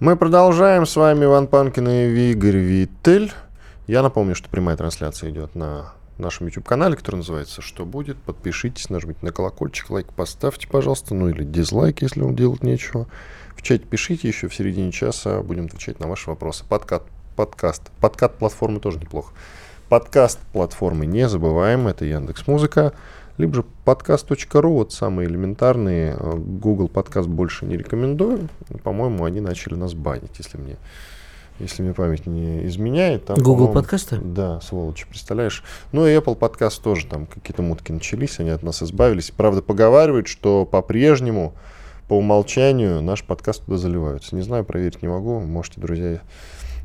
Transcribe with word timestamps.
Мы 0.00 0.16
продолжаем. 0.16 0.86
С 0.86 0.96
вами 0.96 1.24
Иван 1.24 1.46
Панкин 1.46 1.88
и 1.88 2.32
Игорь 2.32 2.56
Виттель. 2.56 3.32
Я 3.86 4.02
напомню, 4.02 4.34
что 4.34 4.48
прямая 4.48 4.76
трансляция 4.76 5.30
идет 5.30 5.54
на 5.54 5.92
нашем 6.18 6.48
YouTube-канале, 6.48 6.96
который 6.96 7.16
называется 7.16 7.62
«Что 7.62 7.84
будет?». 7.84 8.16
Подпишитесь, 8.18 8.90
нажмите 8.90 9.20
на 9.22 9.30
колокольчик, 9.30 9.90
лайк 9.90 10.12
поставьте, 10.12 10.66
пожалуйста, 10.66 11.14
ну 11.14 11.28
или 11.28 11.44
дизлайк, 11.44 12.02
если 12.02 12.22
вам 12.22 12.34
делать 12.34 12.64
нечего. 12.64 13.06
В 13.54 13.62
чате 13.62 13.84
пишите 13.84 14.26
еще 14.26 14.48
в 14.48 14.54
середине 14.54 14.90
часа, 14.90 15.40
будем 15.42 15.66
отвечать 15.66 16.00
на 16.00 16.08
ваши 16.08 16.28
вопросы. 16.28 16.64
Подкат, 16.68 17.04
подкаст. 17.36 17.82
Подкат 18.00 18.36
платформы 18.36 18.80
тоже 18.80 18.98
неплохо. 18.98 19.32
Подкаст 19.88 20.40
платформы 20.52 21.06
не 21.06 21.28
забываем, 21.28 21.86
это 21.86 22.04
Яндекс 22.04 22.48
Музыка 22.48 22.94
либо 23.36 23.54
же 23.54 23.64
подкаст.ру, 23.84 24.72
вот 24.72 24.92
самые 24.92 25.28
элементарные. 25.28 26.16
Э, 26.18 26.34
Google 26.36 26.88
подкаст 26.88 27.28
больше 27.28 27.66
не 27.66 27.76
рекомендую. 27.76 28.48
По-моему, 28.82 29.24
они 29.24 29.40
начали 29.40 29.74
нас 29.74 29.94
банить, 29.94 30.38
если 30.38 30.56
мне, 30.56 30.76
если 31.58 31.82
мне 31.82 31.94
память 31.94 32.26
не 32.26 32.64
изменяет. 32.66 33.26
Там, 33.26 33.36
Google 33.38 33.68
подкасты? 33.68 34.18
Да, 34.18 34.60
сволочи, 34.60 35.06
представляешь. 35.08 35.64
Ну 35.90 36.06
и 36.06 36.10
Apple 36.10 36.36
подкаст 36.36 36.82
тоже, 36.82 37.06
там 37.06 37.26
какие-то 37.26 37.62
мутки 37.62 37.90
начались, 37.90 38.38
они 38.38 38.50
от 38.50 38.62
нас 38.62 38.82
избавились. 38.82 39.32
Правда, 39.32 39.62
поговаривают, 39.62 40.28
что 40.28 40.64
по-прежнему, 40.64 41.54
по 42.06 42.14
умолчанию, 42.14 43.02
наш 43.02 43.24
подкаст 43.24 43.64
туда 43.64 43.78
заливаются. 43.78 44.36
Не 44.36 44.42
знаю, 44.42 44.64
проверить 44.64 45.02
не 45.02 45.08
могу. 45.08 45.40
Можете, 45.40 45.80
друзья, 45.80 46.20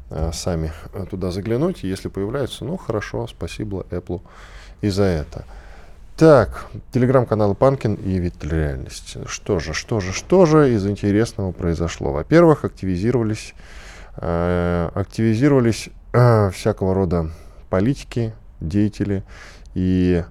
э, 0.09 0.31
сами 0.33 0.71
туда 1.11 1.29
заглянуть. 1.29 1.83
Если 1.83 2.07
появляются, 2.07 2.65
ну 2.65 2.75
хорошо, 2.75 3.27
спасибо 3.27 3.85
Apple 3.91 4.21
и 4.81 4.89
за 4.89 5.03
это. 5.03 5.45
Так, 6.19 6.65
телеграм-каналы 6.91 7.55
Панкин 7.55 7.93
и 7.93 8.19
Виттель 8.19 8.49
Реальность. 8.49 9.15
Что 9.25 9.59
же, 9.59 9.73
что 9.73 10.01
же, 10.01 10.11
что 10.11 10.45
же 10.45 10.73
из 10.73 10.85
интересного 10.85 11.53
произошло? 11.53 12.11
Во-первых, 12.11 12.65
активизировались, 12.65 13.53
э, 14.17 14.89
активизировались 14.95 15.87
э, 16.11 16.51
всякого 16.51 16.93
рода 16.93 17.29
политики, 17.69 18.33
деятели 18.59 19.23
и 19.75 20.25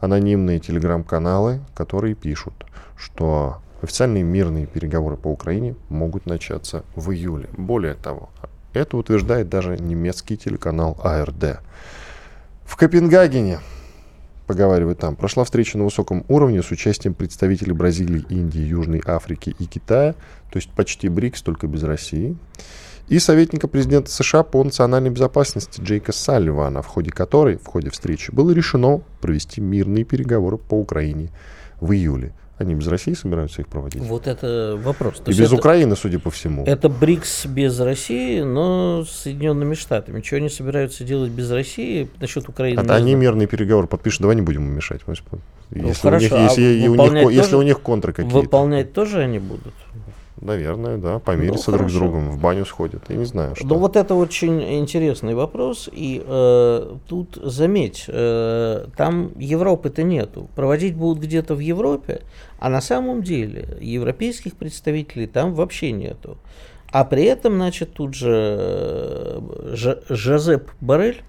анонимные 0.00 0.58
телеграм-каналы, 0.58 1.60
которые 1.74 2.14
пишут, 2.14 2.52
что 2.94 3.62
официальные 3.80 4.24
мирные 4.24 4.66
переговоры 4.66 5.16
по 5.16 5.28
Украине 5.28 5.74
могут 5.88 6.26
начаться 6.26 6.84
в 6.94 7.12
июле. 7.12 7.48
Более 7.56 7.94
того, 7.94 8.28
это 8.74 8.98
утверждает 8.98 9.48
даже 9.48 9.78
немецкий 9.78 10.36
телеканал 10.36 11.00
АРД. 11.02 11.60
В 12.66 12.76
Копенгагене 12.76 13.60
поговаривают 14.50 14.98
там. 14.98 15.14
Прошла 15.14 15.44
встреча 15.44 15.78
на 15.78 15.84
высоком 15.84 16.24
уровне 16.26 16.60
с 16.60 16.72
участием 16.72 17.14
представителей 17.14 17.72
Бразилии, 17.72 18.24
Индии, 18.30 18.60
Южной 18.60 19.00
Африки 19.06 19.54
и 19.56 19.64
Китая, 19.64 20.14
то 20.50 20.56
есть 20.56 20.70
почти 20.72 21.08
БРИКС, 21.08 21.42
только 21.42 21.68
без 21.68 21.84
России, 21.84 22.36
и 23.06 23.20
советника 23.20 23.68
президента 23.68 24.10
США 24.10 24.42
по 24.42 24.64
национальной 24.64 25.10
безопасности 25.10 25.80
Джейка 25.80 26.10
Салливана, 26.10 26.82
в 26.82 26.88
ходе 26.88 27.12
которой, 27.12 27.58
в 27.58 27.66
ходе 27.66 27.90
встречи, 27.90 28.32
было 28.32 28.50
решено 28.50 29.02
провести 29.20 29.60
мирные 29.60 30.02
переговоры 30.02 30.58
по 30.58 30.74
Украине 30.74 31.30
в 31.80 31.92
июле. 31.92 32.32
Они 32.60 32.74
без 32.74 32.88
России 32.88 33.14
собираются 33.14 33.62
их 33.62 33.68
проводить? 33.68 34.02
Вот 34.02 34.26
это 34.26 34.78
вопрос. 34.84 35.20
То 35.24 35.30
и 35.30 35.34
без 35.34 35.46
это, 35.46 35.54
Украины, 35.54 35.96
судя 35.96 36.18
по 36.18 36.30
всему. 36.30 36.62
Это 36.66 36.90
БРИКС 36.90 37.46
без 37.46 37.80
России, 37.80 38.42
но 38.42 39.02
с 39.06 39.22
Соединенными 39.22 39.72
Штатами. 39.72 40.20
Чего 40.20 40.36
они 40.36 40.50
собираются 40.50 41.02
делать 41.02 41.30
без 41.30 41.50
России 41.50 42.10
насчет 42.20 42.50
Украины? 42.50 42.80
Это 42.80 42.94
они 42.94 43.14
мирные 43.14 43.48
переговоры 43.48 43.86
подпишут, 43.86 44.20
давай 44.20 44.36
не 44.36 44.42
будем 44.42 44.66
им 44.66 44.74
мешать. 44.74 45.00
Ну, 45.06 45.14
если, 45.70 46.02
хорошо, 46.02 46.36
у 46.36 46.38
них, 46.38 46.50
если, 46.50 46.86
а 46.86 46.90
у 46.90 46.94
них, 46.94 47.22
тоже, 47.22 47.34
если 47.34 47.56
у 47.56 47.62
них 47.62 47.80
контры 47.80 48.12
какие-то. 48.12 48.36
Выполнять 48.36 48.92
тоже 48.92 49.20
они 49.22 49.38
будут? 49.38 49.72
Наверное, 50.40 50.96
да, 50.96 51.18
помириться 51.18 51.70
ну, 51.70 51.76
друг 51.76 51.90
с 51.90 51.94
другом, 51.94 52.30
в 52.30 52.40
баню 52.40 52.64
сходят, 52.64 53.02
я 53.10 53.16
не 53.16 53.26
знаю. 53.26 53.54
Что. 53.56 53.66
Ну 53.66 53.74
вот 53.76 53.96
это 53.96 54.14
очень 54.14 54.62
интересный 54.78 55.34
вопрос, 55.34 55.90
и 55.92 56.22
э, 56.26 56.96
тут 57.06 57.38
заметь, 57.42 58.06
э, 58.08 58.86
там 58.96 59.32
Европы-то 59.36 60.02
нету, 60.02 60.48
проводить 60.54 60.96
будут 60.96 61.22
где-то 61.22 61.54
в 61.54 61.58
Европе, 61.58 62.22
а 62.58 62.70
на 62.70 62.80
самом 62.80 63.22
деле 63.22 63.76
европейских 63.82 64.56
представителей 64.56 65.26
там 65.26 65.52
вообще 65.52 65.92
нету. 65.92 66.38
А 66.90 67.04
при 67.04 67.24
этом, 67.24 67.56
значит, 67.56 67.92
тут 67.92 68.14
же 68.14 68.56
э, 68.58 69.96
Жозеп 70.08 70.70
Барель, 70.80 71.22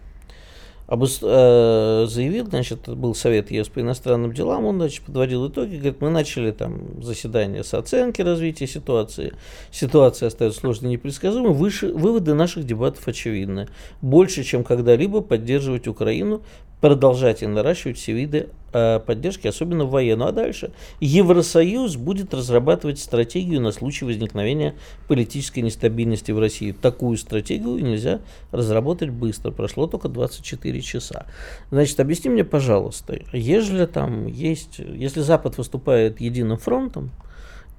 заявил, 0.91 2.47
значит, 2.47 2.89
был 2.89 3.15
совет 3.15 3.49
ЕС 3.49 3.69
по 3.69 3.79
иностранным 3.79 4.33
делам, 4.33 4.65
он, 4.65 4.77
значит, 4.77 5.05
подводил 5.05 5.47
итоги, 5.47 5.75
говорит, 5.77 6.01
мы 6.01 6.09
начали 6.09 6.51
там 6.51 7.01
заседание 7.01 7.63
с 7.63 7.73
оценки 7.73 8.21
развития 8.21 8.67
ситуации, 8.67 9.33
ситуация 9.71 10.27
остается 10.27 10.59
сложной 10.59 10.89
и 10.89 10.93
непредсказуемой, 10.93 11.53
Выше... 11.53 11.93
выводы 11.93 12.33
наших 12.33 12.65
дебатов 12.65 13.07
очевидны. 13.07 13.69
Больше, 14.01 14.43
чем 14.43 14.63
когда-либо 14.63 15.21
поддерживать 15.21 15.87
Украину 15.87 16.41
продолжать 16.81 17.43
и 17.43 17.47
наращивать 17.47 17.97
все 17.97 18.11
виды 18.11 18.37
э, 18.39 18.60
поддержки, 18.71 19.47
особенно 19.47 19.85
военную. 19.85 20.29
А 20.29 20.31
дальше 20.31 20.71
Евросоюз 20.99 21.95
будет 21.97 22.33
разрабатывать 22.33 22.99
стратегию 22.99 23.61
на 23.61 23.71
случай 23.71 24.05
возникновения 24.05 24.75
политической 25.07 25.59
нестабильности 25.59 26.31
в 26.31 26.39
России. 26.39 26.71
Такую 26.71 27.17
стратегию 27.17 27.77
нельзя 27.83 28.21
разработать 28.51 29.09
быстро. 29.09 29.51
Прошло 29.51 29.87
только 29.87 30.09
24 30.09 30.81
часа. 30.81 31.25
Значит, 31.69 31.99
объясни 31.99 32.29
мне, 32.29 32.43
пожалуйста, 32.43 33.19
если 33.33 33.85
там 33.85 34.27
есть, 34.27 34.79
если 34.79 35.21
Запад 35.21 35.57
выступает 35.57 36.21
единым 36.21 36.57
фронтом, 36.57 37.11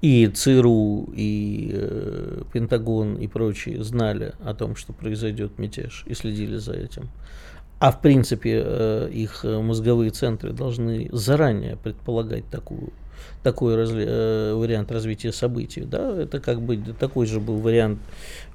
и 0.03 0.27
ЦРУ, 0.27 1.13
и 1.15 1.71
э, 1.73 2.41
Пентагон, 2.51 3.15
и 3.15 3.27
прочие 3.27 3.81
знали 3.85 4.33
о 4.43 4.53
том, 4.53 4.75
что 4.75 4.91
произойдет 4.91 5.57
мятеж, 5.57 6.03
и 6.07 6.13
следили 6.13 6.57
за 6.57 6.73
этим 6.73 7.09
а 7.83 7.91
в 7.91 7.99
принципе 7.99 8.63
э, 8.63 9.09
их 9.11 9.43
э, 9.43 9.59
мозговые 9.59 10.09
центры 10.11 10.53
должны 10.53 11.09
заранее 11.11 11.75
предполагать 11.75 12.45
такую 12.49 12.93
такой 13.43 13.75
разли, 13.75 14.05
э, 14.07 14.53
вариант 14.53 14.89
развития 14.89 15.33
событий, 15.33 15.81
да, 15.81 16.15
это 16.21 16.39
как 16.39 16.61
бы 16.61 16.77
такой 16.77 17.25
же 17.25 17.41
был 17.41 17.57
вариант 17.57 17.99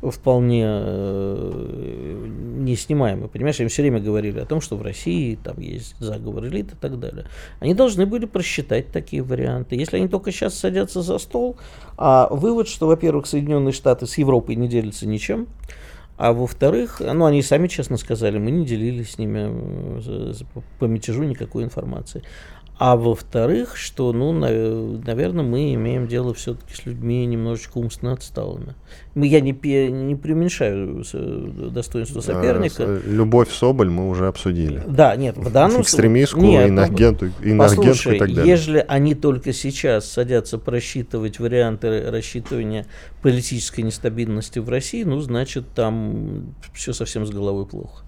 вполне 0.01 0.65
э, 0.67 2.27
неснимаемый. 2.57 3.29
Понимаешь, 3.29 3.61
им 3.61 3.69
все 3.69 3.83
время 3.83 4.01
говорили 4.01 4.39
о 4.41 4.47
том, 4.47 4.63
что 4.63 4.77
в 4.77 4.83
России 4.83 5.39
там 5.45 5.61
есть 5.61 5.95
заговор 5.99 6.47
элит 6.47 6.73
и 6.73 6.77
так 6.77 6.99
далее. 6.99 7.27
Они 7.61 7.75
должны 7.75 8.07
были 8.07 8.25
просчитать 8.25 8.87
такие 8.87 9.23
варианты. 9.23 9.77
Если 9.77 9.99
они 9.99 10.09
только 10.09 10.33
сейчас 10.33 10.55
садятся 10.55 11.03
за 11.03 11.19
стол, 11.19 11.59
а 11.99 12.29
вывод, 12.31 12.67
что, 12.67 12.87
во-первых, 12.87 13.27
Соединенные 13.27 13.73
Штаты 13.73 14.07
с 14.07 14.17
Европой 14.17 14.55
не 14.55 14.69
делятся 14.69 15.07
ничем, 15.07 15.49
а 16.19 16.33
во-вторых, 16.33 17.01
ну, 17.01 17.27
они 17.27 17.43
сами 17.43 17.69
честно 17.69 17.97
сказали, 17.97 18.39
мы 18.39 18.51
не 18.51 18.67
делились 18.67 19.13
с 19.13 19.19
ними 19.19 19.49
э, 20.05 20.33
по 20.81 20.87
мятежу 20.87 21.23
никакой 21.23 21.63
информации. 21.63 22.23
А 22.79 22.95
во-вторых, 22.97 23.77
что, 23.77 24.13
ну, 24.13 24.33
наверное, 24.33 25.45
мы 25.45 25.75
имеем 25.75 26.07
дело 26.07 26.33
все-таки 26.33 26.75
с 26.75 26.87
людьми 26.87 27.27
немножечко 27.27 27.79
умственно 27.79 28.13
отсталыми. 28.13 28.77
Я 29.17 29.41
не, 29.41 29.51
не 29.51 30.15
преуменьшаю 30.15 31.05
достоинство 31.73 32.21
соперника. 32.21 33.01
Любовь 33.05 33.51
Соболь 33.51 33.91
мы 33.91 34.09
уже 34.09 34.29
обсудили. 34.29 34.81
Да, 34.87 35.17
нет, 35.17 35.37
в 35.37 35.51
данном. 35.51 35.83
Экстремистку, 35.83 36.41
нет, 36.41 36.69
инагенту, 36.69 37.33
инагенту 37.43 38.13
и 38.13 38.19
так 38.19 38.33
далее. 38.33 38.49
если 38.49 38.85
они 38.87 39.17
только 39.17 39.53
сейчас 39.53 40.09
садятся 40.09 40.57
просчитывать 40.57 41.41
варианты 41.41 42.09
рассчитывания 42.09 42.87
политической 43.23 43.81
нестабильности 43.81 44.61
в 44.61 44.69
России, 44.69 45.03
ну, 45.03 45.19
значит, 45.19 45.65
там 45.75 46.55
все 46.75 46.93
совсем 46.93 47.27
с 47.27 47.31
головой 47.31 47.67
плохо. 47.67 48.05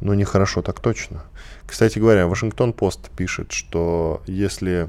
Ну, 0.00 0.14
нехорошо, 0.14 0.62
так 0.62 0.80
точно. 0.80 1.22
Кстати 1.66 1.98
говоря, 1.98 2.26
Вашингтон-Пост 2.26 3.10
пишет, 3.10 3.52
что 3.52 4.22
если 4.26 4.88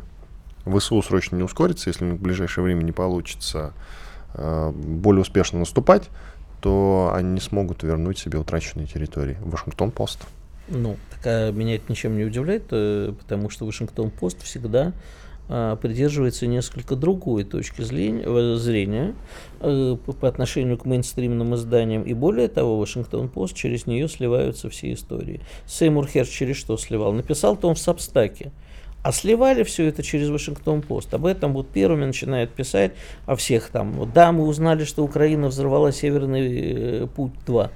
ВСУ 0.65 1.01
срочно 1.01 1.36
не 1.36 1.44
ускорится, 1.44 1.89
если 1.89 2.09
в 2.12 2.21
ближайшее 2.21 2.63
время 2.63 2.83
не 2.83 2.92
получится 2.92 3.74
э, 4.33 4.71
более 4.71 5.21
успешно 5.21 5.59
наступать, 5.59 6.09
то 6.62 7.12
они 7.15 7.31
не 7.31 7.39
смогут 7.39 7.83
вернуть 7.83 8.18
себе 8.18 8.39
утраченные 8.39 8.88
территории. 8.88 9.38
Вашингтон-Пост. 9.42 10.19
Ну, 10.68 10.98
так, 11.12 11.21
а 11.25 11.51
меня 11.51 11.75
это 11.75 11.86
ничем 11.88 12.18
не 12.18 12.25
удивляет, 12.25 12.65
э, 12.71 13.13
потому 13.18 13.50
что 13.50 13.65
Вашингтон-Пост 13.65 14.42
всегда 14.44 14.92
придерживается 15.47 16.45
несколько 16.47 16.95
другой 16.95 17.44
точки 17.44 17.81
зрения 17.81 19.15
э, 19.61 19.97
по 20.19 20.27
отношению 20.27 20.77
к 20.77 20.85
мейнстримным 20.85 21.55
изданиям. 21.55 22.03
И 22.03 22.13
более 22.13 22.47
того, 22.47 22.77
Вашингтон-Пост 22.79 23.55
через 23.55 23.88
нее 23.88 24.09
сливаются 24.09 24.69
все 24.69 24.94
истории. 24.94 25.41
Сеймур 25.65 26.07
Херш 26.07 26.29
через 26.29 26.57
что 26.57 26.77
сливал? 26.77 27.13
Написал-то 27.13 27.67
он 27.67 27.75
в 27.75 27.79
Сабстаке. 27.79 28.51
А 29.03 29.13
сливали 29.13 29.63
все 29.63 29.85
это 29.85 30.03
через 30.03 30.29
Вашингтон-Пост. 30.29 31.13
Об 31.13 31.25
этом 31.25 31.53
вот 31.53 31.69
первыми 31.69 32.03
начинают 32.03 32.51
писать 32.51 32.91
о 33.25 33.38
всех 33.38 33.69
там. 33.69 34.11
Да, 34.13 34.33
мы 34.33 34.45
узнали, 34.45 34.83
что 34.83 35.03
Украина 35.03 35.47
взорвала 35.47 35.93
Северный 35.93 37.03
э, 37.03 37.07
путь-2. 37.07 37.69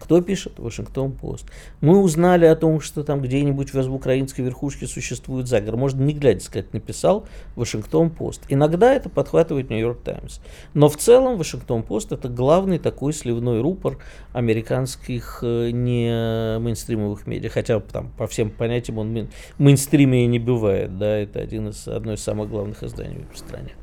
Кто 0.00 0.22
пишет? 0.22 0.58
Вашингтон-Пост. 0.58 1.46
Мы 1.80 2.00
узнали 2.00 2.46
о 2.46 2.56
том, 2.56 2.80
что 2.80 3.04
там 3.04 3.20
где-нибудь 3.20 3.72
в 3.72 3.94
украинской 3.94 4.40
верхушке 4.40 4.86
существует 4.86 5.46
заговор. 5.46 5.76
Можно 5.76 6.02
не 6.02 6.14
глядя 6.14 6.40
сказать, 6.40 6.72
написал 6.72 7.26
Вашингтон-Пост. 7.54 8.42
Иногда 8.48 8.94
это 8.94 9.10
подхватывает 9.10 9.68
Нью-Йорк 9.68 10.00
Таймс. 10.02 10.40
Но 10.72 10.88
в 10.88 10.96
целом 10.96 11.36
Вашингтон-Пост 11.36 12.12
это 12.12 12.28
главный 12.28 12.78
такой 12.78 13.12
сливной 13.12 13.60
рупор 13.60 13.98
американских 14.32 15.40
э, 15.42 15.70
не 15.70 16.58
мейнстримовых 16.58 17.26
медиа. 17.26 17.50
Хотя 17.50 17.78
там 17.80 18.10
по 18.16 18.26
всем 18.26 18.50
понятиям 18.50 18.98
он 18.98 19.12
мейн, 19.12 19.28
мейнстриме 19.58 20.26
не 20.26 20.38
бывает. 20.38 20.96
Да, 20.98 21.18
это 21.18 21.40
один 21.40 21.68
из, 21.68 21.86
одно 21.86 22.14
из 22.14 22.22
самых 22.22 22.48
главных 22.48 22.82
изданий 22.82 23.26
в 23.32 23.38
стране. 23.38 23.74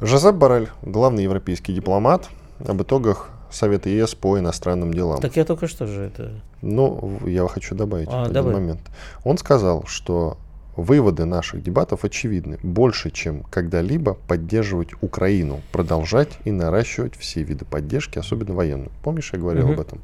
Жозеп 0.00 0.36
Барель, 0.36 0.68
главный 0.82 1.24
европейский 1.24 1.74
дипломат, 1.74 2.28
об 2.64 2.80
итогах 2.80 3.30
Совета 3.50 3.88
ЕС 3.88 4.14
по 4.14 4.38
иностранным 4.38 4.92
делам. 4.94 5.20
Так 5.20 5.36
я 5.36 5.44
только 5.44 5.66
что 5.66 5.86
же 5.86 6.02
это... 6.02 6.40
Ну, 6.62 7.20
я 7.26 7.46
хочу 7.48 7.74
добавить 7.74 8.08
а, 8.10 8.22
один 8.22 8.34
давай. 8.34 8.54
момент. 8.54 8.80
Он 9.24 9.38
сказал, 9.38 9.84
что 9.86 10.36
выводы 10.76 11.24
наших 11.24 11.62
дебатов 11.62 12.04
очевидны. 12.04 12.58
Больше, 12.62 13.10
чем 13.10 13.42
когда-либо 13.44 14.14
поддерживать 14.14 14.90
Украину, 15.00 15.60
продолжать 15.72 16.30
и 16.44 16.52
наращивать 16.52 17.16
все 17.16 17.42
виды 17.42 17.64
поддержки, 17.64 18.18
особенно 18.18 18.54
военную. 18.54 18.90
Помнишь, 19.02 19.30
я 19.32 19.38
говорил 19.38 19.64
Мгм. 19.64 19.74
об 19.74 19.80
этом? 19.80 20.00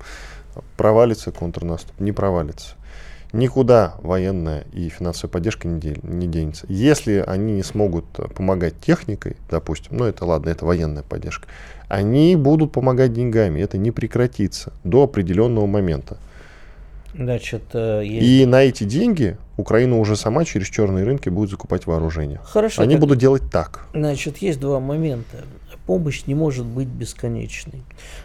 Провалится 0.77 1.33
контрнаступ, 1.33 1.99
не 2.01 2.13
провалится. 2.13 2.77
Никуда 3.37 3.95
военная 4.03 4.65
и 4.73 4.89
финансовая 4.89 5.31
поддержка 5.31 5.69
не, 5.69 5.79
де- 5.81 5.99
не 6.03 6.27
денется. 6.27 6.65
Если 6.69 7.23
они 7.27 7.53
не 7.53 7.63
смогут 7.63 8.05
э, 8.19 8.29
помогать 8.29 8.75
техникой, 8.81 9.37
допустим, 9.51 9.97
ну 9.99 10.05
это 10.05 10.25
ладно, 10.25 10.49
это 10.51 10.65
военная 10.65 11.03
поддержка, 11.03 11.47
они 11.89 12.35
будут 12.37 12.73
помогать 12.73 13.13
деньгами. 13.13 13.61
Это 13.61 13.79
не 13.79 13.91
прекратится 13.91 14.73
до 14.85 15.03
определенного 15.05 15.67
момента. 15.67 16.17
Значит, 17.15 17.63
э, 17.75 18.03
есть... 18.05 18.27
И 18.27 18.47
на 18.47 18.63
эти 18.63 18.85
деньги 18.85 19.37
Украина 19.57 19.99
уже 19.99 20.17
сама 20.17 20.45
через 20.45 20.67
черные 20.69 21.05
рынки 21.05 21.29
будет 21.29 21.51
закупать 21.51 21.87
вооружение. 21.87 22.41
Хорошо. 22.45 22.83
Они 22.83 22.95
как- 22.95 23.01
будут 23.01 23.19
делать 23.19 23.43
так. 23.51 23.87
Значит, 23.95 24.39
есть 24.39 24.61
два 24.61 24.81
момента. 24.81 25.39
Помощь 25.87 26.25
не 26.27 26.35
может 26.35 26.67
быть 26.67 26.89
бесконечной. 26.89 27.83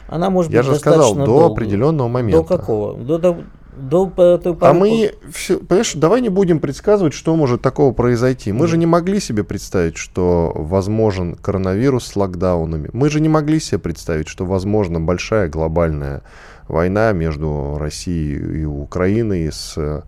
Она 0.08 0.30
может 0.32 0.52
Я 0.52 0.62
быть 0.64 0.72
же 0.72 0.76
сказал, 0.80 1.00
достаточно 1.00 1.26
до 1.26 1.32
долгой. 1.40 1.52
определенного 1.54 2.08
момента. 2.08 2.38
До 2.42 2.44
какого? 2.44 2.96
До, 2.96 3.18
до, 3.20 3.38
до 3.76 4.08
по- 4.08 4.38
той 4.38 4.56
А 4.62 4.74
мы, 4.74 5.14
всё- 5.32 5.60
понимаешь, 5.60 5.94
давай 5.94 6.22
не 6.22 6.30
будем 6.30 6.60
предсказывать, 6.60 7.14
что 7.14 7.36
может 7.36 7.62
такого 7.62 7.94
произойти. 7.94 8.52
Мы 8.52 8.68
же 8.68 8.78
не 8.78 8.86
могли 8.86 9.20
себе 9.20 9.44
представить, 9.44 9.98
что 9.98 10.52
возможен 10.56 11.36
коронавирус 11.36 12.06
с 12.06 12.16
локдаунами. 12.16 12.90
Мы 12.94 13.10
же 13.10 13.20
не 13.20 13.30
могли 13.30 13.60
себе 13.60 13.80
представить, 13.80 14.28
что 14.28 14.46
возможна 14.46 15.00
большая 15.00 15.48
глобальная 15.48 16.22
война 16.68 17.12
между 17.12 17.78
Россией 17.80 18.62
и 18.62 18.66
Украиной, 18.66 19.52
с, 19.52 19.74
э, 19.78 20.02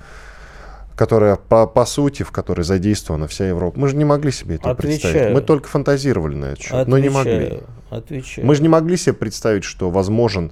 которая 0.95 1.35
по, 1.35 1.65
по 1.65 1.85
сути, 1.85 2.23
в 2.23 2.31
которой 2.31 2.61
задействована 2.61 3.27
вся 3.27 3.47
Европа. 3.47 3.79
Мы 3.79 3.87
же 3.87 3.95
не 3.95 4.05
могли 4.05 4.31
себе 4.31 4.55
это 4.55 4.73
представить. 4.75 5.05
Отвечаю. 5.15 5.33
Мы 5.33 5.41
только 5.41 5.67
фантазировали 5.67 6.35
на 6.35 6.45
этот 6.45 6.61
счет, 6.61 6.87
но 6.87 6.97
не 6.97 7.09
могли. 7.09 7.33
Отвечаю, 7.33 7.63
Отвечаю. 7.89 8.47
Мы 8.47 8.55
же 8.55 8.61
не 8.61 8.69
могли 8.69 8.97
себе 8.97 9.13
представить, 9.13 9.63
что 9.63 9.89
возможен 9.89 10.51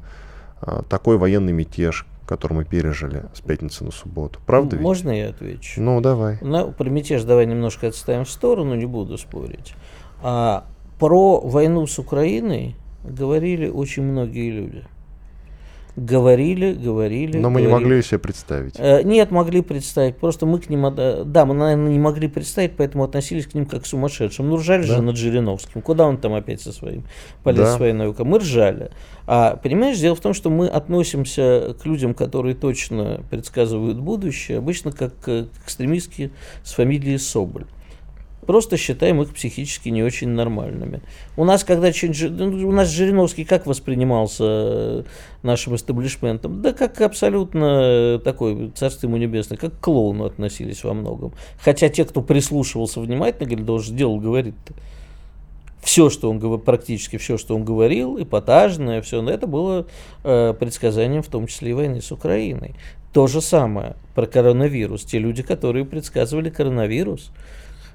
а, 0.64 0.84
такой 0.84 1.18
военный 1.18 1.54
мятеж, 1.54 2.06
который 2.32 2.54
мы 2.54 2.64
пережили 2.64 3.26
с 3.34 3.42
пятницы 3.42 3.84
на 3.84 3.92
субботу. 3.92 4.40
Правда 4.46 4.78
ведь? 4.78 4.84
Можно 4.84 5.10
я 5.10 5.32
отвечу? 5.32 5.82
Ну, 5.82 6.00
давай. 6.00 6.38
На, 6.40 6.64
про 6.64 6.90
мятеж 6.90 7.24
давай 7.24 7.46
немножко 7.46 7.88
отставим 7.88 8.24
в 8.24 8.30
сторону, 8.30 8.74
не 8.76 8.86
буду 8.86 9.18
спорить. 9.18 9.74
А 10.24 10.64
про 10.98 11.42
войну 11.42 11.86
с 11.86 12.00
Украиной 12.00 12.78
говорили 13.04 13.68
очень 13.68 14.04
многие 14.04 14.50
люди. 14.50 14.86
Говорили, 15.98 16.74
говорили. 16.74 17.38
Но 17.38 17.50
мы 17.50 17.62
не 17.62 17.68
говорили. 17.68 17.84
могли 17.86 17.98
ее 17.98 18.04
себе 18.04 18.20
представить. 18.20 18.76
Э, 18.78 19.02
Нет, 19.04 19.30
могли 19.32 19.62
представить. 19.62 20.16
Просто 20.18 20.46
мы 20.46 20.60
к 20.60 20.70
ним, 20.70 20.86
ода- 20.86 21.24
да, 21.26 21.46
мы, 21.46 21.54
наверное, 21.54 21.92
не 21.92 22.00
могли 22.00 22.28
представить, 22.30 22.78
поэтому 22.78 23.04
относились 23.04 23.46
к 23.46 23.54
ним 23.54 23.66
как 23.66 23.84
к 23.84 23.86
сумасшедшим. 23.86 24.48
Ну, 24.50 24.56
ржали 24.56 24.82
Да. 24.88 24.96
же 24.96 25.02
над 25.02 25.18
Жириновским. 25.18 25.82
Куда 25.82 26.06
он 26.08 26.18
там 26.18 26.34
опять 26.34 26.62
со 26.62 26.72
своим 26.72 27.04
полез 27.44 27.60
Да. 27.60 27.76
своей 27.76 27.94
наукой? 27.94 28.26
Мы 28.26 28.40
ржали. 28.40 28.92
А, 29.28 29.58
понимаешь, 29.58 29.98
дело 30.00 30.16
в 30.16 30.22
том, 30.22 30.34
что 30.34 30.50
мы 30.50 30.68
относимся 30.68 31.76
к 31.82 31.86
людям, 31.86 32.14
которые 32.14 32.56
точно 32.56 33.22
предсказывают 33.30 34.00
будущее, 34.00 34.60
обычно 34.60 34.92
как 34.92 35.18
к 35.20 35.48
экстремистки 35.66 36.32
с 36.64 36.74
фамилией 36.74 37.18
Соболь. 37.18 37.66
Просто 38.46 38.76
считаем 38.76 39.22
их 39.22 39.34
психически 39.34 39.90
не 39.90 40.02
очень 40.02 40.30
нормальными. 40.30 41.02
У 41.38 41.46
нас, 41.46 41.64
когда 41.64 41.92
ну, 41.92 42.68
у 42.68 42.72
нас 42.72 42.90
Жириновский 42.90 43.46
как 43.46 43.68
воспринимался 43.68 44.44
э, 44.44 45.04
нашим 45.44 45.76
эстаблишментом? 45.76 46.62
Да 46.62 46.74
как 46.74 47.00
абсолютно 47.02 48.16
э, 48.16 48.20
такой, 48.24 48.72
царство 48.76 49.08
ему 49.08 49.18
небесное, 49.18 49.58
как 49.58 49.78
к 49.78 49.80
клоуну 49.80 50.26
относились 50.26 50.84
во 50.84 50.94
многом. 50.94 51.34
Хотя 51.60 51.90
те, 51.90 52.04
кто 52.04 52.22
прислушивался 52.22 53.00
внимательно, 53.00 53.46
говорили, 53.46 53.66
да 53.66 53.74
он 53.74 53.82
же 53.82 53.94
дело 53.94 54.18
говорит-то. 54.18 54.74
Все, 55.84 56.10
что 56.10 56.30
он 56.30 56.40
говорил, 56.40 56.60
практически 56.60 57.18
все, 57.18 57.38
что 57.38 57.56
он 57.56 57.64
говорил, 57.64 58.22
эпатажное, 58.22 59.02
все, 59.02 59.28
это 59.28 59.48
было 59.48 59.88
э, 60.24 60.54
предсказанием, 60.60 61.24
в 61.24 61.28
том 61.28 61.48
числе 61.48 61.72
и 61.72 61.74
войны 61.74 62.02
с 62.02 62.12
Украиной. 62.12 62.76
То 63.14 63.28
же 63.28 63.42
самое 63.42 63.96
про 64.16 64.26
коронавирус. 64.26 65.04
Те 65.04 65.20
люди, 65.20 65.44
которые 65.44 65.86
предсказывали 65.86 66.50
коронавирус, 66.50 67.32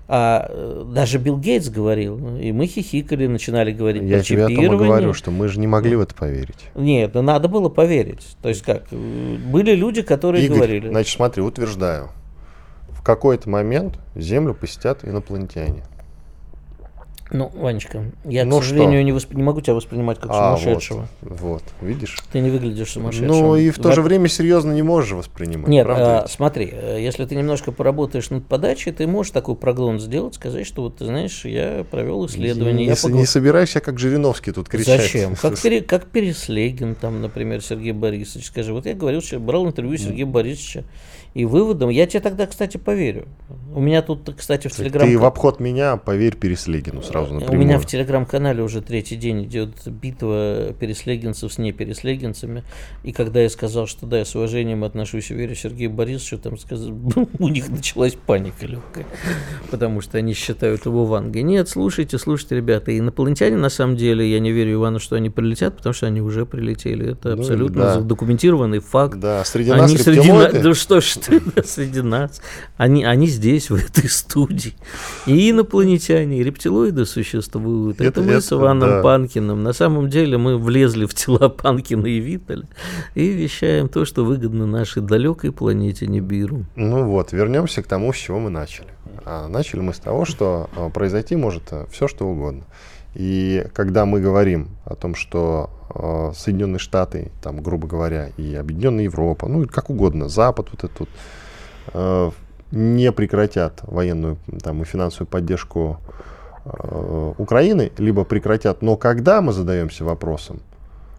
а 0.08 0.84
даже 0.94 1.18
Билл 1.18 1.38
Гейтс 1.38 1.68
говорил, 1.68 2.36
и 2.36 2.52
мы 2.52 2.66
хихикали, 2.66 3.26
начинали 3.26 3.72
говорить 3.72 4.04
Я 4.04 4.18
про 4.18 4.24
тебе 4.24 4.44
о 4.44 4.48
том 4.48 4.78
говорю, 4.78 5.12
что 5.12 5.30
мы 5.30 5.48
же 5.48 5.58
не 5.58 5.66
могли 5.66 5.96
в 5.96 6.00
это 6.00 6.14
поверить. 6.14 6.70
Нет, 6.74 7.14
ну 7.14 7.22
надо 7.22 7.48
было 7.48 7.68
поверить. 7.68 8.36
То 8.40 8.48
есть 8.48 8.62
как, 8.62 8.84
были 8.90 9.74
люди, 9.74 10.02
которые 10.02 10.44
Игорь, 10.44 10.58
говорили. 10.58 10.88
значит, 10.88 11.14
смотри, 11.14 11.42
утверждаю. 11.42 12.10
В 12.90 13.02
какой-то 13.02 13.48
момент 13.50 13.98
Землю 14.14 14.54
посетят 14.54 15.04
инопланетяне. 15.04 15.82
Ну, 17.32 17.50
Ванечка, 17.54 18.04
я, 18.24 18.44
Ну 18.44 18.60
к 18.60 18.62
сожалению, 18.62 19.00
что? 19.00 19.02
не, 19.04 19.10
восп- 19.10 19.36
не 19.36 19.42
могу 19.42 19.60
тебя 19.60 19.74
воспринимать 19.74 20.20
как 20.20 20.30
А, 20.32 20.56
сумасшедшего. 20.56 21.08
вот, 21.22 21.40
вот, 21.40 21.62
видишь? 21.80 22.18
Ты 22.32 22.38
не 22.40 22.50
выглядишь 22.50 22.90
сумасшедшим. 22.92 23.26
Ну 23.26 23.56
и 23.56 23.70
в 23.70 23.78
то 23.78 23.88
Во- 23.88 23.94
же 23.94 24.02
время 24.02 24.28
серьезно 24.28 24.70
не 24.72 24.82
можешь 24.82 25.10
воспринимать. 25.12 25.66
Нет, 25.68 25.84
правда 25.86 26.22
а, 26.22 26.28
смотри, 26.28 26.70
э, 26.72 26.98
если 27.00 27.24
ты 27.24 27.34
немножко 27.34 27.72
поработаешь 27.72 28.30
над 28.30 28.46
подачей, 28.46 28.92
ты 28.92 29.08
можешь 29.08 29.32
такой 29.32 29.56
прогноз 29.56 30.02
сделать, 30.02 30.36
сказать, 30.36 30.66
что 30.68 30.82
вот 30.82 30.98
ты 30.98 31.04
знаешь, 31.06 31.44
я 31.44 31.84
провел 31.90 32.24
исследование. 32.26 32.72
не, 32.74 32.84
я 32.86 32.92
погла- 32.94 33.10
не 33.10 33.26
собирайся, 33.26 33.80
как 33.80 33.98
Жириновский 33.98 34.52
тут 34.52 34.68
кричать. 34.68 35.02
Зачем? 35.02 35.34
Как, 35.34 35.60
пере- 35.60 35.80
как 35.82 36.06
Переслегин, 36.06 36.94
там, 36.94 37.20
например, 37.20 37.60
Сергей 37.60 37.92
Борисович. 37.92 38.46
Скажи, 38.46 38.72
вот 38.72 38.86
я 38.86 38.94
говорил, 38.94 39.20
что 39.20 39.40
брал 39.40 39.66
интервью 39.66 39.96
Сергея 39.98 40.26
Борисовича, 40.26 40.84
и 41.34 41.44
выводом, 41.44 41.90
я 41.90 42.06
тебе 42.06 42.20
тогда, 42.20 42.46
кстати, 42.46 42.76
поверю. 42.76 43.26
У 43.74 43.80
меня 43.80 44.00
тут, 44.00 44.32
кстати, 44.36 44.68
в 44.68 44.72
телеграм 44.72 45.06
Ты 45.06 45.18
в 45.18 45.24
обход 45.24 45.60
меня 45.60 45.96
поверь 45.98 46.34
Переслегину 46.36 47.02
сразу 47.02 47.15
У 47.24 47.34
напрямую. 47.34 47.58
меня 47.60 47.78
в 47.78 47.86
телеграм-канале 47.86 48.62
уже 48.62 48.80
третий 48.82 49.16
день 49.16 49.44
идет 49.44 49.70
битва 49.86 50.74
переслегинцев 50.78 51.52
с 51.52 51.58
непереслегинцами. 51.58 52.64
И 53.02 53.12
когда 53.12 53.40
я 53.40 53.48
сказал, 53.48 53.86
что 53.86 54.06
да, 54.06 54.18
я 54.18 54.24
с 54.24 54.34
уважением 54.34 54.84
отношусь 54.84 55.30
верю 55.30 55.54
Сергею 55.54 55.90
Борисовичу, 55.90 56.38
там 56.38 56.58
сказал, 56.58 56.92
у 57.38 57.48
них 57.48 57.68
началась 57.68 58.14
паника 58.14 58.66
легкая. 58.66 59.06
Потому 59.70 60.00
что 60.00 60.18
они 60.18 60.34
считают 60.34 60.86
его 60.86 61.04
вангой. 61.06 61.42
Нет, 61.42 61.68
слушайте, 61.68 62.18
слушайте, 62.18 62.56
ребята, 62.56 62.96
инопланетяне 62.96 63.56
на 63.56 63.68
самом 63.70 63.96
деле, 63.96 64.30
я 64.30 64.38
не 64.40 64.52
верю 64.52 64.74
Ивану, 64.74 64.98
что 64.98 65.16
они 65.16 65.30
прилетят, 65.30 65.76
потому 65.76 65.92
что 65.94 66.06
они 66.06 66.20
уже 66.20 66.46
прилетели. 66.46 67.12
Это 67.12 67.34
Ну, 67.34 67.40
абсолютно 67.40 67.82
да. 67.82 67.94
задокументированный 67.94 68.80
факт. 68.80 69.18
Да, 69.18 69.44
среди 69.44 69.70
нас 69.70 69.88
Они 69.90 69.96
среди 69.98 70.18
нас, 70.18 70.26
рептилоиды. 70.26 70.62
да 70.62 70.74
что 70.74 71.00
ж 71.00 71.14
ты, 71.14 71.40
да, 71.54 71.62
среди 71.64 72.00
нас. 72.02 72.42
Они, 72.76 73.04
они 73.04 73.26
здесь, 73.26 73.70
в 73.70 73.74
этой 73.76 74.08
студии. 74.10 74.74
И 75.26 75.50
инопланетяне, 75.50 76.38
и 76.38 76.44
рептилоиды 76.44 77.05
существуют. 77.06 78.00
Это, 78.00 78.20
Это- 78.20 78.22
мы 78.22 78.40
с 78.40 78.46
это 78.46 78.56
Иваном 78.56 78.88
да. 78.88 79.02
Панкиным. 79.02 79.62
На 79.62 79.72
самом 79.72 80.10
деле 80.10 80.38
мы 80.38 80.58
влезли 80.58 81.06
в 81.06 81.14
тела 81.14 81.48
Панкина 81.62 82.06
и 82.06 82.18
Виталя 82.18 82.66
и 83.14 83.28
вещаем 83.28 83.88
то, 83.88 84.04
что 84.04 84.24
выгодно 84.24 84.66
нашей 84.66 85.02
далекой 85.02 85.52
планете 85.52 86.06
Нибиру. 86.06 86.64
Ну 86.76 87.04
вот, 87.04 87.32
вернемся 87.32 87.82
к 87.82 87.86
тому, 87.86 88.12
с 88.12 88.16
чего 88.16 88.38
мы 88.38 88.50
начали. 88.50 88.88
А 89.24 89.48
начали 89.48 89.80
мы 89.80 89.94
с 89.94 89.98
того, 89.98 90.24
что 90.24 90.68
а, 90.76 90.90
произойти 90.90 91.36
может 91.36 91.72
все, 91.90 92.08
что 92.08 92.26
угодно. 92.26 92.64
И 93.14 93.66
когда 93.72 94.04
мы 94.04 94.20
говорим 94.20 94.68
о 94.84 94.94
том, 94.94 95.14
что 95.14 95.70
а, 95.88 96.32
Соединенные 96.34 96.78
Штаты, 96.78 97.30
там, 97.42 97.62
грубо 97.62 97.88
говоря, 97.88 98.28
и 98.36 98.54
Объединенная 98.54 99.04
Европа, 99.04 99.48
ну, 99.48 99.66
как 99.66 99.88
угодно, 99.88 100.28
Запад, 100.28 100.68
вот 100.70 100.84
этот 100.84 101.08
а, 101.94 102.30
не 102.70 103.12
прекратят 103.12 103.80
военную 103.82 104.38
там, 104.62 104.82
и 104.82 104.84
финансовую 104.84 105.28
поддержку 105.28 106.00
э, 106.08 106.26
Украины, 107.38 107.92
либо 107.98 108.24
прекратят. 108.24 108.82
Но 108.82 108.96
когда 108.96 109.40
мы 109.40 109.52
задаемся 109.52 110.04
вопросом, 110.04 110.60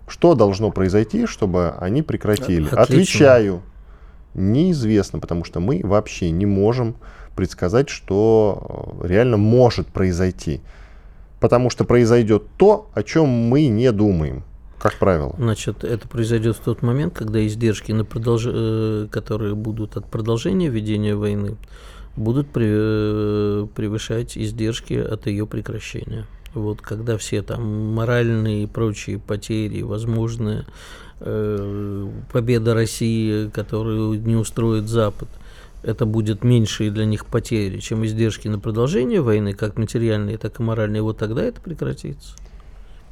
что 0.08 0.36
должно 0.36 0.72
произойти, 0.72 1.26
чтобы 1.26 1.72
они 1.80 2.02
прекратили? 2.02 2.66
Отлично. 2.66 2.82
Отвечаю, 2.82 3.62
неизвестно, 4.34 5.20
потому 5.20 5.44
что 5.44 5.60
мы 5.60 5.82
вообще 5.84 6.32
не 6.32 6.46
можем 6.46 6.96
предсказать, 7.36 7.90
что 7.90 8.98
э, 9.04 9.08
реально 9.08 9.38
может 9.38 9.88
произойти. 9.88 10.62
Потому 11.40 11.70
что 11.70 11.84
произойдет 11.84 12.44
то, 12.58 12.90
о 12.94 13.04
чем 13.04 13.28
мы 13.28 13.68
не 13.68 13.92
думаем 13.92 14.44
как 14.80 15.00
правило. 15.00 15.34
Значит, 15.38 15.84
это 15.84 16.08
произойдет 16.08 16.56
в 16.56 16.60
тот 16.60 16.84
момент, 16.84 17.14
когда 17.14 17.46
издержки, 17.46 17.92
на 17.92 18.06
продолж... 18.06 18.44
Э, 18.48 19.08
которые 19.10 19.56
будут 19.56 19.98
от 19.98 20.06
продолжения 20.06 20.70
ведения 20.70 21.16
войны, 21.16 21.58
будут 22.18 22.48
э, 22.56 23.68
превышать 23.76 24.38
издержки 24.38 24.94
от 24.94 25.28
ее 25.28 25.46
прекращения. 25.46 26.26
Вот 26.54 26.82
когда 26.82 27.18
все 27.18 27.42
там 27.44 27.94
моральные 27.94 28.64
и 28.64 28.68
прочие 28.68 29.20
потери, 29.20 29.84
возможные 29.84 30.66
э, 31.20 32.08
победа 32.32 32.74
России, 32.74 33.50
которую 33.50 34.20
не 34.22 34.36
устроит 34.36 34.90
Запад, 34.90 35.30
это 35.84 36.06
будет 36.06 36.44
меньшие 36.44 36.90
для 36.90 37.06
них 37.06 37.28
потери, 37.28 37.80
чем 37.80 38.04
издержки 38.06 38.48
на 38.48 38.60
продолжение 38.60 39.22
войны, 39.22 39.54
как 39.54 39.78
материальные, 39.78 40.38
так 40.38 40.60
и 40.60 40.64
моральные, 40.64 41.04
вот 41.04 41.18
тогда 41.18 41.44
это 41.44 41.62
прекратится. 41.62 42.36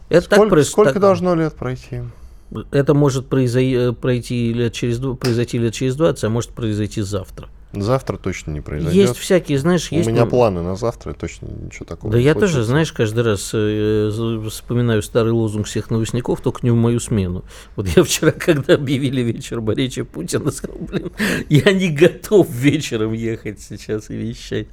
Это 0.09 0.21
сколько, 0.25 0.41
так 0.41 0.49
проис... 0.49 0.69
сколько 0.69 0.93
так... 0.93 1.01
должно 1.01 1.35
лет 1.35 1.53
пройти? 1.53 2.01
Это 2.71 2.93
может 2.93 3.27
произойти, 3.27 3.93
пройти 3.93 4.53
лет 4.53 4.73
через, 4.73 4.99
произойти 5.17 5.57
лет 5.57 5.73
через 5.73 5.95
20, 5.95 6.23
а 6.23 6.29
может 6.29 6.51
произойти 6.51 7.01
завтра. 7.01 7.49
Завтра 7.81 8.17
точно 8.17 8.51
не 8.51 8.61
произойдет. 8.61 9.09
Есть 9.09 9.17
всякие, 9.17 9.57
знаешь, 9.57 9.91
У 9.91 9.95
есть... 9.95 10.07
У 10.07 10.11
меня 10.11 10.25
планы 10.25 10.61
на 10.61 10.75
завтра, 10.75 11.13
точно 11.13 11.47
ничего 11.47 11.85
такого 11.85 12.11
Да 12.11 12.19
я 12.19 12.33
случится. 12.33 12.55
тоже, 12.55 12.65
знаешь, 12.65 12.91
каждый 12.91 13.23
раз 13.23 13.51
э, 13.53 14.11
вспоминаю 14.49 15.01
старый 15.01 15.31
лозунг 15.31 15.67
всех 15.67 15.89
новостников, 15.89 16.41
только 16.41 16.59
не 16.63 16.71
в 16.71 16.75
мою 16.75 16.99
смену. 16.99 17.43
Вот 17.75 17.87
я 17.87 18.03
вчера, 18.03 18.31
когда 18.37 18.75
объявили 18.75 19.21
вечер 19.21 19.61
Боречи 19.61 20.03
Путина, 20.03 20.51
сказал, 20.51 20.77
блин, 20.79 21.11
я 21.49 21.71
не 21.71 21.89
готов 21.89 22.49
вечером 22.49 23.13
ехать 23.13 23.61
сейчас 23.61 24.09
и 24.09 24.15
вещать 24.15 24.67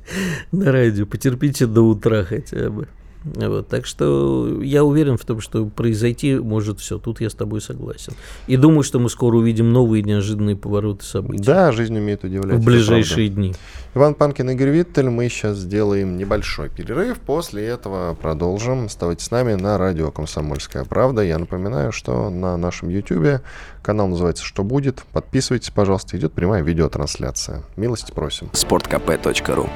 на 0.51 0.71
радио. 0.73 1.07
Потерпите 1.07 1.67
до 1.67 1.83
утра 1.83 2.25
хотя 2.25 2.71
бы. 2.71 2.89
Вот, 3.25 3.69
так 3.69 3.87
что 3.87 4.61
я 4.63 4.85
уверен 4.85 5.17
в 5.17 5.25
том, 5.25 5.41
что 5.41 5.65
произойти 5.65 6.35
может 6.35 6.81
все. 6.81 6.99
Тут 6.99 7.21
я 7.21 7.31
с 7.31 7.35
тобой 7.35 7.61
согласен. 7.61 8.13
И 8.47 8.57
думаю, 8.57 8.83
что 8.83 8.99
мы 8.99 9.09
скоро 9.09 9.37
увидим 9.37 9.73
новые 9.73 10.03
неожиданные 10.03 10.57
повороты 10.57 11.05
событий. 11.05 11.45
Да, 11.45 11.73
жизнь 11.73 11.97
умеет 11.97 12.25
удивлять. 12.25 12.59
В 12.59 12.65
ближайшие 12.65 13.29
дни. 13.29 13.55
Иван 13.95 14.15
Панкин, 14.15 14.51
Игорь 14.51 14.71
Виттель. 14.71 15.11
Мы 15.11 15.29
сейчас 15.29 15.59
сделаем 15.59 16.17
небольшой 16.17 16.69
перерыв. 16.69 17.21
После 17.21 17.67
этого 17.67 18.15
продолжим. 18.15 18.87
Оставайтесь 18.87 19.27
с 19.27 19.31
нами 19.31 19.55
на 19.55 19.79
радио 19.79 20.11
«Комсомольская 20.11 20.85
правда». 20.85 21.23
Я 21.23 21.39
напоминаю, 21.39 21.93
что 21.93 22.31
на 22.31 22.57
нашем 22.57 22.89
YouTube 22.89 23.43
канал 23.83 24.09
называется 24.09 24.45
«Что 24.45 24.65
будет?». 24.65 25.03
Подписывайтесь, 25.13 25.71
пожалуйста. 25.71 26.17
Идет 26.17 26.33
прямая 26.33 26.63
видеотрансляция. 26.63 27.63
Милости 27.77 28.13
просим. 28.13 28.49
sportkp.ru 28.53 29.69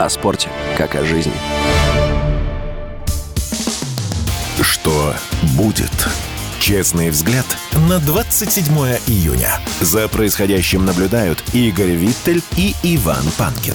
О 0.00 0.08
спорте, 0.08 0.48
как 0.76 0.96
о 0.96 1.04
жизни. 1.04 1.32
Что 4.60 5.12
будет? 5.58 5.90
Честный 6.60 7.10
взгляд 7.10 7.44
на 7.90 7.98
27 7.98 8.64
июня. 9.08 9.50
За 9.80 10.06
происходящим 10.08 10.84
наблюдают 10.84 11.42
Игорь 11.52 11.90
Виттель 11.90 12.40
и 12.56 12.72
Иван 12.84 13.24
Панкин. 13.36 13.74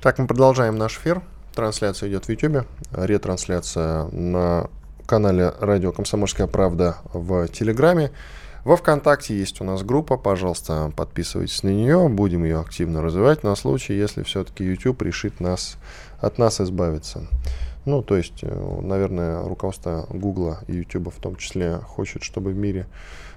Так, 0.00 0.18
мы 0.18 0.26
продолжаем 0.26 0.78
наш 0.78 0.96
эфир. 0.96 1.20
Трансляция 1.54 2.08
идет 2.08 2.24
в 2.24 2.30
YouTube, 2.30 2.66
ретрансляция 2.92 4.04
на 4.12 4.70
канале 5.06 5.52
«Радио 5.60 5.92
Комсомольская 5.92 6.46
правда» 6.46 6.96
в 7.12 7.48
Телеграме. 7.48 8.12
Во 8.64 8.76
ВКонтакте 8.76 9.38
есть 9.38 9.60
у 9.60 9.64
нас 9.64 9.84
группа, 9.84 10.16
пожалуйста, 10.16 10.90
подписывайтесь 10.96 11.62
на 11.62 11.68
нее, 11.68 12.08
будем 12.08 12.42
ее 12.42 12.58
активно 12.58 13.00
развивать 13.00 13.44
на 13.44 13.54
случай, 13.54 13.94
если 13.94 14.24
все-таки 14.24 14.64
YouTube 14.64 15.02
решит 15.02 15.38
нас, 15.38 15.76
от 16.18 16.38
нас 16.38 16.60
избавиться. 16.60 17.26
Ну, 17.84 18.02
то 18.02 18.16
есть, 18.16 18.42
э, 18.42 18.80
наверное, 18.82 19.42
руководство 19.44 20.06
Гугла 20.10 20.60
и 20.66 20.74
YouTube 20.74 21.14
в 21.14 21.20
том 21.20 21.36
числе 21.36 21.78
хочет, 21.78 22.22
чтобы 22.22 22.50
в 22.50 22.56
мире 22.56 22.86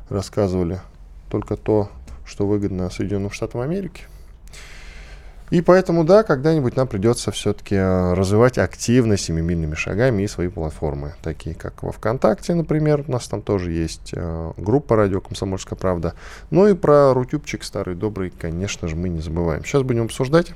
рассказывали 0.09 0.81
только 1.29 1.55
то, 1.55 1.89
что 2.25 2.47
выгодно 2.47 2.89
Соединенным 2.89 3.31
Штатам 3.31 3.61
Америки– 3.61 4.03
и 5.49 5.61
поэтому, 5.61 6.03
да, 6.03 6.21
когда-нибудь 6.21 6.75
нам 6.75 6.87
придется 6.87 7.31
все-таки 7.31 7.73
э, 7.73 8.13
развивать 8.13 8.59
активно 8.59 9.17
семимильными 9.17 9.73
шагами 9.73 10.21
и 10.21 10.27
свои 10.27 10.47
платформы, 10.47 11.13
такие 11.23 11.55
как 11.55 11.81
во 11.81 11.91
ВКонтакте, 11.91 12.53
например, 12.53 13.03
у 13.07 13.11
нас 13.11 13.27
там 13.27 13.41
тоже 13.41 13.71
есть 13.71 14.11
э, 14.13 14.51
группа 14.57 14.95
«Радио 14.95 15.21
Комсомольская 15.21 15.77
правда». 15.77 16.13
Ну 16.51 16.67
и 16.67 16.75
про 16.75 17.15
рутюбчик 17.15 17.63
старый 17.63 17.95
добрый, 17.95 18.29
конечно 18.29 18.87
же, 18.87 18.95
мы 18.95 19.09
не 19.09 19.21
забываем. 19.21 19.65
Сейчас 19.65 19.81
будем 19.81 20.03
обсуждать 20.03 20.53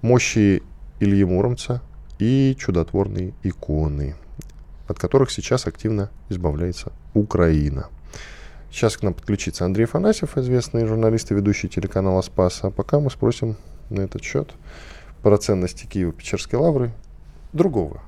мощи 0.00 0.62
Ильи 1.00 1.24
Муромца 1.24 1.80
и 2.18 2.54
чудотворные 2.58 3.32
иконы, 3.42 4.16
от 4.86 4.98
которых 4.98 5.30
сейчас 5.30 5.66
активно 5.66 6.10
избавляется 6.28 6.92
Украина. 7.14 7.88
Сейчас 8.70 8.98
к 8.98 9.02
нам 9.02 9.14
подключится 9.14 9.64
Андрей 9.64 9.86
Фанасьев, 9.86 10.36
известный 10.36 10.86
журналист 10.86 11.32
и 11.32 11.34
ведущий 11.34 11.68
телеканала 11.68 12.20
«Спас». 12.20 12.60
А 12.62 12.70
пока 12.70 13.00
мы 13.00 13.10
спросим 13.10 13.56
на 13.88 14.02
этот 14.02 14.22
счет 14.22 14.52
про 15.22 15.38
ценности 15.38 15.86
Киева-Печерской 15.86 16.58
лавры 16.58 16.92
другого 17.54 18.02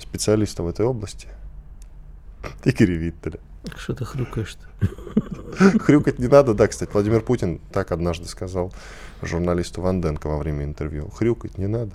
специалиста 0.00 0.64
в 0.64 0.68
этой 0.68 0.84
области, 0.84 1.28
Игоря 2.64 2.96
Виттеля. 2.96 3.38
Что 3.76 3.94
ты 3.94 4.04
хрюкаешь-то? 4.04 5.78
Хрюкать 5.78 6.18
не 6.18 6.26
надо, 6.26 6.54
да, 6.54 6.66
кстати. 6.66 6.90
Владимир 6.92 7.20
Путин 7.20 7.60
так 7.72 7.92
однажды 7.92 8.26
сказал 8.26 8.72
журналисту 9.22 9.80
Ванденко 9.80 10.28
во 10.28 10.38
время 10.38 10.64
интервью. 10.64 11.08
Хрюкать 11.10 11.58
не 11.58 11.66
надо. 11.66 11.92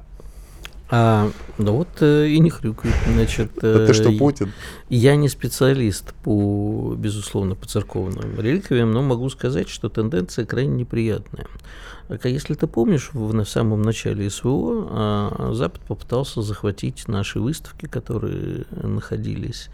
А, 0.94 1.32
да 1.58 1.72
вот 1.72 1.88
э, 2.02 2.28
и 2.28 2.40
не 2.40 2.50
хрюкает. 2.50 2.94
Значит, 3.08 3.52
э, 3.62 3.86
ты 3.88 3.94
что, 3.94 4.12
Путин? 4.12 4.52
Я 4.90 5.16
не 5.16 5.30
специалист 5.30 6.14
по, 6.16 6.96
безусловно, 6.98 7.56
по 7.56 7.66
церковным 7.66 8.38
реликвиям, 8.38 8.92
но 8.92 9.02
могу 9.02 9.30
сказать, 9.30 9.70
что 9.70 9.88
тенденция 9.88 10.46
крайне 10.46 10.76
неприятная. 10.76 11.48
Если 12.26 12.56
ты 12.56 12.68
помнишь, 12.68 13.12
в, 13.14 13.46
самом 13.46 13.82
начале 13.84 14.30
СВО 14.30 14.88
а, 14.90 15.52
Запад 15.54 15.82
попытался 15.88 16.42
захватить 16.42 17.08
наши 17.08 17.40
выставки, 17.40 17.86
которые 17.86 18.66
находились 18.72 19.70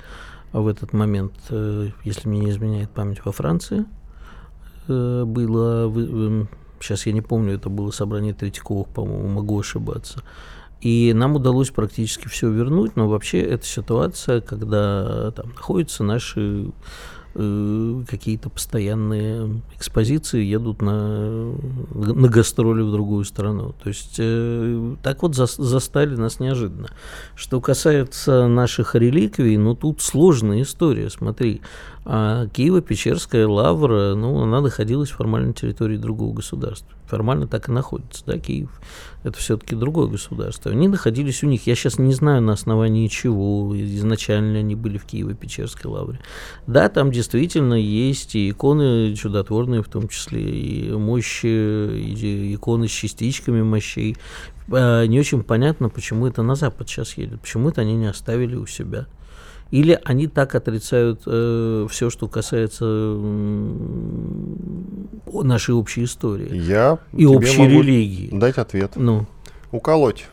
в 0.54 0.68
этот 0.68 0.94
момент, 0.94 1.34
э, 1.50 1.90
если 2.04 2.30
мне 2.30 2.42
не 2.42 2.50
изменяет 2.52 2.92
память, 2.92 3.26
во 3.26 3.32
Франции. 3.32 3.86
Э, 4.88 5.24
было, 5.26 5.92
сейчас 6.80 7.06
я 7.06 7.12
не 7.12 7.22
помню, 7.22 7.56
это 7.56 7.70
было 7.70 7.92
собрание 7.92 8.34
Третьяковых, 8.34 8.88
по-моему, 8.88 9.28
могу 9.28 9.60
ошибаться. 9.60 10.24
И 10.82 11.12
нам 11.16 11.36
удалось 11.36 11.72
практически 11.72 12.28
все 12.28 12.50
вернуть, 12.50 12.96
но 12.96 13.08
вообще 13.08 13.42
это 13.42 13.66
ситуация, 13.66 14.42
когда 14.42 15.32
там 15.32 15.50
находятся 15.56 16.04
наши 16.04 16.68
э, 17.34 18.04
какие-то 18.08 18.50
постоянные 18.50 19.62
экспозиции 19.76 20.44
едут 20.44 20.84
на, 20.84 21.52
на 21.96 22.28
гастроли 22.28 22.84
в 22.84 22.92
другую 22.92 23.26
страну. 23.26 23.74
То 23.82 23.90
есть 23.90 24.18
э, 24.20 24.96
так 25.02 25.24
вот 25.24 25.36
за, 25.36 25.48
застали 25.48 26.16
нас 26.16 26.40
неожиданно. 26.40 26.90
Что 27.36 27.60
касается 27.60 28.48
наших 28.48 28.94
реликвий, 28.94 29.58
ну 29.58 29.74
тут 29.76 30.02
сложная 30.02 30.62
история. 30.62 31.10
Смотри, 31.10 31.62
а 32.10 32.48
Киево-Печерская 32.48 33.46
лавра, 33.46 34.16
ну, 34.16 34.42
она 34.42 34.62
находилась 34.62 35.10
формально 35.10 35.50
на 35.50 35.54
территории 35.54 35.98
другого 35.98 36.36
государства. 36.36 36.90
Формально 37.06 37.48
так 37.48 37.68
и 37.68 37.72
находится, 37.74 38.24
да, 38.26 38.40
Киев. 38.40 38.70
Это 39.24 39.38
все-таки 39.38 39.76
другое 39.76 40.08
государство. 40.08 40.72
Они 40.72 40.88
находились 40.88 41.44
у 41.44 41.48
них, 41.48 41.68
я 41.68 41.76
сейчас 41.76 42.00
не 42.00 42.14
знаю 42.14 42.42
на 42.42 42.54
основании 42.54 43.08
чего, 43.08 43.76
изначально 43.78 44.60
они 44.60 44.74
были 44.76 44.98
в 44.98 45.06
Киево-Печерской 45.06 45.90
лавре. 45.90 46.22
Да, 46.66 46.88
там 46.88 47.12
действительно 47.12 47.74
есть 47.74 48.36
и 48.36 48.52
иконы 48.52 49.14
чудотворные, 49.14 49.84
в 49.84 49.90
том 49.90 50.08
числе 50.08 50.44
и 50.44 50.90
мощи, 50.94 51.46
и 51.46 52.56
иконы 52.56 52.88
с 52.88 52.92
частичками 52.92 53.62
мощей. 53.64 54.16
А, 54.72 55.04
не 55.04 55.20
очень 55.20 55.44
понятно, 55.44 55.90
почему 55.90 56.26
это 56.26 56.42
на 56.42 56.56
Запад 56.56 56.88
сейчас 56.88 57.18
едет, 57.18 57.42
почему 57.42 57.68
это 57.68 57.82
они 57.82 57.96
не 57.96 58.08
оставили 58.08 58.56
у 58.56 58.66
себя. 58.66 59.08
Или 59.72 60.00
они 60.06 60.28
так 60.28 60.56
отрицают 60.56 61.24
э, 61.26 61.88
все, 61.90 62.10
что 62.10 62.28
касается 62.28 62.86
э, 62.86 63.74
нашей 65.44 65.76
общей 65.76 66.06
истории 66.06 66.56
Я 66.56 67.00
и 67.14 67.26
общей 67.26 67.60
могу 67.60 67.82
религии. 67.82 68.30
Дать 68.32 68.58
ответ. 68.58 68.94
Ну. 68.96 69.26
Уколоть. 69.72 70.28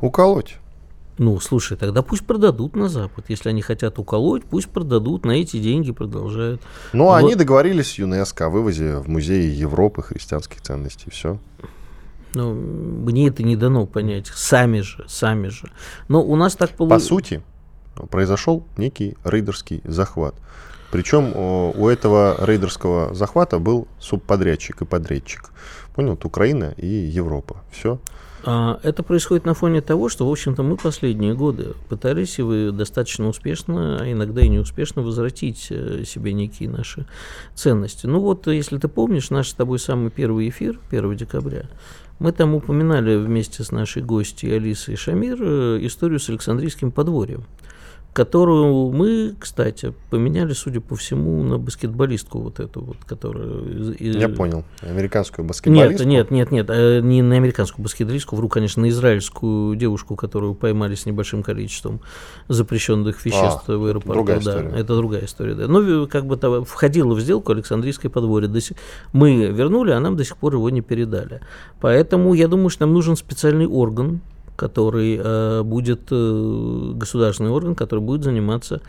Уколоть. 0.00 0.56
Ну, 1.18 1.38
слушай, 1.40 1.76
тогда 1.76 2.02
пусть 2.02 2.26
продадут 2.26 2.74
на 2.74 2.88
Запад. 2.88 3.26
Если 3.28 3.48
они 3.48 3.62
хотят 3.62 3.98
уколоть, 3.98 4.44
пусть 4.44 4.68
продадут, 4.68 5.24
на 5.24 5.32
эти 5.32 5.58
деньги 5.58 5.92
продолжают. 5.92 6.62
Ну, 6.92 7.04
вот. 7.04 7.14
они 7.14 7.34
договорились 7.34 7.92
с 7.92 7.98
ЮНЕСКО 7.98 8.46
о 8.46 8.48
вывозе 8.48 8.96
в 8.96 9.08
музеи 9.08 9.50
Европы 9.50 10.02
христианских 10.02 10.62
ценностей. 10.62 11.10
Все. 11.10 11.38
Ну, 12.34 12.54
мне 12.54 13.28
это 13.28 13.42
не 13.42 13.56
дано 13.56 13.86
понять. 13.86 14.28
Сами 14.28 14.80
же, 14.80 15.04
сами 15.06 15.48
же. 15.48 15.70
Но 16.08 16.24
у 16.24 16.34
нас 16.34 16.56
так 16.56 16.70
получилось. 16.70 17.02
По 17.02 17.08
сути, 17.08 17.42
произошел 18.10 18.64
некий 18.76 19.16
рейдерский 19.24 19.80
захват. 19.84 20.34
Причем 20.90 21.34
у 21.34 21.88
этого 21.88 22.36
рейдерского 22.44 23.14
захвата 23.14 23.58
был 23.58 23.88
субподрядчик 23.98 24.82
и 24.82 24.84
подрядчик. 24.84 25.50
Понял? 25.94 26.10
Вот 26.10 26.24
Украина 26.26 26.74
и 26.76 26.86
Европа. 26.86 27.56
Все. 27.70 27.98
А, 28.44 28.80
это 28.82 29.02
происходит 29.02 29.44
на 29.46 29.54
фоне 29.54 29.80
того, 29.80 30.08
что, 30.08 30.26
в 30.26 30.30
общем-то, 30.30 30.62
мы 30.62 30.76
последние 30.76 31.34
годы 31.34 31.74
пытались, 31.88 32.38
и 32.38 32.42
вы 32.42 32.72
достаточно 32.72 33.28
успешно, 33.28 34.00
а 34.00 34.10
иногда 34.10 34.40
и 34.40 34.48
неуспешно, 34.48 35.02
возвратить 35.02 35.68
э, 35.70 36.04
себе 36.04 36.32
некие 36.32 36.68
наши 36.68 37.06
ценности. 37.54 38.06
Ну 38.06 38.20
вот, 38.20 38.46
если 38.48 38.78
ты 38.78 38.88
помнишь, 38.88 39.30
наш 39.30 39.50
с 39.50 39.54
тобой 39.54 39.78
самый 39.78 40.10
первый 40.10 40.48
эфир, 40.48 40.78
1 40.90 41.16
декабря, 41.16 41.66
мы 42.18 42.32
там 42.32 42.54
упоминали 42.54 43.16
вместе 43.16 43.62
с 43.62 43.70
нашей 43.70 44.02
гостьей 44.02 44.56
Алисой 44.56 44.96
Шамир 44.96 45.38
э, 45.40 45.78
историю 45.86 46.18
с 46.18 46.28
Александрийским 46.28 46.90
подворьем 46.90 47.44
которую 48.12 48.92
мы, 48.92 49.34
кстати, 49.38 49.94
поменяли, 50.10 50.52
судя 50.52 50.80
по 50.80 50.96
всему, 50.96 51.42
на 51.42 51.58
баскетболистку 51.58 52.40
вот 52.40 52.60
эту 52.60 52.82
вот, 52.82 52.98
которая... 53.06 53.48
Я 53.98 54.28
понял. 54.28 54.64
Американскую 54.82 55.46
баскетболистку? 55.46 56.06
Нет, 56.06 56.30
нет, 56.30 56.50
нет, 56.50 56.68
нет, 56.68 56.70
э, 56.70 57.00
не 57.00 57.22
на 57.22 57.36
американскую 57.36 57.82
баскетболистку, 57.82 58.36
вру, 58.36 58.48
конечно, 58.48 58.82
на 58.82 58.90
израильскую 58.90 59.76
девушку, 59.76 60.16
которую 60.16 60.54
поймали 60.54 60.94
с 60.94 61.06
небольшим 61.06 61.42
количеством 61.42 62.00
запрещенных 62.48 63.24
веществ 63.24 63.64
а, 63.68 63.78
в 63.78 63.86
аэропорту. 63.86 64.12
Другая 64.12 64.40
да, 64.40 64.50
история. 64.50 64.70
это 64.76 64.96
другая 64.96 65.24
история, 65.24 65.54
да. 65.54 65.66
Ну, 65.66 66.06
как 66.06 66.26
бы 66.26 66.36
того, 66.36 66.64
входила 66.64 67.14
в 67.14 67.20
сделку 67.20 67.52
Александрийское 67.52 68.10
подворье. 68.10 68.48
До 68.48 68.60
сих... 68.60 68.76
Мы 69.14 69.46
вернули, 69.46 69.92
а 69.92 70.00
нам 70.00 70.16
до 70.16 70.24
сих 70.24 70.36
пор 70.36 70.54
его 70.54 70.68
не 70.68 70.82
передали. 70.82 71.40
Поэтому 71.80 72.34
я 72.34 72.46
думаю, 72.46 72.68
что 72.68 72.84
нам 72.84 72.92
нужен 72.92 73.16
специальный 73.16 73.66
орган, 73.66 74.20
который 74.62 75.18
э, 75.20 75.62
будет 75.64 76.02
э, 76.12 76.92
государственный 76.94 77.50
орган, 77.50 77.74
который 77.74 77.98
будет 77.98 78.22
заниматься 78.22 78.80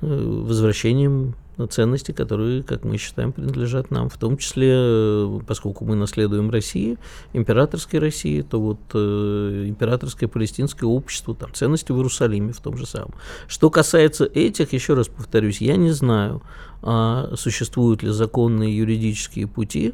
э, 0.00 0.06
возвращением 0.06 1.34
ценностей, 1.68 2.12
которые, 2.12 2.62
как 2.62 2.84
мы 2.84 2.96
считаем, 2.96 3.32
принадлежат 3.32 3.90
нам, 3.90 4.08
в 4.08 4.16
том 4.18 4.36
числе, 4.36 5.40
поскольку 5.48 5.84
мы 5.84 5.96
наследуем 5.96 6.50
России, 6.50 6.96
императорской 7.32 7.98
России, 7.98 8.42
то 8.42 8.60
вот 8.60 8.78
э, 8.94 9.64
императорское 9.66 10.28
палестинское 10.28 10.88
общество, 10.88 11.34
там 11.34 11.52
ценности 11.52 11.90
в 11.90 11.96
Иерусалиме 11.96 12.52
в 12.52 12.60
том 12.60 12.76
же 12.76 12.86
самом. 12.86 13.14
Что 13.48 13.68
касается 13.70 14.26
этих, 14.26 14.74
еще 14.74 14.94
раз 14.94 15.08
повторюсь, 15.08 15.60
я 15.60 15.76
не 15.76 15.90
знаю, 15.90 16.40
а 16.82 17.32
существуют 17.34 18.04
ли 18.04 18.10
законные 18.10 18.76
юридические 18.76 19.48
пути, 19.48 19.92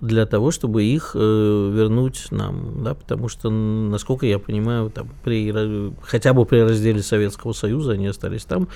для 0.00 0.24
того, 0.26 0.50
чтобы 0.50 0.84
их 0.84 1.12
э, 1.14 1.18
вернуть 1.18 2.28
нам, 2.30 2.82
да, 2.82 2.94
потому 2.94 3.28
что, 3.28 3.50
насколько 3.50 4.26
я 4.26 4.38
понимаю, 4.38 4.90
там, 4.90 5.08
при, 5.22 5.92
хотя 6.02 6.32
бы 6.32 6.46
при 6.46 6.60
разделе 6.60 7.02
Советского 7.02 7.52
Союза 7.52 7.92
они 7.92 8.06
остались 8.06 8.44
там, 8.44 8.68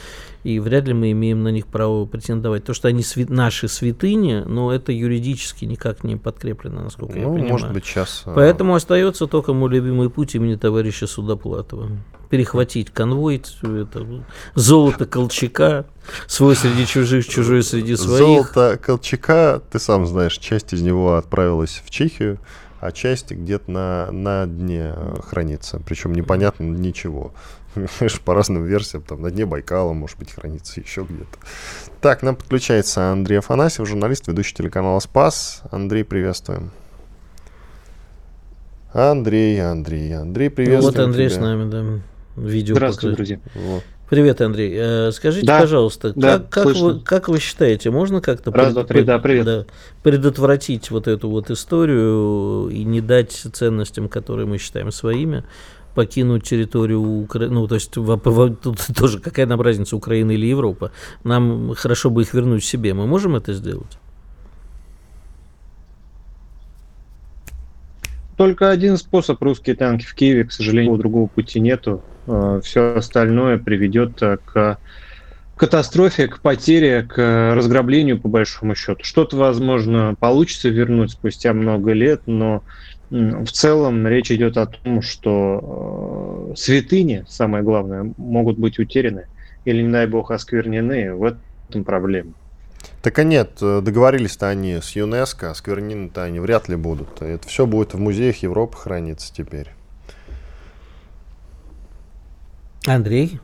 и 0.42 0.58
вряд 0.60 0.86
ли 0.86 0.94
мы 0.94 1.12
имеем 1.12 1.42
на 1.42 1.48
них 1.48 1.66
право 1.66 2.04
претендовать. 2.04 2.64
То, 2.64 2.74
что 2.74 2.88
они 2.88 3.00
сви- 3.00 3.32
наши 3.32 3.68
святыни, 3.68 4.42
но 4.46 4.72
это 4.72 4.92
юридически 4.92 5.64
никак 5.64 6.04
не 6.04 6.16
подкреплено, 6.16 6.82
насколько 6.82 7.14
ну, 7.14 7.20
я 7.20 7.26
понимаю. 7.28 7.52
может 7.52 7.72
быть, 7.72 7.84
сейчас... 7.86 8.22
Э, 8.26 8.32
Поэтому 8.34 8.74
остается 8.74 9.26
только 9.26 9.54
мой 9.54 9.70
любимый 9.70 10.10
путь 10.10 10.34
имени 10.34 10.56
товарища 10.56 11.06
Судоплатова. 11.06 11.88
Перехватить 12.34 12.90
конвой, 12.90 13.36
это, 13.62 14.24
золото 14.56 15.06
Колчака, 15.06 15.86
Свой 16.26 16.56
среди 16.56 16.84
чужих, 16.84 17.28
чужой 17.28 17.62
среди 17.62 17.94
своих. 17.94 18.18
Золото 18.18 18.76
Колчака, 18.82 19.62
ты 19.70 19.78
сам 19.78 20.04
знаешь, 20.04 20.36
часть 20.38 20.72
из 20.72 20.82
него 20.82 21.14
отправилась 21.14 21.80
в 21.84 21.90
Чехию, 21.90 22.40
а 22.80 22.90
часть 22.90 23.30
где-то 23.30 23.70
на, 23.70 24.10
на 24.10 24.46
дне 24.46 24.96
хранится. 25.28 25.80
Причем 25.86 26.12
непонятно 26.12 26.64
ничего. 26.64 27.32
По 28.24 28.34
разным 28.34 28.64
версиям, 28.64 29.04
там 29.04 29.22
на 29.22 29.30
дне 29.30 29.46
Байкала, 29.46 29.92
может 29.92 30.18
быть, 30.18 30.32
хранится 30.32 30.80
еще 30.80 31.06
где-то. 31.08 31.38
Так, 32.00 32.24
нам 32.24 32.34
подключается 32.34 33.12
Андрей 33.12 33.38
Афанасьев, 33.38 33.86
журналист, 33.86 34.26
ведущий 34.26 34.56
телеканала 34.56 34.98
«Спас». 34.98 35.62
Андрей, 35.70 36.02
приветствуем. 36.02 36.72
Андрей, 38.92 39.64
Андрей, 39.64 40.16
Андрей, 40.16 40.50
приветствуем 40.50 40.96
Вот 40.96 41.04
Андрей 41.04 41.28
тебя. 41.28 41.38
с 41.38 41.40
нами, 41.40 41.70
да. 41.70 42.00
Видео 42.36 42.74
Здравствуйте, 42.74 43.16
друзья. 43.16 43.40
Вот. 43.54 43.84
Привет, 44.10 44.40
Андрей. 44.40 44.72
Э, 44.76 45.12
скажите, 45.12 45.46
да, 45.46 45.60
пожалуйста, 45.60 46.12
да, 46.14 46.38
как, 46.38 46.50
как, 46.50 46.76
вы, 46.76 47.00
как 47.00 47.28
вы 47.28 47.40
считаете, 47.40 47.90
можно 47.90 48.20
как-то 48.20 48.52
Раз, 48.52 48.66
пред, 48.66 48.74
два, 48.74 48.84
три, 48.84 49.02
да, 49.02 49.18
привет. 49.18 49.44
Да, 49.44 49.64
предотвратить 50.02 50.90
вот 50.90 51.08
эту 51.08 51.30
вот 51.30 51.50
историю 51.50 52.68
и 52.68 52.84
не 52.84 53.00
дать 53.00 53.32
ценностям, 53.32 54.08
которые 54.08 54.46
мы 54.46 54.58
считаем 54.58 54.90
своими, 54.92 55.44
покинуть 55.94 56.44
территорию 56.44 57.00
Украины, 57.00 57.54
ну, 57.54 57.66
то 57.66 57.76
есть 57.76 57.96
в, 57.96 58.20
в, 58.22 58.56
тут 58.56 58.78
тоже 58.96 59.20
какая 59.20 59.46
нам 59.46 59.60
разница, 59.60 59.96
Украина 59.96 60.32
или 60.32 60.46
Европа, 60.46 60.92
нам 61.22 61.74
хорошо 61.74 62.10
бы 62.10 62.22
их 62.22 62.34
вернуть 62.34 62.64
себе, 62.64 62.94
мы 62.94 63.06
можем 63.06 63.36
это 63.36 63.54
сделать? 63.54 63.98
Только 68.36 68.70
один 68.70 68.96
способ 68.96 69.40
русские 69.42 69.76
танки 69.76 70.04
в 70.04 70.14
Киеве, 70.14 70.44
к 70.44 70.52
сожалению, 70.52 70.96
другого 70.96 71.28
пути 71.28 71.60
нету. 71.60 72.02
Э, 72.26 72.60
Все 72.62 72.96
остальное 72.96 73.58
приведет 73.58 74.22
э, 74.22 74.38
к 74.44 74.78
катастрофе, 75.56 76.28
к 76.28 76.40
потере, 76.40 77.02
к 77.02 77.54
разграблению 77.54 78.20
по 78.20 78.28
большому 78.28 78.74
счету. 78.74 79.04
Что-то, 79.04 79.36
возможно, 79.36 80.16
получится 80.18 80.68
вернуть 80.68 81.12
спустя 81.12 81.52
много 81.52 81.92
лет, 81.92 82.22
но 82.26 82.64
в 83.10 83.46
целом 83.46 84.06
речь 84.08 84.32
идет 84.32 84.56
о 84.56 84.66
том, 84.66 85.02
что 85.02 86.50
э, 86.50 86.56
святыни, 86.56 87.24
самое 87.28 87.62
главное, 87.62 88.12
могут 88.16 88.58
быть 88.58 88.78
утеряны 88.78 89.26
или, 89.64 89.82
не 89.82 89.92
дай 89.92 90.06
бог, 90.06 90.30
осквернены. 90.30 91.14
В 91.14 91.24
этом 91.68 91.84
проблема. 91.84 92.32
Так 93.00 93.18
а 93.18 93.24
нет, 93.24 93.58
договорились-то 93.60 94.48
они 94.48 94.74
с 94.82 94.90
ЮНЕСКО, 94.96 95.50
осквернены-то 95.50 96.22
они 96.22 96.40
вряд 96.40 96.68
ли 96.68 96.76
будут. 96.76 97.22
Это 97.22 97.46
все 97.46 97.66
будет 97.66 97.94
в 97.94 97.98
музеях 97.98 98.38
Европы 98.38 98.76
храниться 98.76 99.32
теперь. 99.32 99.70
Андрей? 102.86 103.40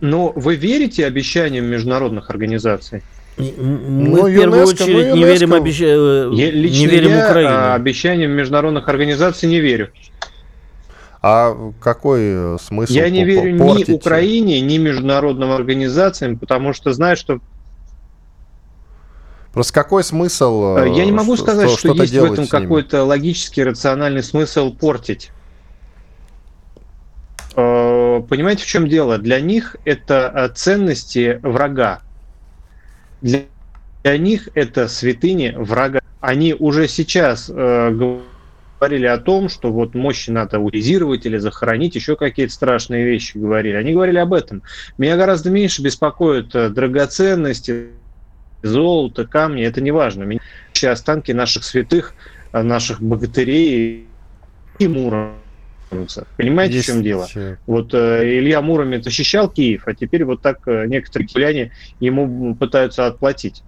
Но 0.00 0.32
вы 0.34 0.56
верите 0.56 1.06
обещаниям 1.06 1.66
международных 1.66 2.30
организаций? 2.30 3.02
Мы 3.36 3.52
ну, 3.56 4.26
в 4.26 4.34
первую 4.34 4.62
ЮНЕСКО, 4.62 4.82
очередь 4.82 5.08
ну, 5.08 5.16
не 5.16 5.24
верим, 5.24 5.54
обещ... 5.54 5.80
Э, 5.80 6.30
я, 6.32 6.50
лично 6.50 6.78
не 6.78 6.86
верим 6.86 7.10
я 7.10 7.24
Украине. 7.24 7.52
А, 7.52 7.74
обещаниям 7.74 8.32
международных 8.32 8.88
организаций 8.88 9.48
не 9.48 9.60
верю. 9.60 9.90
А 11.22 11.72
какой 11.80 12.20
э, 12.22 12.56
смысл? 12.60 12.92
Я 12.92 13.10
не 13.10 13.24
верю 13.24 13.56
портить? 13.58 13.88
ни 13.88 13.92
Украине, 13.92 14.60
ни 14.60 14.78
международным 14.78 15.52
организациям, 15.52 16.36
потому 16.36 16.72
что 16.72 16.92
знаю, 16.92 17.16
что 17.16 17.40
Просто 19.52 19.72
какой 19.72 20.04
смысл? 20.04 20.76
Э, 20.76 20.88
я 20.88 21.04
не 21.04 21.12
могу 21.12 21.34
что, 21.36 21.44
сказать, 21.44 21.70
что, 21.70 21.94
что 21.94 22.02
есть 22.02 22.14
в 22.14 22.32
этом 22.32 22.46
какой-то 22.46 23.04
логический, 23.04 23.64
рациональный 23.64 24.22
смысл 24.22 24.72
портить. 24.72 25.30
Э, 27.58 28.22
понимаете, 28.28 28.62
в 28.62 28.66
чем 28.66 28.86
дело? 28.88 29.18
Для 29.18 29.40
них 29.40 29.74
это 29.84 30.32
э, 30.32 30.48
ценности 30.54 31.40
врага. 31.42 32.02
Для, 33.20 33.40
для 34.04 34.16
них 34.16 34.48
это 34.54 34.86
святыни 34.86 35.52
врага. 35.56 35.98
Они 36.20 36.54
уже 36.54 36.86
сейчас 36.86 37.50
э, 37.52 37.90
говорили 37.90 39.06
о 39.06 39.18
том, 39.18 39.48
что 39.48 39.72
вот 39.72 39.96
мощи 39.96 40.30
надо 40.30 40.60
утилизировать 40.60 41.26
или 41.26 41.38
захоронить, 41.38 41.96
еще 41.96 42.14
какие-то 42.14 42.52
страшные 42.52 43.04
вещи 43.04 43.36
говорили. 43.36 43.74
Они 43.74 43.92
говорили 43.92 44.18
об 44.18 44.34
этом. 44.34 44.62
Меня 44.96 45.16
гораздо 45.16 45.50
меньше 45.50 45.82
беспокоят 45.82 46.54
э, 46.54 46.68
драгоценности, 46.68 47.88
золото, 48.62 49.26
камни, 49.26 49.64
это 49.64 49.80
не 49.80 49.90
важно. 49.90 50.22
Меня 50.22 50.40
останки 50.92 51.32
наших 51.32 51.64
святых, 51.64 52.14
наших 52.52 53.02
богатырей 53.02 54.06
и 54.78 54.86
Мура 55.90 56.06
Понимаете, 56.36 56.74
Есть 56.74 56.88
в 56.88 56.92
чем 56.92 57.02
дело? 57.02 57.26
Вот 57.66 57.94
э, 57.94 58.38
Илья 58.38 58.60
Муромец 58.62 59.04
защищал 59.04 59.48
Киев, 59.48 59.84
а 59.86 59.94
теперь 59.94 60.24
вот 60.24 60.42
так 60.42 60.66
э, 60.66 60.86
некоторые 60.86 61.26
киевляне 61.26 61.72
ему 62.00 62.54
пытаются 62.54 63.06
отплатить. 63.06 63.62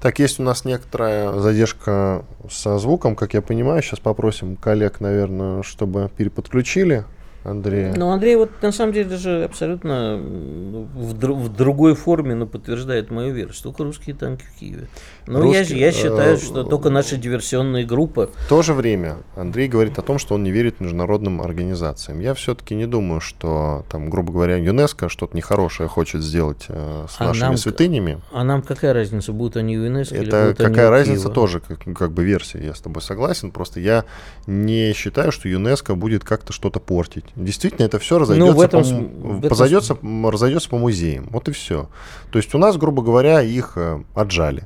Так, 0.00 0.18
есть 0.18 0.40
у 0.40 0.42
нас 0.42 0.64
некоторая 0.64 1.38
задержка 1.38 2.24
со 2.50 2.78
звуком, 2.78 3.14
как 3.14 3.34
я 3.34 3.40
понимаю. 3.40 3.82
Сейчас 3.82 4.00
попросим 4.00 4.56
коллег, 4.56 5.00
наверное, 5.00 5.62
чтобы 5.62 6.10
переподключили 6.16 7.04
Андрея. 7.44 7.92
Ну, 7.96 8.10
Андрей 8.10 8.36
вот 8.36 8.50
на 8.62 8.70
самом 8.72 8.92
деле 8.92 9.08
даже 9.08 9.44
абсолютно 9.44 10.16
в, 10.16 11.14
дру- 11.14 11.34
в 11.34 11.48
другой 11.54 11.94
форме, 11.94 12.34
но 12.34 12.46
подтверждает 12.46 13.10
мою 13.10 13.34
версию. 13.34 13.62
Только 13.64 13.84
русские 13.84 14.14
танки 14.14 14.44
в 14.44 14.58
Киеве. 14.60 14.88
Ну, 15.26 15.52
я, 15.52 15.60
Русские, 15.60 15.80
я 15.80 15.92
считаю, 15.92 16.34
э, 16.36 16.38
что 16.38 16.62
только 16.64 16.90
наши 16.90 17.16
диверсионные 17.16 17.84
группы. 17.84 18.30
В 18.46 18.48
то 18.48 18.62
же 18.62 18.74
время 18.74 19.16
Андрей 19.36 19.68
говорит 19.68 19.98
о 19.98 20.02
том, 20.02 20.18
что 20.18 20.34
он 20.34 20.42
не 20.44 20.50
верит 20.50 20.80
международным 20.80 21.40
организациям. 21.42 22.20
Я 22.20 22.34
все-таки 22.34 22.74
не 22.74 22.86
думаю, 22.86 23.20
что, 23.20 23.84
там, 23.90 24.08
грубо 24.10 24.32
говоря, 24.32 24.56
ЮНЕСКО 24.56 25.08
что-то 25.08 25.36
нехорошее 25.36 25.88
хочет 25.88 26.22
сделать 26.22 26.66
э, 26.68 27.06
с 27.08 27.20
А 27.20 27.24
нашими 27.26 27.44
нам- 27.46 27.56
святынями. 27.56 28.20
А 28.32 28.44
нам 28.44 28.62
какая 28.62 28.92
разница, 28.92 29.32
будут 29.32 29.56
они 29.56 29.74
ЮНЕСКО 29.74 30.14
или 30.16 30.28
Это 30.28 30.42
будут 30.44 30.60
они 30.60 30.68
какая 30.68 30.88
у 30.88 30.90
разница 30.90 31.20
Киева? 31.22 31.34
тоже, 31.34 31.60
как, 31.60 31.78
как 31.96 32.12
бы 32.12 32.24
версия, 32.24 32.64
я 32.64 32.74
с 32.74 32.80
тобой 32.80 33.02
согласен. 33.02 33.50
Просто 33.50 33.80
я 33.80 34.04
не 34.46 34.92
считаю, 34.92 35.32
что 35.32 35.48
ЮНЕСКО 35.48 35.94
будет 35.94 36.24
как-то 36.24 36.52
что-то 36.52 36.78
портить. 36.80 37.24
Действительно, 37.36 37.84
это 37.86 37.98
все 37.98 38.18
разойдется, 38.18 38.52
Ну, 38.52 38.58
в 38.58 38.60
этом 38.60 38.82
по, 38.82 39.28
в 39.28 39.44
этом 39.44 40.28
разойдется 40.28 40.68
по 40.68 40.76
музеям. 40.78 41.28
Вот 41.30 41.48
и 41.48 41.52
все. 41.52 41.88
То 42.30 42.38
есть 42.38 42.54
у 42.54 42.58
нас, 42.58 42.76
грубо 42.76 43.02
говоря, 43.02 43.40
их 43.42 43.72
э, 43.76 44.02
отжали. 44.14 44.64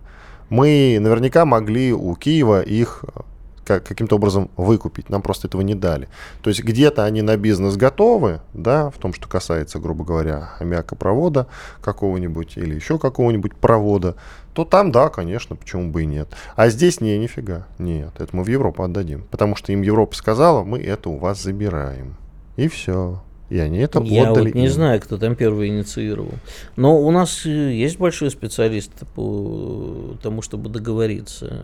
Мы 0.48 0.98
наверняка 1.00 1.44
могли 1.44 1.92
у 1.92 2.14
Киева 2.16 2.60
их 2.62 3.04
э, 3.04 3.20
ка- 3.64 3.80
каким-то 3.80 4.16
образом 4.16 4.50
выкупить. 4.56 5.08
Нам 5.10 5.22
просто 5.22 5.46
этого 5.46 5.62
не 5.62 5.74
дали. 5.76 6.08
То 6.42 6.50
есть 6.50 6.62
где-то 6.64 7.04
они 7.04 7.22
на 7.22 7.36
бизнес 7.36 7.76
готовы, 7.76 8.40
да, 8.52 8.90
в 8.90 8.98
том, 8.98 9.12
что 9.14 9.28
касается, 9.28 9.78
грубо 9.78 10.04
говоря, 10.04 10.50
аммиакопровода 10.58 11.46
какого-нибудь 11.82 12.56
или 12.56 12.74
еще 12.74 12.98
какого-нибудь 12.98 13.54
провода, 13.54 14.16
то 14.54 14.64
там, 14.64 14.90
да, 14.90 15.08
конечно, 15.08 15.54
почему 15.54 15.90
бы 15.90 16.02
и 16.02 16.06
нет. 16.06 16.28
А 16.56 16.68
здесь 16.68 17.00
не, 17.00 17.16
нифига, 17.18 17.66
нет, 17.78 18.12
это 18.18 18.34
мы 18.34 18.42
в 18.42 18.48
Европу 18.48 18.82
отдадим. 18.82 19.22
Потому 19.30 19.54
что 19.54 19.72
им 19.72 19.82
Европа 19.82 20.16
сказала, 20.16 20.64
мы 20.64 20.80
это 20.80 21.10
у 21.10 21.18
вас 21.18 21.42
забираем. 21.42 22.16
И 22.56 22.68
все. 22.68 23.20
И 23.48 23.58
они 23.60 23.78
это 23.78 24.02
Я 24.02 24.30
отдали 24.30 24.46
вот 24.48 24.54
не 24.56 24.64
им. 24.64 24.70
знаю, 24.72 25.00
кто 25.00 25.18
там 25.18 25.36
первый 25.36 25.68
инициировал. 25.68 26.32
Но 26.74 26.98
у 27.00 27.12
нас 27.12 27.46
э, 27.46 27.72
есть 27.74 27.96
большой 27.96 28.32
специалист 28.32 28.90
по 29.14 30.16
тому, 30.20 30.42
чтобы 30.42 30.68
договориться. 30.68 31.62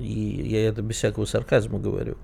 И 0.00 0.46
я 0.48 0.68
это 0.68 0.80
без 0.80 0.96
всякого 0.96 1.26
сарказма 1.26 1.78
говорю. 1.78 2.16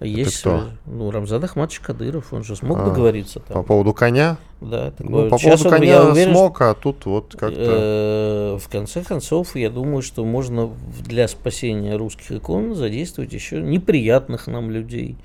Есть, 0.00 0.40
кто? 0.40 0.56
э, 0.56 0.60
ну, 0.86 1.10
Рамзан 1.12 1.44
Ахматович 1.44 1.78
Кадыров, 1.78 2.32
он 2.32 2.42
же 2.42 2.56
смог 2.56 2.78
А, 2.80 2.84
договориться 2.86 3.38
По 3.38 3.54
там. 3.54 3.64
повоу 3.64 3.94
коня? 3.94 4.38
Да, 4.60 4.90
так 4.90 5.08
Ну, 5.08 5.20
вот, 5.22 5.30
по 5.30 5.38
сейчас 5.38 5.62
поводу 5.62 5.76
он- 5.82 5.88
я 5.88 5.98
коня 6.00 6.10
уверен, 6.10 6.32
смог, 6.32 6.60
а 6.62 6.74
тут 6.74 7.06
вот 7.06 7.36
как-то... 7.38 8.56
Э, 8.56 8.58
В 8.60 8.68
конце 8.68 9.02
концов, 9.04 9.54
я 9.54 9.70
думаю, 9.70 10.02
что 10.02 10.24
можно 10.24 10.70
для 11.06 11.28
спасения 11.28 11.94
русских 11.96 12.32
икон 12.32 12.74
задействовать 12.74 13.32
еще 13.32 13.60
неприятных 13.62 14.48
нам 14.48 14.70
людей, 14.72 15.16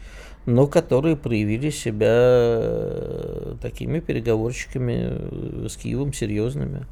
но 0.46 0.68
которые 0.68 1.16
проявили 1.16 1.70
себя 1.70 2.08
э, 2.12 3.56
такими 3.62 4.00
переговорщиками 4.00 5.10
э, 5.12 5.68
с 5.70 5.78
Киевом 5.78 6.14
серьезными. 6.14 6.86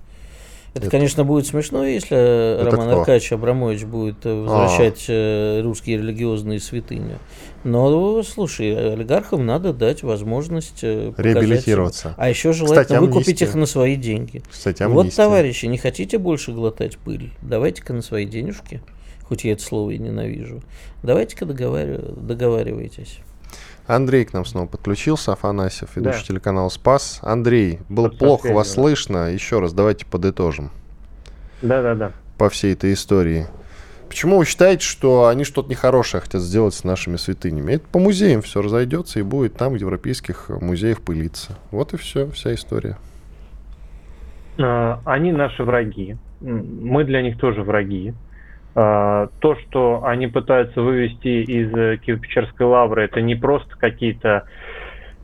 Это, 0.75 0.81
Это- 0.83 0.91
конечно, 0.91 1.23
будет 1.23 1.47
смешно, 1.47 1.83
если 1.83 2.63
Роман 2.63 2.89
кто? 2.89 2.99
Аркадьевич 2.99 3.31
Абрамович 3.33 3.83
будет 3.85 4.23
э, 4.25 4.33
возвращать 4.43 5.05
э, 5.07 5.61
русские 5.63 5.97
религиозные 5.97 6.59
святыни. 6.59 7.17
Но, 7.63 8.21
слушай, 8.21 8.93
олигархам 8.93 9.45
надо 9.47 9.73
дать 9.73 10.03
возможность 10.03 10.83
Реабилитироваться. 10.83 12.01
себя. 12.09 12.13
А 12.17 12.29
еще 12.29 12.53
желательно 12.53 12.83
Кстати, 12.83 12.99
выкупить 12.99 13.41
их 13.41 13.55
на 13.55 13.65
свои 13.65 13.95
деньги. 13.95 14.43
Кстати, 14.49 14.83
Вот, 14.83 14.99
амнистия. 15.01 15.23
товарищи, 15.23 15.65
не 15.65 15.77
хотите 15.79 16.19
больше 16.19 16.51
глотать 16.51 16.97
пыль? 16.99 17.31
Давайте-ка 17.41 17.93
на 17.93 18.03
свои 18.03 18.25
денежки, 18.25 18.81
хоть 19.23 19.43
я 19.45 19.53
это 19.53 19.63
слово 19.63 19.89
и 19.89 19.97
ненавижу. 19.97 20.61
Давайте-ка 21.01 21.45
договаривай- 21.45 22.15
договаривайтесь. 22.21 23.17
Андрей 23.89 24.23
к 24.23 24.33
нам 24.33 24.45
снова 24.45 24.67
подключился, 24.67 25.33
Афанасьев, 25.33 25.95
ведущий 25.95 26.19
Да. 26.19 26.25
телеканал 26.27 26.69
«Спас». 26.69 27.19
Андрей, 27.23 27.79
было 27.89 28.09
плохо 28.09 28.53
вас 28.53 28.73
слышно. 28.73 29.31
Еще 29.33 29.59
раз 29.59 29.73
давайте 29.73 30.05
подытожим 30.05 30.69
Да-да-да. 31.63 32.11
по 32.37 32.49
всей 32.49 32.73
этой 32.73 32.93
истории. 32.93 33.47
Почему 34.07 34.37
вы 34.37 34.45
считаете, 34.45 34.83
что 34.85 35.27
они 35.27 35.43
что-то 35.43 35.69
нехорошее 35.71 36.21
хотят 36.21 36.41
сделать 36.41 36.75
с 36.75 36.83
нашими 36.83 37.15
святынями? 37.17 37.73
Это 37.73 37.87
по 37.91 37.97
музеям 37.99 38.43
все 38.43 38.61
разойдется 38.61 39.19
и 39.19 39.23
будет 39.23 39.55
там, 39.55 39.73
в 39.73 39.75
европейских 39.75 40.49
музеях 40.49 41.01
пылиться. 41.01 41.57
Вот 41.71 41.93
и 41.93 41.97
все, 41.97 42.29
вся 42.29 42.53
история. 42.53 42.95
А, 44.59 45.01
Они 45.05 45.31
наши 45.31 45.63
враги. 45.63 46.15
Мы 46.41 47.03
для 47.05 47.21
них 47.23 47.39
тоже 47.39 47.63
враги. 47.63 48.13
А, 48.75 49.27
То, 49.39 49.55
что 49.55 50.03
они 50.05 50.27
пытаются 50.27 50.81
вывести 50.81 51.43
из 51.43 51.73
э, 51.73 51.97
Киево-Печерской 51.97 52.65
лавры, 52.65 53.03
это 53.03 53.21
не 53.21 53.35
просто 53.35 53.75
какие-то 53.77 54.45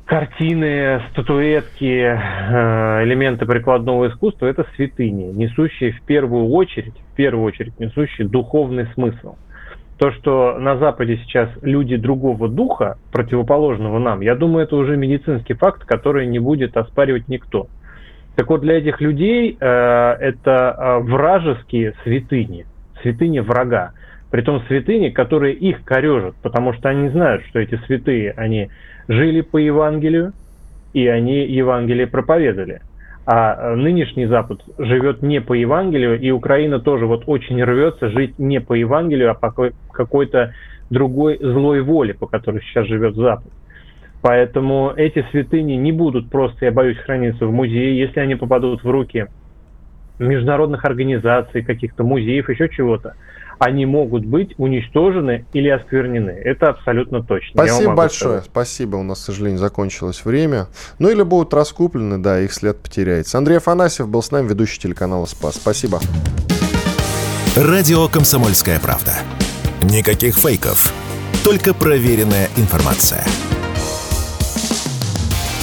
картины, 0.06 1.02
статуэтки, 1.12 1.84
э, 1.84 3.04
элементы 3.04 3.46
прикладного 3.46 4.10
искусства, 4.10 4.48
это 4.48 4.66
святыни, 4.76 5.32
несущие 5.32 5.92
в 5.92 6.02
первую 6.02 6.50
очередь, 6.50 6.96
в 7.14 7.16
первую 7.16 7.46
очередь, 7.46 7.80
несущие 7.80 8.28
духовный 8.28 8.88
смысл. 8.94 9.36
То, 9.98 10.12
что 10.12 10.58
на 10.60 10.78
Западе 10.78 11.18
сейчас 11.24 11.50
люди 11.62 11.96
другого 11.96 12.50
духа, 12.50 12.98
противоположного 13.12 13.98
нам, 13.98 14.22
я 14.22 14.36
думаю, 14.36 14.66
это 14.66 14.76
уже 14.76 14.98
медицинский 14.98 15.54
факт, 15.54 15.86
который 15.86 16.28
не 16.28 16.40
будет 16.40 16.76
оспаривать 16.76 17.28
никто. 17.28 17.68
Так 18.36 18.50
вот, 18.50 18.62
для 18.62 18.78
этих 18.78 19.00
людей 19.00 19.58
э, 19.58 19.66
это 19.66 20.76
э, 20.78 21.00
вражеские 21.00 21.94
святыни, 22.04 22.66
святыни 23.06 23.40
врага. 23.40 23.92
Притом 24.32 24.62
святыни, 24.68 25.10
которые 25.10 25.54
их 25.54 25.84
корежат, 25.84 26.36
потому 26.42 26.74
что 26.74 26.90
они 26.90 27.10
знают, 27.10 27.46
что 27.46 27.60
эти 27.60 27.80
святые, 27.86 28.32
они 28.32 28.70
жили 29.08 29.42
по 29.42 29.58
Евангелию, 29.58 30.34
и 30.94 31.08
они 31.08 31.46
Евангелие 31.46 32.08
проповедовали. 32.08 32.82
А 33.28 33.56
э, 33.56 33.76
нынешний 33.76 34.26
Запад 34.26 34.60
живет 34.78 35.22
не 35.22 35.42
по 35.42 35.54
Евангелию, 35.54 36.20
и 36.20 36.32
Украина 36.32 36.80
тоже 36.80 37.06
вот 37.06 37.24
очень 37.28 37.64
рвется 37.64 38.10
жить 38.10 38.38
не 38.40 38.60
по 38.60 38.74
Евангелию, 38.74 39.32
а 39.32 39.34
по 39.34 39.50
какой- 39.50 39.72
какой-то 39.92 40.54
другой 40.90 41.38
злой 41.40 41.82
воле, 41.82 42.14
по 42.14 42.28
которой 42.28 42.62
сейчас 42.62 42.88
живет 42.88 43.16
Запад. 43.16 43.52
Поэтому 44.22 44.92
эти 44.96 45.26
святыни 45.32 45.74
не 45.74 45.92
будут 45.92 46.30
просто, 46.30 46.66
я 46.66 46.72
боюсь, 46.72 46.98
храниться 46.98 47.46
в 47.46 47.52
музее, 47.52 47.98
если 47.98 48.20
они 48.20 48.36
попадут 48.36 48.84
в 48.84 48.90
руки 48.90 49.28
международных 50.20 50.86
организаций, 50.86 51.64
каких-то 51.64 52.04
музеев, 52.04 52.50
еще 52.50 52.70
чего-то. 52.70 53.16
Они 53.58 53.86
могут 53.86 54.26
быть 54.26 54.54
уничтожены 54.58 55.46
или 55.54 55.70
осквернены. 55.70 56.32
Это 56.32 56.70
абсолютно 56.70 57.24
точно. 57.24 57.64
Спасибо 57.64 57.94
большое. 57.94 58.40
сказать. 58.40 58.46
Спасибо. 58.46 58.98
У 58.98 59.04
нас, 59.04 59.22
к 59.22 59.26
сожалению, 59.26 59.60
закончилось 59.60 60.26
время. 60.26 60.68
Ну 61.00 61.10
или 61.10 61.24
будут 61.24 61.54
раскуплены, 61.54 62.18
да, 62.18 62.42
их 62.42 62.52
след 62.52 62.78
потеряется. 62.78 63.38
Андрей 63.38 63.58
Афанасьев 63.58 64.10
был 64.10 64.22
с 64.22 64.32
нами, 64.32 64.50
ведущий 64.50 64.80
телеканала 64.80 65.26
«Спас». 65.26 65.56
Спасибо. 65.56 66.00
Радио 67.56 68.10
«Комсомольская 68.10 68.80
правда». 68.82 69.14
Никаких 69.84 70.36
фейков, 70.36 70.92
только 71.44 71.74
проверенная 71.74 72.50
информация. 72.58 73.24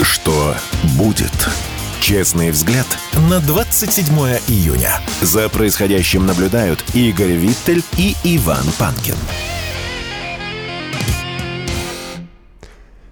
Что 0.03 0.55
будет? 0.97 1.72
Честный 2.03 2.51
взгляд 2.51 2.87
на 3.31 3.38
27 3.38 4.05
июня. 4.49 4.91
За 5.21 5.49
происходящим 5.49 6.27
наблюдают 6.27 6.85
Игорь 6.97 7.35
Виттель 7.37 7.81
и 7.97 8.17
Иван 8.25 8.65
Панкин. 8.77 9.15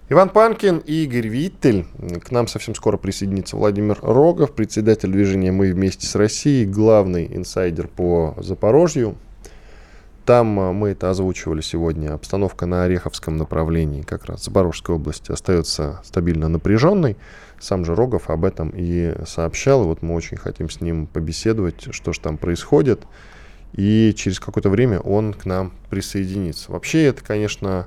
Иван 0.09 0.29
Панкин 0.31 0.79
и 0.79 1.05
Игорь 1.05 1.29
Виттель. 1.29 1.87
К 2.20 2.33
нам 2.33 2.48
совсем 2.48 2.74
скоро 2.74 2.96
присоединится 2.96 3.57
Владимир 3.57 3.96
Рогов, 4.03 4.50
председатель 4.50 5.12
движения 5.12 5.53
«Мы 5.53 5.70
вместе 5.70 6.09
с 6.09 6.16
Россией», 6.16 6.66
главный 6.66 7.29
инсайдер 7.33 7.87
по 7.87 8.35
Запорожью. 8.38 9.16
Там 10.31 10.61
а, 10.61 10.72
мы 10.72 10.90
это 10.90 11.11
озвучивали 11.11 11.61
сегодня. 11.61 12.14
Обстановка 12.14 12.66
на 12.66 12.85
Ореховском 12.85 13.37
направлении, 13.37 14.03
как 14.03 14.26
раз 14.26 14.44
Запорожской 14.44 14.94
области, 14.94 15.33
остается 15.33 16.00
стабильно 16.05 16.48
напряженной. 16.48 17.16
Сам 17.61 17.85
же 17.85 17.94
Рогов 17.94 18.31
об 18.31 18.44
этом 18.44 18.73
и 18.75 19.14
сообщал. 19.27 19.83
И 19.83 19.87
вот 19.87 20.03
мы 20.03 20.14
очень 20.14 20.37
хотим 20.37 20.70
с 20.70 20.81
ним 20.81 21.07
побеседовать, 21.07 21.94
что 21.94 22.12
же 22.12 22.20
там 22.20 22.38
происходит. 22.38 23.03
И 23.73 24.12
через 24.16 24.40
какое-то 24.40 24.70
время 24.70 24.99
он 24.99 25.33
к 25.33 25.44
нам 25.44 25.73
присоединится. 25.90 26.73
Вообще 26.73 27.05
это, 27.05 27.23
конечно, 27.23 27.87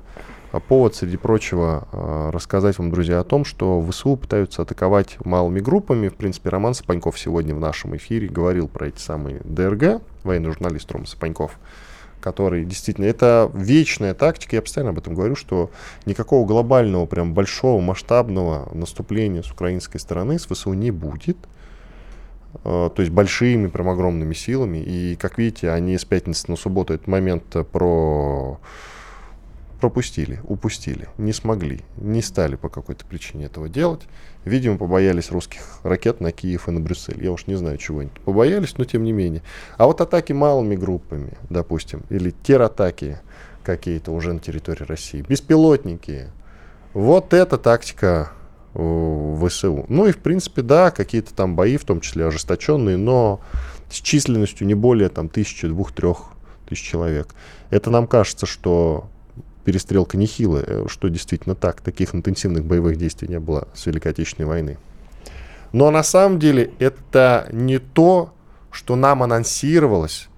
повод, 0.60 0.94
среди 0.94 1.16
прочего, 1.16 1.88
а, 1.92 2.30
рассказать 2.30 2.78
вам, 2.78 2.90
друзья, 2.90 3.20
о 3.20 3.24
том, 3.24 3.44
что 3.44 3.84
ВСУ 3.90 4.16
пытаются 4.16 4.62
атаковать 4.62 5.16
малыми 5.24 5.60
группами. 5.60 6.08
В 6.08 6.14
принципе, 6.14 6.50
Роман 6.50 6.74
Сапаньков 6.74 7.18
сегодня 7.18 7.54
в 7.54 7.60
нашем 7.60 7.96
эфире 7.96 8.28
говорил 8.28 8.68
про 8.68 8.88
эти 8.88 8.98
самые 8.98 9.40
ДРГ, 9.44 10.02
военный 10.22 10.52
журналист 10.52 10.90
Рома 10.92 11.06
Сапаньков, 11.06 11.58
который 12.24 12.64
действительно, 12.64 13.04
это 13.04 13.50
вечная 13.52 14.14
тактика, 14.14 14.56
я 14.56 14.62
постоянно 14.62 14.92
об 14.92 14.98
этом 14.98 15.14
говорю, 15.14 15.36
что 15.36 15.70
никакого 16.06 16.46
глобального, 16.46 17.04
прям 17.04 17.34
большого, 17.34 17.82
масштабного 17.82 18.70
наступления 18.72 19.42
с 19.42 19.50
украинской 19.50 19.98
стороны 19.98 20.38
с 20.38 20.46
ВСУ 20.46 20.72
не 20.72 20.90
будет. 20.90 21.36
Э, 22.64 22.88
то 22.94 23.02
есть 23.02 23.12
большими, 23.12 23.66
прям 23.66 23.90
огромными 23.90 24.32
силами. 24.32 24.78
И, 24.78 25.16
как 25.16 25.36
видите, 25.36 25.70
они 25.70 25.98
с 25.98 26.06
пятницы 26.06 26.50
на 26.50 26.56
субботу 26.56 26.94
этот 26.94 27.08
момент 27.08 27.44
э, 27.56 27.62
про 27.62 28.58
пропустили, 29.84 30.40
упустили, 30.44 31.10
не 31.18 31.34
смогли, 31.34 31.82
не 31.98 32.22
стали 32.22 32.56
по 32.56 32.70
какой-то 32.70 33.04
причине 33.04 33.44
этого 33.44 33.68
делать. 33.68 34.00
Видимо, 34.46 34.78
побоялись 34.78 35.30
русских 35.30 35.60
ракет 35.82 36.22
на 36.22 36.32
Киев 36.32 36.68
и 36.68 36.70
на 36.70 36.80
Брюссель. 36.80 37.22
Я 37.22 37.32
уж 37.32 37.46
не 37.46 37.54
знаю, 37.54 37.76
чего 37.76 37.98
они 37.98 38.10
побоялись, 38.24 38.78
но 38.78 38.86
тем 38.86 39.04
не 39.04 39.12
менее. 39.12 39.42
А 39.76 39.84
вот 39.84 40.00
атаки 40.00 40.32
малыми 40.32 40.74
группами, 40.74 41.36
допустим, 41.50 42.02
или 42.08 42.30
тератаки 42.30 43.18
какие-то 43.62 44.10
уже 44.12 44.32
на 44.32 44.40
территории 44.40 44.84
России, 44.84 45.20
беспилотники, 45.20 46.30
вот 46.94 47.34
эта 47.34 47.58
тактика 47.58 48.32
ВСУ. 48.72 49.84
Ну 49.90 50.06
и, 50.06 50.12
в 50.12 50.18
принципе, 50.18 50.62
да, 50.62 50.92
какие-то 50.92 51.34
там 51.34 51.56
бои, 51.56 51.76
в 51.76 51.84
том 51.84 52.00
числе 52.00 52.24
ожесточенные, 52.24 52.96
но 52.96 53.42
с 53.90 53.96
численностью 53.96 54.66
не 54.66 54.74
более 54.74 55.10
там 55.10 55.28
тысячи, 55.28 55.68
двух, 55.68 55.92
трех 55.92 56.30
тысяч 56.66 56.84
человек. 56.88 57.34
Это 57.68 57.90
нам 57.90 58.06
кажется, 58.06 58.46
что 58.46 59.10
перестрелка 59.64 60.16
нехилая, 60.16 60.64
э, 60.66 60.86
что 60.88 61.08
действительно 61.08 61.54
так. 61.54 61.80
Таких 61.80 62.14
интенсивных 62.14 62.64
боевых 62.64 62.96
действий 62.96 63.28
не 63.28 63.40
было 63.40 63.68
с 63.74 63.86
Великой 63.86 64.12
Отечественной 64.12 64.48
войны. 64.48 64.78
Но 65.72 65.90
на 65.90 66.02
самом 66.02 66.38
деле 66.38 66.70
это 66.78 67.48
не 67.52 67.78
то, 67.78 68.32
что 68.70 68.96
нам 68.96 69.22
анонсировалось 69.22 70.28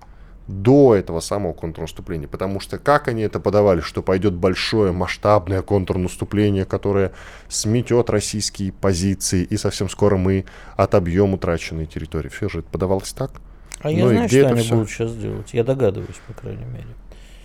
до 0.48 0.94
этого 0.94 1.20
самого 1.20 1.52
контрнаступления. 1.52 2.28
Потому 2.28 2.60
что 2.60 2.78
как 2.78 3.08
они 3.08 3.22
это 3.22 3.40
подавали, 3.40 3.80
что 3.80 4.02
пойдет 4.02 4.34
большое 4.34 4.92
масштабное 4.92 5.62
контрнаступление, 5.62 6.64
которое 6.64 7.12
сметет 7.48 8.10
российские 8.10 8.72
позиции, 8.72 9.42
и 9.42 9.56
совсем 9.56 9.88
скоро 9.88 10.16
мы 10.16 10.44
отобьем 10.76 11.34
утраченные 11.34 11.86
территории. 11.86 12.28
Все 12.28 12.48
же 12.48 12.60
это 12.60 12.68
подавалось 12.68 13.12
так. 13.12 13.32
А 13.80 13.90
я 13.90 14.04
ну, 14.04 14.10
знаю, 14.10 14.28
что 14.28 14.48
они 14.48 14.62
все? 14.62 14.74
будут 14.74 14.90
сейчас 14.90 15.14
делать. 15.16 15.52
Я 15.52 15.64
догадываюсь, 15.64 16.20
по 16.26 16.32
крайней 16.32 16.64
мере. 16.64 16.88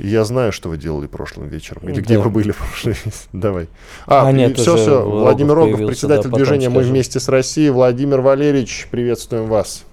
Я 0.04 0.24
знаю, 0.26 0.52
что 0.52 0.70
вы 0.70 0.78
делали 0.78 1.06
прошлым 1.06 1.48
вечером. 1.48 1.84
Или 1.84 1.96
да. 1.96 2.02
где 2.02 2.18
вы 2.18 2.32
были 2.32 2.52
прошлый 2.52 2.96
Давай. 3.34 3.70
А, 4.08 4.28
а 4.28 4.32
нет, 4.32 4.58
все, 4.58 4.76
все. 4.76 5.08
Владимир 5.08 5.54
Рогов, 5.54 5.86
председатель 5.86 6.30
да, 6.30 6.38
движения 6.38 6.70
«Мы 6.70 6.82
вместе 6.82 7.20
с 7.20 7.30
Россией». 7.30 7.70
Владимир 7.70 8.22
Валерьевич, 8.22 8.88
приветствуем 8.90 9.46
вас. 9.46 9.84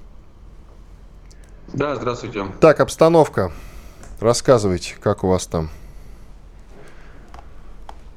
Да, 1.74 1.94
здравствуйте. 1.96 2.46
Так, 2.60 2.80
обстановка. 2.80 3.52
Рассказывайте, 4.18 4.94
как 4.98 5.24
у 5.24 5.28
вас 5.28 5.46
там? 5.46 5.68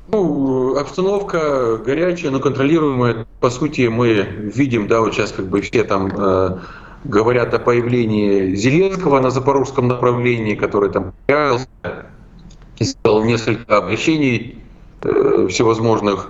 Ну, 0.08 0.78
обстановка 0.78 1.76
горячая, 1.78 2.32
но 2.32 2.40
контролируемая. 2.40 3.28
По 3.42 3.50
сути, 3.50 3.88
мы 3.88 4.14
видим, 4.14 4.88
да, 4.88 5.02
вот 5.02 5.14
сейчас 5.14 5.34
как 5.34 5.48
бы 5.48 5.62
все 5.62 5.84
там 5.84 6.08
э, 6.08 6.58
говорят 7.04 7.54
о 7.54 7.60
появлении 7.60 8.56
Зеленского 8.56 9.20
на 9.20 9.30
запорожском 9.30 9.88
направлении, 9.88 10.56
который 10.56 10.92
там 10.92 11.14
появился, 11.26 11.68
сделал 12.80 13.24
несколько 13.24 13.78
обращений 13.78 14.64
э, 15.02 15.48
всевозможных. 15.50 16.30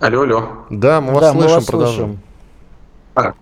Алло, 0.00 0.22
алло. 0.22 0.48
Да, 0.70 1.00
мы 1.00 1.14
вас 1.14 1.22
да, 1.22 1.32
слышим, 1.32 1.48
мы 1.48 1.54
вас 1.54 1.66
слышим. 1.66 2.18
А, 3.14 3.34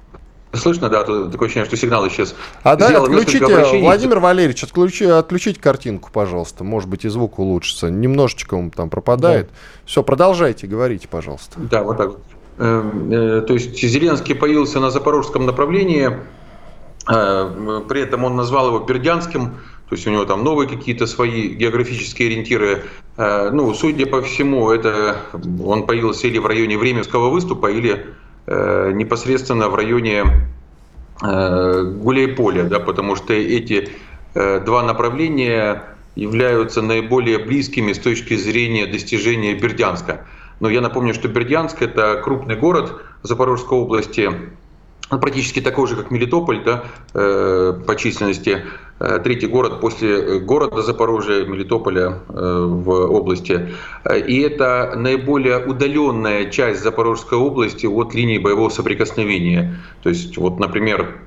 Слышно, 0.57 0.89
да, 0.89 1.03
такое 1.03 1.47
ощущение, 1.47 1.67
что 1.67 1.77
сигнал 1.77 2.07
исчез. 2.09 2.35
А 2.63 2.77
да, 2.77 3.03
отключите, 3.03 3.81
Владимир 3.81 4.21
Валерьевич, 4.21 4.63
отключи, 4.63 5.05
отключите 5.05 5.61
картинку, 5.61 6.11
пожалуйста. 6.13 6.65
Может 6.65 6.89
быть, 6.89 7.05
и 7.05 7.09
звук 7.09 7.39
улучшится. 7.39 7.91
Немножечко 7.91 8.55
он 8.55 8.71
там 8.71 8.91
пропадает. 8.91 9.49
Да. 9.49 9.55
Все, 9.85 10.03
продолжайте, 10.03 10.67
говорите, 10.67 11.09
пожалуйста. 11.09 11.59
Да, 11.59 11.83
вот 11.83 11.97
так 11.97 12.09
вот. 12.09 12.21
Эм, 12.57 13.11
э, 13.11 13.41
то 13.43 13.55
есть 13.55 13.77
Зеленский 13.81 14.35
появился 14.35 14.79
на 14.79 14.91
запорожском 14.91 15.45
направлении, 15.45 16.19
э, 17.09 17.83
при 17.89 18.01
этом 18.01 18.25
он 18.25 18.37
назвал 18.37 18.69
его 18.69 18.79
Бердянским, 18.79 19.57
то 19.89 19.97
есть 19.97 20.07
у 20.07 20.11
него 20.11 20.25
там 20.25 20.45
новые 20.45 20.69
какие-то 20.69 21.07
свои 21.07 21.49
географические 21.49 22.29
ориентиры. 22.29 22.85
Э, 23.17 23.51
ну, 23.51 23.75
судя 23.75 24.07
по 24.07 24.23
всему, 24.23 24.71
это 24.71 25.17
он 25.65 25.85
появился 25.87 26.29
или 26.29 26.39
в 26.39 26.47
районе 26.47 26.79
Временского 26.79 27.29
выступа, 27.29 27.71
или 27.71 28.07
непосредственно 28.47 29.71
в 29.71 29.75
районе 29.75 30.23
Гуляйполя, 31.19 32.65
да, 32.65 32.79
потому 32.79 33.17
что 33.17 33.33
эти 33.33 33.89
два 34.35 34.83
направления 34.83 35.83
являются 36.15 36.83
наиболее 36.83 37.39
близкими 37.39 37.95
с 37.95 37.99
точки 37.99 38.37
зрения 38.37 38.87
достижения 38.87 39.55
Бердянска. 39.55 40.27
Но 40.61 40.69
я 40.69 40.81
напомню, 40.81 41.15
что 41.15 41.29
Бердянск– 41.29 41.77
это 41.83 42.21
крупный 42.23 42.57
город 42.57 43.01
Запорожской 43.23 43.79
области, 43.79 44.31
он 45.11 45.21
практически 45.21 45.61
такой 45.61 45.87
же, 45.87 45.97
как 45.97 46.11
Мелитополь, 46.11 46.65
да, 46.65 46.85
э, 47.13 47.75
по 47.87 47.95
численности. 47.95 48.65
Э, 48.99 49.19
третий 49.23 49.47
город 49.47 49.81
после 49.81 50.39
города 50.41 50.83
Запорожья, 50.83 51.45
Мелитополя 51.45 52.21
э, 52.29 52.65
в 52.67 52.91
области. 52.91 53.75
И 54.27 54.41
это 54.41 54.95
наиболее 54.97 55.59
удаленная 55.65 56.51
часть 56.51 56.83
Запорожской 56.83 57.37
области 57.37 57.87
от 57.87 58.15
линии 58.15 58.39
боевого 58.39 58.71
соприкосновения. 58.71 59.79
То 60.03 60.09
есть, 60.09 60.39
вот, 60.39 60.59
например, 60.59 61.21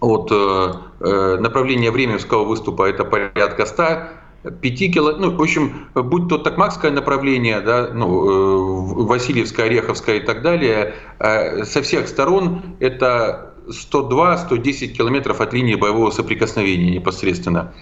от 0.00 0.30
э, 0.30 1.36
направления 1.40 1.90
Временского 1.90 2.44
выступа 2.44 2.88
это 2.88 3.04
порядка 3.04 3.64
100 3.64 3.84
5 4.50 4.92
кило, 4.92 5.12
ну, 5.12 5.30
в 5.30 5.42
общем, 5.42 5.88
будь 5.94 6.28
то 6.28 6.38
Токмакское 6.38 6.90
направление, 6.90 7.60
да, 7.60 7.90
ну, 7.92 9.02
э, 9.02 9.04
Васильевское, 9.04 9.66
Ореховское 9.66 10.16
и 10.16 10.20
так 10.20 10.42
далее, 10.42 10.94
э, 11.18 11.64
со 11.64 11.82
всех 11.82 12.08
сторон 12.08 12.62
это 12.80 13.54
102-110 13.68 14.92
километров 14.92 15.40
от 15.40 15.52
линии 15.52 15.74
боевого 15.74 16.10
соприкосновения 16.10 16.90
непосредственно. 16.90 17.72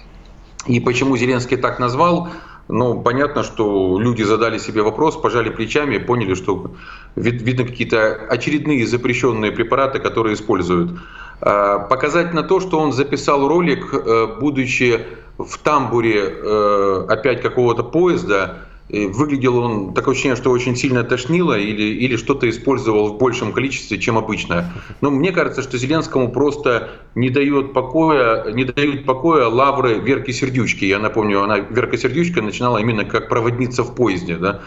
И 0.66 0.80
почему 0.80 1.16
Зеленский 1.16 1.56
так 1.56 1.78
назвал? 1.78 2.28
Ну, 2.68 3.02
понятно, 3.02 3.42
что 3.42 3.98
люди 4.00 4.22
задали 4.22 4.56
себе 4.56 4.82
вопрос, 4.82 5.16
пожали 5.16 5.50
плечами, 5.50 5.98
поняли, 5.98 6.34
что 6.34 6.72
видно 7.14 7.64
какие-то 7.64 8.14
очередные 8.30 8.86
запрещенные 8.86 9.52
препараты, 9.52 9.98
которые 9.98 10.34
используют. 10.34 10.98
А, 11.42 11.80
показать 11.80 12.32
на 12.32 12.42
то, 12.42 12.60
что 12.60 12.78
он 12.78 12.92
записал 12.92 13.46
ролик, 13.46 13.92
э, 13.92 14.38
будучи 14.40 15.00
в 15.38 15.58
тамбуре 15.58 16.20
э, 16.20 17.06
опять 17.08 17.42
какого-то 17.42 17.82
поезда, 17.82 18.66
выглядел 18.88 19.58
он, 19.58 19.94
такое 19.94 20.12
ощущение, 20.12 20.36
что 20.36 20.50
очень 20.50 20.76
сильно 20.76 21.04
тошнило 21.04 21.58
или, 21.58 21.82
или 21.82 22.16
что-то 22.16 22.48
использовал 22.48 23.14
в 23.14 23.18
большем 23.18 23.52
количестве, 23.52 23.98
чем 23.98 24.18
обычно. 24.18 24.72
Но 25.00 25.10
мне 25.10 25.32
кажется, 25.32 25.62
что 25.62 25.78
Зеленскому 25.78 26.30
просто 26.30 26.90
не 27.14 27.30
дает 27.30 27.72
покоя, 27.72 28.52
не 28.52 28.64
дают 28.64 29.06
покоя 29.06 29.46
лавры 29.46 29.98
Верки 29.98 30.32
Сердючки. 30.32 30.84
Я 30.84 30.98
напомню, 30.98 31.42
она, 31.42 31.58
Верка 31.58 31.96
Сердючка 31.96 32.42
начинала 32.42 32.78
именно 32.78 33.04
как 33.04 33.28
проводница 33.28 33.82
в 33.82 33.94
поезде. 33.94 34.36
Да? 34.36 34.60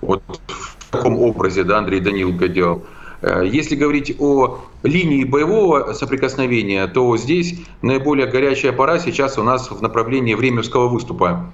Вот 0.00 0.22
в 0.48 0.90
таком 0.90 1.18
образе 1.18 1.62
да, 1.62 1.78
Андрей 1.78 2.00
Данилко 2.00 2.48
делал. 2.48 2.84
Э, 3.22 3.42
если 3.46 3.76
говорить 3.76 4.14
о 4.18 4.58
линии 4.82 5.24
боевого 5.24 5.92
соприкосновения, 5.92 6.86
то 6.88 7.16
здесь 7.16 7.54
наиболее 7.80 8.26
горячая 8.26 8.72
пора 8.72 8.98
сейчас 8.98 9.38
у 9.38 9.42
нас 9.42 9.70
в 9.70 9.80
направлении 9.80 10.34
Временского 10.34 10.88
выступа. 10.88 11.52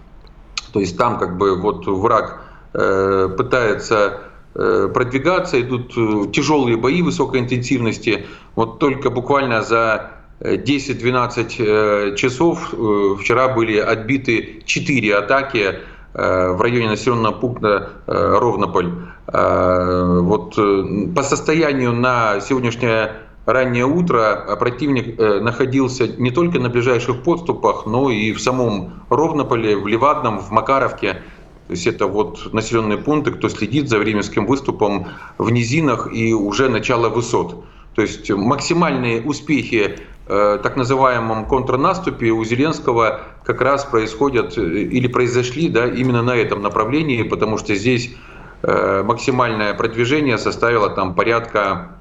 То 0.72 0.80
есть 0.80 0.96
там 0.96 1.18
как 1.18 1.36
бы 1.36 1.60
вот 1.60 1.86
враг 1.86 2.42
э, 2.72 3.28
пытается 3.36 4.20
э, 4.54 4.88
продвигаться, 4.92 5.60
идут 5.60 5.92
тяжелые 6.32 6.76
бои 6.76 7.02
высокой 7.02 7.40
интенсивности. 7.40 8.26
Вот 8.54 8.78
только 8.78 9.10
буквально 9.10 9.62
за 9.62 10.12
10-12 10.40 12.14
часов 12.14 12.72
вчера 13.20 13.48
были 13.48 13.76
отбиты 13.76 14.62
4 14.64 15.16
атаки 15.16 15.80
в 16.14 16.60
районе 16.60 16.88
населенного 16.88 17.32
пункта 17.32 17.90
Ровнополь. 18.06 18.92
А, 19.30 20.20
вот 20.20 20.58
э, 20.58 21.08
по 21.14 21.22
состоянию 21.22 21.92
на 21.92 22.40
сегодняшнее 22.40 23.12
раннее 23.44 23.84
утро 23.84 24.56
противник 24.58 25.20
э, 25.20 25.40
находился 25.40 26.06
не 26.06 26.30
только 26.30 26.58
на 26.58 26.70
ближайших 26.70 27.22
подступах, 27.22 27.84
но 27.84 28.10
и 28.10 28.32
в 28.32 28.40
самом 28.40 29.04
Ровнополе, 29.10 29.76
в 29.76 29.86
Левадном, 29.86 30.38
в 30.38 30.50
Макаровке. 30.50 31.22
То 31.66 31.72
есть 31.72 31.86
это 31.86 32.06
вот 32.06 32.54
населенные 32.54 32.96
пункты, 32.96 33.32
кто 33.32 33.50
следит 33.50 33.90
за 33.90 33.98
временским 33.98 34.46
выступом 34.46 35.08
в 35.36 35.50
низинах 35.50 36.10
и 36.10 36.32
уже 36.32 36.70
начало 36.70 37.10
высот. 37.10 37.64
То 37.94 38.00
есть 38.00 38.30
максимальные 38.30 39.20
успехи 39.20 39.98
э, 40.28 40.58
так 40.62 40.76
называемом 40.76 41.46
контрнаступе 41.46 42.30
у 42.30 42.44
Зеленского 42.44 43.22
как 43.44 43.60
раз 43.60 43.84
происходят 43.84 44.56
или 44.56 45.08
произошли 45.08 45.68
да, 45.68 45.86
именно 45.86 46.22
на 46.22 46.36
этом 46.36 46.62
направлении, 46.62 47.22
потому 47.22 47.58
что 47.58 47.74
здесь 47.74 48.14
Э, 48.60 49.04
максимальное 49.04 49.72
продвижение 49.74 50.36
составило 50.36 50.90
там 50.90 51.14
порядка 51.14 52.00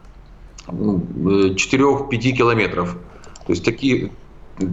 4-5 0.68 0.74
ну, 0.74 2.08
э, 2.12 2.18
километров. 2.18 2.98
То 3.46 3.54
есть 3.54 3.64
такие, 3.64 4.12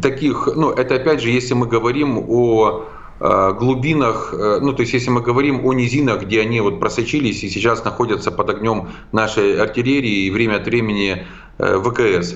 таких, 0.01 0.49
ну 0.57 0.71
это 0.71 0.95
опять 0.95 1.21
же, 1.21 1.29
если 1.29 1.53
мы 1.53 1.67
говорим 1.67 2.25
о 2.27 2.87
э, 3.21 3.53
глубинах, 3.53 4.33
ну 4.33 4.73
то 4.73 4.81
есть 4.81 4.95
если 4.95 5.11
мы 5.11 5.21
говорим 5.21 5.67
о 5.67 5.75
низинах, 5.75 6.23
где 6.23 6.41
они 6.41 6.63
вот 6.63 6.81
просочились 6.81 7.45
и 7.45 7.51
сейчас 7.51 7.85
находятся 7.85 8.33
под 8.33 8.49
огнем 8.49 8.89
нашей 9.13 9.61
артиллерии 9.61 10.25
и 10.25 10.31
время 10.31 10.57
от 10.57 10.65
времени 10.65 11.27
ВКС. 11.59 12.35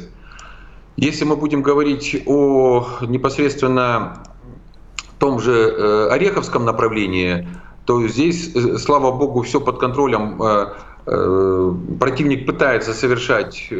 Если 1.00 1.24
мы 1.24 1.36
будем 1.36 1.62
говорить 1.62 2.24
о 2.26 2.84
непосредственно 3.02 4.24
том 5.20 5.38
же 5.38 5.52
э, 5.52 6.08
Ореховском 6.10 6.64
направлении, 6.64 7.46
то 7.86 8.04
здесь, 8.08 8.50
э, 8.56 8.78
слава 8.78 9.12
богу, 9.12 9.42
все 9.42 9.60
под 9.60 9.78
контролем. 9.78 10.42
Противник 12.00 12.46
пытается 12.46 12.92
совершать 12.92 13.72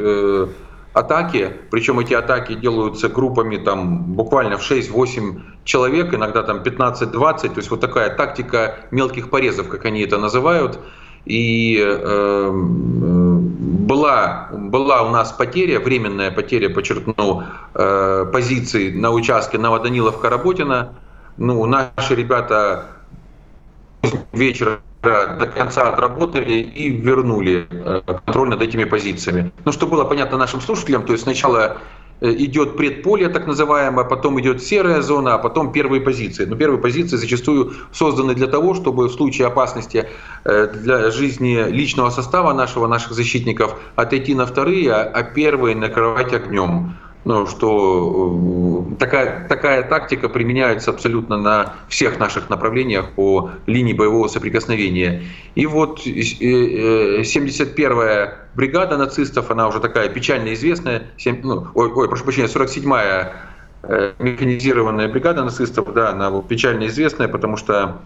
атаки, 0.95 1.53
причем 1.71 1.99
эти 1.99 2.15
атаки 2.15 2.55
делаются 2.55 3.09
группами 3.09 3.57
там 3.57 4.15
буквально 4.15 4.57
в 4.57 4.71
6-8 4.71 5.41
человек, 5.65 6.15
иногда 6.15 6.43
там 6.45 6.63
15-20, 6.63 7.11
то 7.11 7.53
есть 7.57 7.71
вот 7.71 7.81
такая 7.81 8.15
тактика 8.17 8.77
мелких 8.93 9.29
порезов, 9.29 9.69
как 9.69 9.85
они 9.85 10.03
это 10.03 10.19
называют. 10.19 10.79
И 11.29 11.79
э, 11.79 12.51
была, 13.89 14.49
была 14.51 15.03
у 15.03 15.11
нас 15.11 15.31
потеря, 15.33 15.79
временная 15.79 16.31
потеря, 16.31 16.71
подчеркну, 16.71 17.43
э, 17.75 18.27
позиций 18.33 18.93
на 18.93 19.11
участке 19.11 19.59
Новоданиловка-Работина. 19.59 20.95
Ну, 21.37 21.67
наши 21.67 22.15
ребята 22.15 22.87
вечера 24.33 24.81
до 25.03 25.53
конца 25.55 25.93
отработали 25.93 26.55
и 26.55 26.91
вернули 26.91 27.67
э, 27.71 28.01
контроль 28.07 28.49
над 28.49 28.63
этими 28.63 28.85
позициями. 28.85 29.53
Ну, 29.67 29.73
что 29.73 29.87
было 29.87 30.05
понятно 30.05 30.39
нашим 30.39 30.63
слушателям, 30.63 31.05
то 31.05 31.13
есть 31.13 31.25
сначала 31.25 31.77
идет 32.21 32.77
предполье, 32.77 33.29
так 33.29 33.47
называемое, 33.47 34.05
потом 34.05 34.41
идет 34.41 34.63
серая 34.63 35.03
зона, 35.03 35.35
а 35.35 35.39
потом 35.39 35.73
первые 35.73 36.01
позиции. 36.01 36.45
Но 36.45 36.57
первые 36.57 36.81
позиции 36.81 37.17
зачастую 37.17 37.73
созданы 37.93 38.35
для 38.35 38.47
того, 38.47 38.75
чтобы 38.75 39.09
в 39.09 39.13
случае 39.13 39.47
опасности 39.47 40.09
э, 40.45 40.67
для 40.67 41.11
жизни 41.11 41.71
личного 41.71 42.11
состава 42.11 42.53
нашего, 42.53 42.87
наших 42.87 43.13
защитников 43.13 43.77
отойти 43.97 44.35
на 44.35 44.47
вторые, 44.47 44.93
а 44.93 45.23
первые 45.23 45.77
накрывать 45.77 46.33
огнем 46.33 46.95
ну, 47.29 47.47
что 47.47 48.89
э, 48.91 48.95
такая, 48.99 49.47
такая 49.49 49.83
тактика 49.83 50.31
применяется 50.31 50.93
абсолютно 50.93 51.37
на 51.37 51.75
всех 51.91 52.19
наших 52.19 52.49
направлениях 52.49 53.11
по 53.11 53.51
линии 53.67 53.93
боевого 53.93 54.29
соприкосновения. 54.29 55.25
И 55.55 55.67
вот 55.67 56.07
71-я 56.07 58.25
э, 58.25 58.33
бригада 58.55 58.97
нацистов, 58.97 59.51
она 59.51 59.69
уже 59.69 59.81
такая 59.81 60.09
печально 60.09 60.55
известная, 60.55 61.09
7, 61.19 61.43
ну, 61.43 61.67
ой, 61.75 61.93
ой, 61.93 62.09
прошу 62.09 62.25
прощения, 62.25 62.49
47-я 62.49 63.35
э, 63.83 64.13
механизированная 64.19 65.09
бригада 65.09 65.45
нацистов, 65.45 65.93
да, 65.93 66.13
она 66.13 66.31
печально 66.41 66.87
известная, 66.87 67.29
потому 67.29 67.59
что 67.59 68.01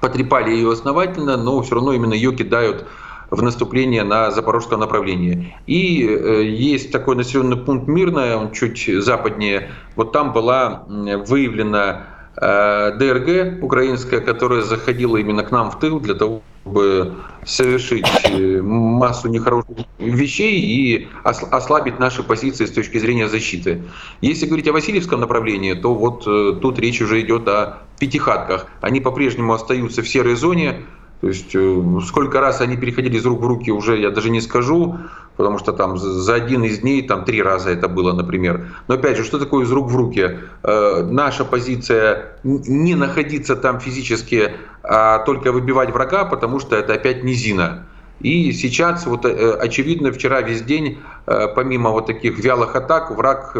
потрепали 0.00 0.50
ее 0.50 0.72
основательно, 0.72 1.36
но 1.36 1.60
все 1.60 1.74
равно 1.74 1.92
именно 1.92 2.14
ее 2.14 2.34
кидают 2.34 2.86
в 3.30 3.42
наступление 3.42 4.02
на 4.02 4.30
запорожском 4.30 4.80
направлении. 4.80 5.54
И 5.66 6.04
э, 6.06 6.44
есть 6.44 6.90
такой 6.90 7.16
населенный 7.16 7.56
пункт 7.56 7.88
Мирное, 7.88 8.36
он 8.36 8.52
чуть 8.52 8.90
западнее. 9.02 9.70
Вот 9.96 10.12
там 10.12 10.32
была 10.32 10.84
выявлена 10.88 12.06
э, 12.36 12.92
ДРГ 12.98 13.62
украинская, 13.62 14.20
которая 14.20 14.62
заходила 14.62 15.16
именно 15.16 15.44
к 15.44 15.52
нам 15.52 15.70
в 15.70 15.78
тыл 15.78 16.00
для 16.00 16.14
того, 16.14 16.42
чтобы 16.64 17.14
совершить 17.44 18.06
э, 18.24 18.60
массу 18.60 19.28
нехороших 19.28 19.76
вещей 19.98 20.60
и 20.60 21.08
ослабить 21.22 22.00
наши 22.00 22.22
позиции 22.24 22.66
с 22.66 22.72
точки 22.72 22.98
зрения 22.98 23.28
защиты. 23.28 23.82
Если 24.20 24.46
говорить 24.46 24.66
о 24.68 24.72
Васильевском 24.72 25.20
направлении, 25.20 25.74
то 25.74 25.94
вот 25.94 26.24
тут 26.24 26.78
речь 26.80 27.00
уже 27.00 27.20
идет 27.20 27.46
о 27.48 27.78
пятихатках. 27.98 28.66
Они 28.80 29.00
по-прежнему 29.00 29.52
остаются 29.52 30.02
в 30.02 30.08
серой 30.08 30.34
зоне, 30.34 30.82
то 31.20 31.28
есть 31.28 31.54
э, 31.54 31.82
сколько 32.06 32.40
раз 32.40 32.60
они 32.62 32.76
переходили 32.76 33.18
из 33.18 33.26
рук 33.26 33.42
в 33.42 33.46
руки, 33.46 33.70
уже 33.70 33.98
я 33.98 34.10
даже 34.10 34.30
не 34.30 34.40
скажу, 34.40 34.96
потому 35.36 35.58
что 35.58 35.72
там 35.72 35.98
за 35.98 36.34
один 36.34 36.64
из 36.64 36.78
дней 36.78 37.02
там 37.06 37.24
три 37.24 37.42
раза 37.42 37.70
это 37.70 37.88
было, 37.88 38.12
например. 38.14 38.68
Но 38.88 38.94
опять 38.94 39.18
же, 39.18 39.24
что 39.24 39.38
такое 39.38 39.64
из 39.64 39.70
рук 39.70 39.90
в 39.90 39.96
руки? 39.96 40.38
Э, 40.62 41.02
наша 41.02 41.44
позиция 41.44 42.36
не 42.42 42.94
находиться 42.94 43.54
там 43.54 43.80
физически, 43.80 44.52
а 44.82 45.18
только 45.18 45.52
выбивать 45.52 45.90
врага, 45.90 46.24
потому 46.24 46.58
что 46.58 46.74
это 46.74 46.94
опять 46.94 47.22
низина. 47.22 47.86
И 48.20 48.52
сейчас, 48.52 49.04
вот 49.06 49.26
э, 49.26 49.52
очевидно, 49.60 50.12
вчера 50.12 50.40
весь 50.40 50.62
день, 50.62 50.98
помимо 51.26 51.90
вот 51.90 52.06
таких 52.06 52.38
вялых 52.38 52.76
атак, 52.76 53.10
враг 53.10 53.52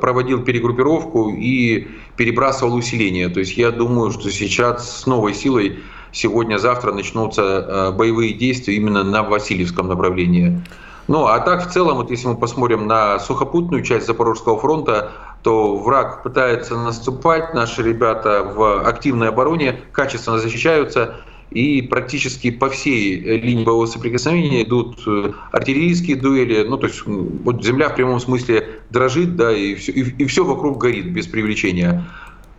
проводил 0.00 0.42
перегруппировку 0.42 1.30
и 1.30 1.88
перебрасывал 2.16 2.74
усиление. 2.74 3.28
То 3.28 3.40
есть 3.40 3.56
я 3.58 3.70
думаю, 3.70 4.12
что 4.12 4.30
сейчас 4.30 5.02
с 5.02 5.06
новой 5.06 5.34
силой 5.34 5.78
сегодня-завтра 6.12 6.92
начнутся 6.92 7.42
э, 7.42 7.90
боевые 7.92 8.32
действия 8.32 8.74
именно 8.76 9.04
на 9.04 9.22
Васильевском 9.22 9.88
направлении. 9.88 10.62
Ну, 11.08 11.26
а 11.26 11.38
так 11.38 11.68
в 11.68 11.72
целом, 11.72 11.98
вот 11.98 12.10
если 12.10 12.28
мы 12.28 12.36
посмотрим 12.36 12.86
на 12.86 13.18
сухопутную 13.20 13.82
часть 13.84 14.06
Запорожского 14.06 14.58
фронта, 14.58 15.12
то 15.42 15.76
враг 15.76 16.24
пытается 16.24 16.76
наступать, 16.76 17.54
наши 17.54 17.82
ребята 17.82 18.42
в 18.42 18.86
активной 18.88 19.28
обороне 19.28 19.80
качественно 19.92 20.38
защищаются, 20.38 21.14
и 21.52 21.82
практически 21.82 22.50
по 22.50 22.68
всей 22.68 23.20
линии 23.38 23.64
боевого 23.64 23.86
соприкосновения 23.86 24.64
идут 24.64 24.98
э, 25.06 25.30
артиллерийские 25.52 26.16
дуэли, 26.16 26.66
ну 26.66 26.76
то 26.76 26.88
есть 26.88 27.02
вот 27.06 27.64
земля 27.64 27.88
в 27.88 27.94
прямом 27.94 28.18
смысле 28.18 28.80
дрожит, 28.90 29.36
да, 29.36 29.52
и 29.52 29.76
все, 29.76 29.92
и, 29.92 30.00
и 30.02 30.26
все 30.26 30.44
вокруг 30.44 30.78
горит 30.78 31.12
без 31.12 31.28
привлечения. 31.28 32.04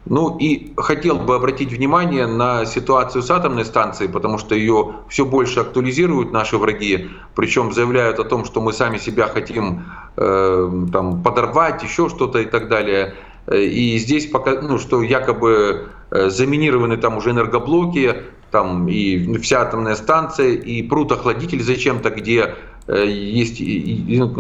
Ну 0.09 0.37
и 0.37 0.73
хотел 0.77 1.17
бы 1.17 1.35
обратить 1.35 1.71
внимание 1.71 2.27
на 2.27 2.65
ситуацию 2.65 3.21
с 3.21 3.31
атомной 3.31 3.65
станцией, 3.65 4.11
потому 4.11 4.37
что 4.37 4.55
ее 4.55 4.95
все 5.09 5.25
больше 5.25 5.59
актуализируют 5.59 6.31
наши 6.31 6.57
враги, 6.57 7.09
причем 7.35 7.73
заявляют 7.73 8.19
о 8.19 8.23
том, 8.23 8.45
что 8.45 8.61
мы 8.61 8.73
сами 8.73 8.97
себя 8.97 9.27
хотим 9.27 9.85
э, 10.15 10.71
там, 10.91 11.23
подорвать, 11.23 11.83
еще 11.83 12.09
что-то 12.09 12.39
и 12.39 12.45
так 12.45 12.69
далее. 12.69 13.15
И 13.51 13.97
здесь 13.97 14.27
пока, 14.27 14.61
ну, 14.61 14.77
что 14.77 15.01
якобы 15.01 15.89
э, 16.11 16.29
заминированы 16.29 16.97
там 16.97 17.17
уже 17.17 17.31
энергоблоки, 17.31 18.15
там 18.51 18.87
и 18.87 19.37
вся 19.39 19.61
атомная 19.61 19.95
станция, 19.95 20.51
и 20.51 20.81
пруд 20.83 21.11
охладитель 21.11 21.61
зачем-то, 21.61 22.09
где 22.09 22.55
Э, 22.76 22.76
есть, 22.87 23.57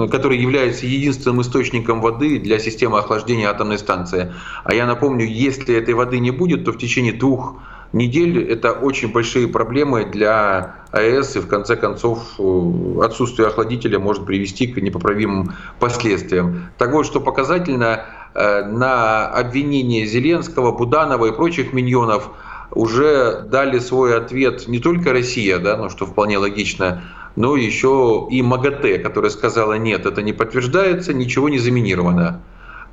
который 0.09 0.37
является 0.37 0.85
единственным 0.85 1.41
источником 1.41 2.01
воды 2.01 2.39
для 2.39 2.59
системы 2.59 2.99
охлаждения 2.99 3.49
атомной 3.49 3.77
станции. 3.77 4.33
А 4.63 4.73
я 4.73 4.85
напомню, 4.85 5.25
если 5.25 5.75
этой 5.75 5.93
воды 5.93 6.19
не 6.19 6.31
будет, 6.31 6.63
то 6.65 6.71
в 6.71 6.77
течение 6.77 7.13
двух 7.13 7.57
недель 7.93 8.43
это 8.49 8.71
очень 8.71 9.11
большие 9.11 9.47
проблемы 9.47 10.05
для 10.05 10.75
АЭС, 10.91 11.35
и 11.37 11.39
в 11.39 11.47
конце 11.47 11.75
концов 11.75 12.35
э, 12.39 13.01
отсутствие 13.03 13.47
охладителя 13.47 13.99
может 13.99 14.25
привести 14.25 14.67
к 14.67 14.77
непоправимым 14.77 15.53
последствиям. 15.79 16.69
Так 16.77 16.91
вот, 16.91 17.05
что 17.05 17.21
показательно, 17.21 18.05
э, 18.33 18.65
на 18.65 19.27
обвинение 19.27 20.05
Зеленского, 20.05 20.71
Буданова 20.71 21.27
и 21.27 21.31
прочих 21.31 21.73
миньонов 21.73 22.29
уже 22.71 23.45
дали 23.49 23.79
свой 23.79 24.17
ответ 24.17 24.67
не 24.67 24.79
только 24.79 25.13
Россия, 25.13 25.57
да, 25.57 25.77
ну, 25.77 25.89
что 25.89 26.05
вполне 26.05 26.37
логично, 26.37 27.03
но 27.37 27.55
еще 27.55 28.27
и 28.31 28.41
МАГАТЭ, 28.41 28.97
которая 28.97 29.29
сказала, 29.29 29.77
нет, 29.77 30.07
это 30.07 30.23
не 30.23 30.33
подтверждается, 30.33 31.13
ничего 31.13 31.49
не 31.49 31.59
заминировано. 31.59 32.41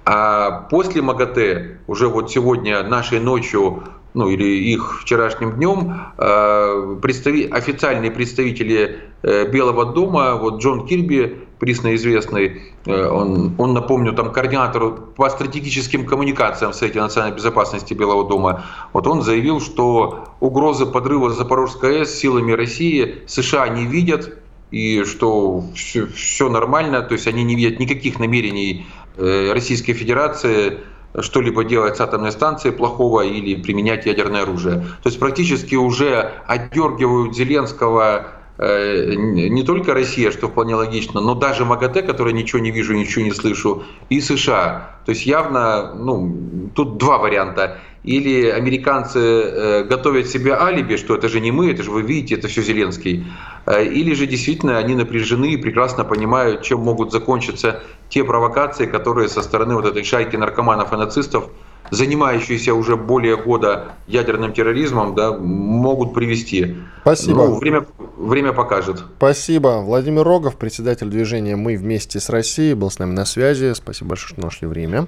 А 0.05 0.67
после 0.71 1.01
МАГАТЭ, 1.01 1.79
уже 1.87 2.09
вот 2.09 2.31
сегодня, 2.31 2.83
нашей 2.83 3.21
ночью, 3.21 3.85
ну 4.13 4.29
или 4.29 4.45
их 4.45 5.01
вчерашним 5.01 5.53
днем, 5.53 5.99
э, 6.19 6.97
представи, 7.01 7.49
официальные 7.49 8.11
представители 8.11 8.99
э, 9.23 9.51
Белого 9.51 9.87
дома, 9.87 10.35
вот 10.35 10.61
Джон 10.63 10.87
Кирби, 10.87 11.44
присно 11.59 11.95
известный, 11.95 12.63
э, 12.87 13.07
он, 13.09 13.55
он, 13.59 13.75
напомню, 13.75 14.13
там 14.13 14.33
координатор 14.33 14.91
по 14.93 15.29
стратегическим 15.31 16.07
коммуникациям 16.07 16.73
в 16.73 16.75
Совете 16.75 17.01
национальной 17.01 17.37
безопасности 17.37 17.95
Белого 17.95 18.29
дома, 18.29 18.65
вот 18.93 19.07
он 19.07 19.23
заявил, 19.23 19.61
что 19.61 20.29
угрозы 20.41 20.87
подрыва 20.87 21.31
Запорожской 21.31 22.01
АЭС 22.01 22.15
силами 22.15 22.53
России 22.53 23.23
США 23.27 23.69
не 23.69 23.87
видят, 23.87 24.39
и 24.71 25.05
что 25.05 25.65
все, 25.75 26.07
все 26.09 26.49
нормально, 26.49 27.03
то 27.03 27.15
есть 27.15 27.27
они 27.29 27.45
не 27.45 27.55
видят 27.55 27.79
никаких 27.79 28.19
намерений 28.19 28.87
э, 29.17 29.53
Российской 29.53 29.93
Федерации 29.93 30.79
что-либо 31.21 31.65
делать 31.65 31.97
с 31.97 32.01
атомной 32.01 32.33
станцией 32.33 32.75
плохого 32.75 33.21
или 33.21 33.61
применять 33.61 34.05
ядерное 34.05 34.43
оружие. 34.43 34.81
То 35.03 35.09
есть 35.09 35.19
практически 35.21 35.77
уже 35.77 36.33
отдергивают 36.47 37.37
Зеленского 37.37 38.33
не 38.57 39.63
только 39.65 39.95
Россия, 39.95 40.31
что 40.31 40.49
вполне 40.49 40.77
логично, 40.77 41.21
но 41.21 41.35
даже 41.35 41.65
МАГАТЭ, 41.65 42.03
который 42.03 42.33
ничего 42.33 42.61
не 42.61 42.71
вижу, 42.71 42.95
ничего 42.95 43.25
не 43.25 43.33
слышу, 43.33 43.83
и 44.11 44.21
США. 44.21 45.01
То 45.05 45.11
есть 45.11 45.27
явно, 45.27 45.93
ну, 45.95 46.71
тут 46.75 46.97
два 46.97 47.19
варианта. 47.19 47.79
Или 48.05 48.49
американцы 48.51 49.19
э, 49.19 49.85
готовят 49.85 50.29
себе 50.29 50.55
алиби, 50.55 50.97
что 50.97 51.15
это 51.15 51.29
же 51.29 51.41
не 51.41 51.51
мы, 51.51 51.71
это 51.71 51.83
же 51.83 51.91
вы 51.91 52.03
видите, 52.03 52.35
это 52.35 52.49
все 52.49 52.63
Зеленский. 52.63 53.25
Э, 53.67 53.83
или 53.83 54.13
же 54.13 54.27
действительно 54.27 54.77
они 54.77 54.95
напряжены 54.95 55.53
и 55.53 55.57
прекрасно 55.57 56.05
понимают, 56.05 56.63
чем 56.63 56.81
могут 56.81 57.13
закончиться 57.13 57.83
те 58.11 58.23
провокации, 58.23 58.85
которые 58.87 59.29
со 59.29 59.41
стороны 59.41 59.75
вот 59.75 59.87
этой 59.87 60.05
шайки 60.05 60.37
наркоманов 60.37 60.93
и 60.93 60.97
нацистов 60.97 61.49
занимающиеся 61.91 62.75
уже 62.75 62.97
более 62.97 63.37
года 63.37 63.93
ядерным 64.07 64.53
терроризмом, 64.53 65.15
да, 65.15 65.37
могут 65.37 66.15
привести. 66.15 66.77
Спасибо. 67.03 67.47
Ну, 67.47 67.59
время, 67.59 67.87
время 68.17 68.53
покажет. 68.53 69.05
Спасибо. 69.17 69.81
Владимир 69.83 70.23
Рогов, 70.23 70.57
председатель 70.57 71.09
движения 71.09 71.57
«Мы 71.57 71.77
вместе 71.77 72.21
с 72.21 72.29
Россией», 72.31 72.75
был 72.75 72.91
с 72.91 72.99
нами 72.99 73.13
на 73.13 73.25
связи. 73.25 73.73
Спасибо 73.75 74.11
большое, 74.11 74.35
что 74.35 74.41
нашли 74.41 74.67
время. 74.67 75.07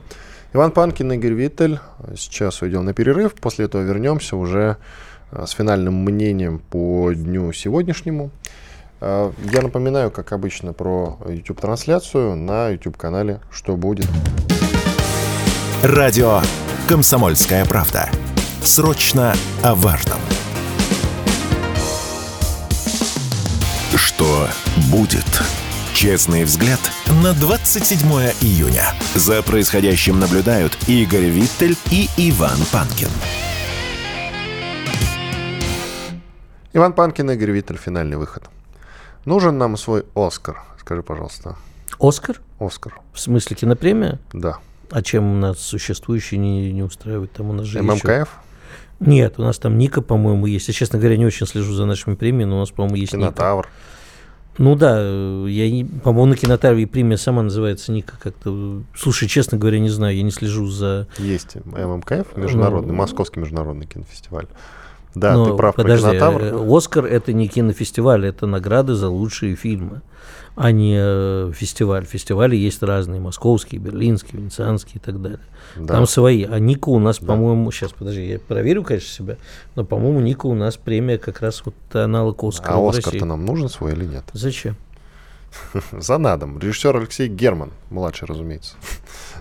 Иван 0.52 0.70
Панкин, 0.70 1.12
Игорь 1.12 1.32
Виттель. 1.32 1.80
Сейчас 2.16 2.62
уйдем 2.62 2.84
на 2.84 2.94
перерыв. 2.94 3.34
После 3.34 3.64
этого 3.64 3.82
вернемся 3.82 4.36
уже 4.36 4.76
с 5.32 5.50
финальным 5.50 6.04
мнением 6.04 6.60
по 6.70 7.12
дню 7.12 7.52
сегодняшнему. 7.52 8.30
Я 9.00 9.60
напоминаю, 9.62 10.10
как 10.10 10.32
обычно, 10.32 10.72
про 10.72 11.18
YouTube-трансляцию 11.28 12.36
на 12.36 12.70
YouTube-канале 12.70 13.40
«Что 13.50 13.76
будет?». 13.76 14.06
Радио 15.82 16.40
«Комсомольская 16.88 17.64
правда». 17.64 18.08
Срочно 18.62 19.34
о 19.64 19.74
важном. 19.74 20.20
Что 23.96 24.48
будет? 24.88 25.24
Честный 25.94 26.44
взгляд 26.44 26.78
на 27.24 27.32
27 27.32 27.98
июня. 28.40 28.84
За 29.16 29.42
происходящим 29.42 30.20
наблюдают 30.20 30.78
Игорь 30.86 31.24
Виттель 31.24 31.76
и 31.90 32.08
Иван 32.16 32.58
Панкин. 32.70 33.08
Иван 36.72 36.92
Панкин, 36.92 37.30
Игорь 37.32 37.50
Виттель, 37.50 37.78
финальный 37.78 38.16
выход. 38.16 38.44
Нужен 39.24 39.58
нам 39.58 39.76
свой 39.76 40.06
Оскар, 40.14 40.62
скажи, 40.78 41.02
пожалуйста. 41.02 41.56
Оскар? 41.98 42.40
Оскар. 42.60 43.00
В 43.12 43.18
смысле 43.18 43.56
кинопремия? 43.56 44.20
Да. 44.32 44.58
А 44.90 45.02
чем 45.02 45.32
у 45.32 45.36
нас 45.38 45.60
существующие 45.60 46.38
не, 46.38 46.72
не 46.72 46.82
устраивает? 46.82 47.32
Там 47.32 47.50
у 47.50 47.52
нас 47.52 47.66
же 47.66 47.82
ММКФ? 47.82 48.04
Еще... 48.04 48.26
Нет, 49.00 49.34
у 49.38 49.42
нас 49.42 49.58
там 49.58 49.76
Ника, 49.76 50.00
по-моему, 50.00 50.46
есть. 50.46 50.68
Я, 50.68 50.74
честно 50.74 50.98
говоря, 50.98 51.16
не 51.16 51.26
очень 51.26 51.46
слежу 51.46 51.72
за 51.74 51.84
нашими 51.84 52.14
премиями, 52.14 52.50
но 52.50 52.56
у 52.56 52.60
нас, 52.60 52.70
по-моему, 52.70 52.96
есть 52.96 53.12
Кинотавр. 53.12 53.66
Ника. 53.66 53.70
Ну 54.58 54.74
да, 54.74 54.98
я, 54.98 55.70
не, 55.70 55.84
по-моему, 55.84 56.30
на 56.30 56.36
кинотавре 56.36 56.86
премия 56.86 57.18
сама 57.18 57.42
называется 57.42 57.92
Ника 57.92 58.14
как-то. 58.18 58.80
Слушай, 58.96 59.28
честно 59.28 59.58
говоря, 59.58 59.78
не 59.78 59.90
знаю, 59.90 60.16
я 60.16 60.22
не 60.22 60.30
слежу 60.30 60.66
за... 60.66 61.08
Есть 61.18 61.56
ММКФ, 61.66 62.36
международный, 62.36 62.92
ну, 62.92 62.98
Московский 62.98 63.40
международный 63.40 63.86
кинофестиваль. 63.86 64.46
Да, 65.14 65.34
но, 65.34 65.50
ты 65.50 65.56
прав 65.56 65.74
подожди, 65.74 66.04
про 66.04 66.10
кинотавр. 66.12 66.42
Э, 66.42 66.76
Оскар– 66.76 67.04
это 67.06 67.32
не 67.32 67.48
кинофестиваль, 67.48 68.26
это 68.26 68.46
награды 68.46 68.94
за 68.94 69.08
лучшие 69.08 69.56
фильмы 69.56 70.02
а 70.56 70.72
не 70.72 70.96
э, 70.98 71.52
фестиваль. 71.54 72.06
Фестивали 72.06 72.56
есть 72.56 72.82
разные, 72.82 73.20
московские, 73.20 73.80
берлинские, 73.80 74.40
венецианские 74.40 74.96
и 74.96 74.98
так 74.98 75.20
далее. 75.20 75.40
Да. 75.76 75.94
Там 75.94 76.06
свои. 76.06 76.44
А 76.44 76.58
Ника 76.58 76.88
у 76.88 76.98
нас, 76.98 77.18
да. 77.18 77.26
по-моему, 77.26 77.70
сейчас, 77.70 77.92
подожди, 77.92 78.26
я 78.26 78.38
проверю, 78.38 78.82
конечно, 78.82 79.08
себя, 79.08 79.36
но, 79.74 79.84
по-моему, 79.84 80.20
Ника 80.20 80.46
у 80.46 80.54
нас 80.54 80.76
премия 80.76 81.18
как 81.18 81.42
раз 81.42 81.62
вот 81.64 81.74
аналог 81.92 82.42
Оскара 82.42 82.74
А 82.74 82.88
Оскар-то 82.88 83.26
нам 83.26 83.44
нужен 83.44 83.68
свой 83.68 83.92
или 83.92 84.06
нет? 84.06 84.24
Зачем? 84.32 84.76
За 85.92 86.16
надом. 86.16 86.58
Режиссер 86.58 86.96
Алексей 86.96 87.28
Герман, 87.28 87.70
младший, 87.90 88.26
разумеется, 88.26 88.76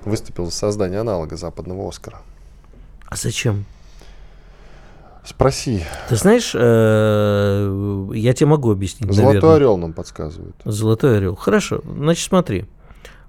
выступил 0.03 0.45
за 0.45 0.51
создание 0.51 0.99
аналога 0.99 1.37
западного 1.37 1.87
Оскара. 1.87 2.21
А 3.05 3.15
зачем? 3.15 3.65
Спроси. 5.25 5.83
Ты 6.07 6.15
знаешь, 6.15 6.51
э, 6.53 8.09
я 8.13 8.33
тебе 8.33 8.47
могу 8.47 8.71
объяснить. 8.71 9.11
Золотой 9.11 9.35
наверное. 9.35 9.55
орел 9.55 9.77
нам 9.77 9.93
подсказывает. 9.93 10.55
Золотой 10.65 11.17
орел. 11.17 11.35
Хорошо. 11.35 11.81
Значит, 11.83 12.27
смотри. 12.27 12.65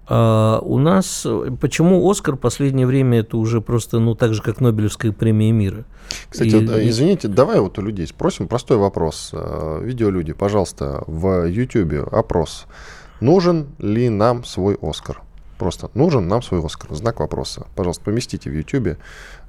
А, 0.09 0.61
у 0.61 0.79
нас 0.79 1.27
почему 1.61 2.09
Оскар 2.09 2.37
в 2.37 2.39
последнее 2.39 2.87
время 2.87 3.21
это 3.21 3.37
уже 3.37 3.61
просто, 3.61 3.99
ну, 3.99 4.15
так 4.15 4.35
же, 4.35 4.43
как 4.43 4.61
Нобелевская 4.61 5.13
премия 5.13 5.53
мира. 5.53 5.85
Кстати, 6.29 6.49
и, 6.49 6.67
вот, 6.67 6.79
извините, 6.79 7.29
давай 7.29 7.59
вот 7.61 7.79
у 7.79 7.83
людей 7.83 8.07
спросим 8.07 8.47
простой 8.47 8.77
вопрос. 8.77 9.31
Э, 9.33 9.81
видеолюди, 9.83 10.33
пожалуйста, 10.33 11.03
в 11.07 11.47
YouTube 11.47 12.13
опрос. 12.13 12.67
Нужен 13.21 13.69
ли 13.79 14.09
нам 14.09 14.45
свой 14.45 14.77
Оскар? 14.81 15.23
Просто 15.59 15.91
нужен 15.95 16.29
нам 16.29 16.43
свой 16.43 16.65
Оскар. 16.65 16.95
Знак 16.95 17.21
вопроса. 17.21 17.67
Пожалуйста, 17.75 18.05
поместите 18.05 18.51
в 18.51 18.55
YouTube, 18.55 18.99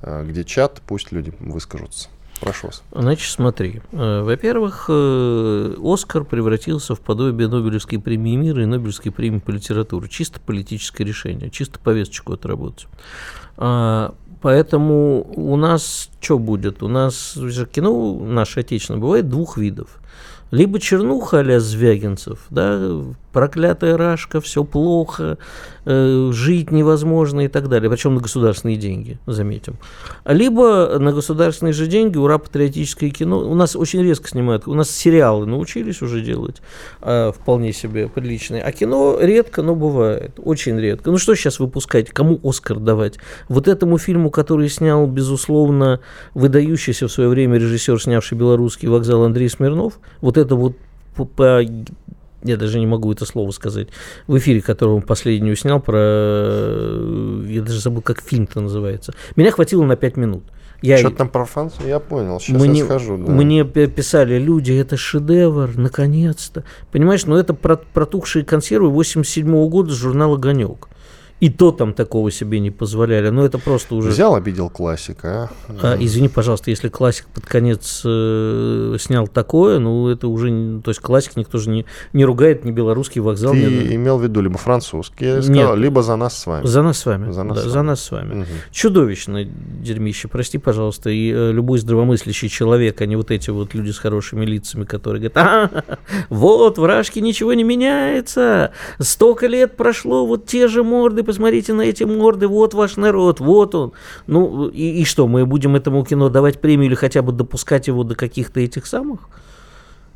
э, 0.01 0.25
где 0.25 0.43
чат, 0.43 0.81
пусть 0.87 1.11
люди 1.11 1.33
выскажутся. 1.39 2.09
Прошу 2.39 2.67
вас. 2.67 2.83
Значит, 2.91 3.31
смотри. 3.31 3.81
Э, 3.91 4.21
во-первых, 4.21 4.85
э, 4.89 5.75
Оскар 5.83 6.23
превратился 6.23 6.95
в 6.95 6.99
подобие 6.99 7.47
Нобелевской 7.47 7.99
премии 7.99 8.35
мира 8.35 8.63
и 8.63 8.65
Нобелевской 8.65 9.11
премии 9.11 9.39
по 9.39 9.51
литературе. 9.51 10.07
Чисто 10.07 10.39
политическое 10.39 11.03
решение, 11.03 11.49
чисто 11.49 11.79
повесточку 11.79 12.33
отработать. 12.33 12.87
А, 13.57 14.13
поэтому 14.41 15.27
у 15.35 15.55
нас 15.55 16.09
что 16.19 16.37
будет? 16.37 16.83
У 16.83 16.87
нас 16.87 17.37
кино 17.71 18.19
наше 18.19 18.59
отечественное 18.59 19.01
бывает 19.01 19.29
двух 19.29 19.57
видов. 19.57 19.99
Либо 20.51 20.79
чернуха 20.79 21.39
а 21.39 21.59
Звягинцев, 21.59 22.45
да, 22.49 23.03
проклятая 23.37 23.97
Рашка, 23.97 24.41
все 24.41 24.63
плохо, 24.63 25.37
э, 25.85 26.31
жить 26.33 26.71
невозможно 26.71 27.41
и 27.41 27.47
так 27.47 27.69
далее. 27.69 27.87
Причем 27.87 28.15
на 28.15 28.21
государственные 28.21 28.77
деньги, 28.77 29.19
заметим. 29.27 29.75
Либо 30.25 30.97
на 30.97 31.13
государственные 31.13 31.73
же 31.73 31.85
деньги, 31.85 32.17
ура, 32.17 32.39
патриотическое 32.39 33.11
кино. 33.11 33.47
У 33.47 33.53
нас 33.53 33.75
очень 33.75 34.01
резко 34.01 34.27
снимают, 34.27 34.67
у 34.67 34.73
нас 34.73 34.89
сериалы 34.89 35.45
научились 35.45 36.01
уже 36.01 36.21
делать 36.21 36.63
э, 37.03 37.31
вполне 37.31 37.73
себе 37.73 38.07
приличные. 38.07 38.63
А 38.63 38.71
кино 38.71 39.19
редко, 39.21 39.61
но 39.61 39.75
бывает, 39.75 40.39
очень 40.43 40.79
редко. 40.79 41.11
Ну 41.11 41.19
что 41.19 41.35
сейчас 41.35 41.59
выпускать, 41.59 42.09
кому 42.09 42.39
Оскар 42.43 42.79
давать? 42.79 43.19
Вот 43.49 43.67
этому 43.67 43.99
фильму, 43.99 44.31
который 44.31 44.67
снял, 44.67 45.05
безусловно, 45.05 45.99
выдающийся 46.33 47.07
в 47.07 47.11
свое 47.11 47.29
время 47.29 47.59
режиссер, 47.59 48.01
снявший 48.01 48.35
белорусский 48.35 48.87
вокзал 48.87 49.25
Андрей 49.25 49.47
Смирнов, 49.47 49.99
вот 50.21 50.37
это 50.37 50.55
вот 50.55 50.75
по, 51.15 51.25
по 51.25 51.63
я 52.43 52.57
даже 52.57 52.79
не 52.79 52.87
могу 52.87 53.11
это 53.11 53.25
слово 53.25 53.51
сказать, 53.51 53.87
в 54.27 54.37
эфире, 54.37 54.61
который 54.61 54.91
он 54.91 55.01
последнюю 55.01 55.55
снял, 55.55 55.79
про... 55.79 57.43
Я 57.45 57.61
даже 57.61 57.79
забыл, 57.79 58.01
как 58.01 58.21
фильм-то 58.21 58.61
называется. 58.61 59.13
Меня 59.35 59.51
хватило 59.51 59.83
на 59.83 59.95
пять 59.95 60.17
минут. 60.17 60.43
Я... 60.81 60.97
Что 60.97 61.09
там 61.09 61.29
про 61.29 61.45
Францию? 61.45 61.87
Я 61.87 61.99
понял, 61.99 62.39
сейчас 62.39 62.61
мне, 62.61 62.79
я 62.79 62.85
схожу. 62.85 63.17
Да. 63.17 63.31
Мне 63.31 63.65
писали 63.65 64.37
люди, 64.37 64.73
это 64.73 64.95
шедевр, 64.95 65.75
наконец-то. 65.75 66.63
Понимаешь, 66.91 67.25
но 67.25 67.39
это 67.39 67.53
протухшие 67.53 68.45
консервы 68.45 68.89
87 68.89 69.47
-го 69.47 69.67
года 69.69 69.91
с 69.91 69.97
журнала 69.97 70.35
«Огонек». 70.35 70.87
И 71.39 71.49
то 71.49 71.71
там 71.71 71.93
такого 71.93 72.31
себе 72.31 72.59
не 72.59 72.71
позволяли. 72.71 73.29
Но 73.29 73.45
это 73.45 73.59
просто 73.59 73.93
уже... 73.93 74.09
Взял, 74.09 74.33
обидел 74.33 74.69
классика, 74.69 75.51
а? 75.69 75.93
а 75.93 75.97
извини, 75.99 76.29
пожалуйста, 76.29 76.71
если 76.71 76.89
классик 76.89 77.27
под 77.27 77.45
конец 77.45 78.01
э, 78.03 78.95
снял 78.99 79.27
такое, 79.27 79.77
ну 79.77 80.07
это 80.09 80.27
уже... 80.27 80.81
То 80.83 80.89
есть 80.89 80.99
классик 80.99 81.35
никто 81.35 81.59
же 81.59 81.69
не, 81.69 81.85
не 82.13 82.25
ругает, 82.25 82.65
ни 82.65 82.71
белорусский 82.71 83.21
вокзал. 83.21 83.53
Ты 83.53 83.59
ни... 83.59 83.95
имел 83.95 84.17
в 84.17 84.23
виду 84.23 84.41
либо 84.41 84.57
французский, 84.57 85.25
я 85.25 85.41
сказал, 85.43 85.75
Нет, 85.75 85.77
либо 85.77 86.01
за 86.01 86.15
нас 86.15 86.35
с 86.39 86.47
вами. 86.47 86.65
За 86.65 86.81
нас 86.81 86.97
с 86.97 87.05
вами. 87.05 87.31
За 87.31 87.43
нас, 87.43 87.57
да, 87.57 87.61
с, 87.61 87.65
вами. 87.65 87.73
За 87.73 87.81
нас 87.83 88.03
с 88.03 88.11
вами. 88.11 88.41
Угу. 88.41 88.47
Чудовищное 88.71 89.47
дерьмище, 89.47 90.27
прости, 90.27 90.57
пожалуйста. 90.57 91.11
И 91.11 91.31
э, 91.31 91.51
любой 91.51 91.77
здравомыслящий 91.77 92.49
человек, 92.49 92.99
а 93.01 93.05
не 93.05 93.15
вот 93.15 93.29
эти 93.29 93.51
вот 93.51 93.75
люди 93.75 93.91
с 93.91 93.99
хорошими 93.99 94.43
лицами, 94.43 94.85
которые 94.85 95.29
говорят, 95.29 95.37
а, 95.37 95.83
вот, 96.29 96.79
в 96.79 96.85
Рашке 96.85 97.21
ничего 97.21 97.53
не 97.53 97.63
меняется, 97.63 98.71
столько 98.99 99.45
лет 99.45 99.77
прошло, 99.77 100.25
вот 100.25 100.47
те 100.47 100.67
же 100.67 100.83
морды 100.83 101.26
посмотрите 101.27 101.73
на 101.73 101.81
эти 101.81 102.05
морды, 102.05 102.47
вот 102.47 102.73
ваш 102.73 102.95
народ, 102.95 103.39
вот 103.39 103.75
он. 103.75 103.91
Ну, 104.25 104.69
и, 104.69 105.01
и 105.01 105.05
что, 105.05 105.27
мы 105.27 105.45
будем 105.45 105.75
этому 105.75 106.03
кино 106.03 106.29
давать 106.29 106.59
премию 106.59 106.87
или 106.87 106.95
хотя 106.95 107.21
бы 107.21 107.33
допускать 107.33 107.87
его 107.87 108.03
до 108.03 108.15
каких-то 108.15 108.59
этих 108.59 108.87
самых? 108.87 109.29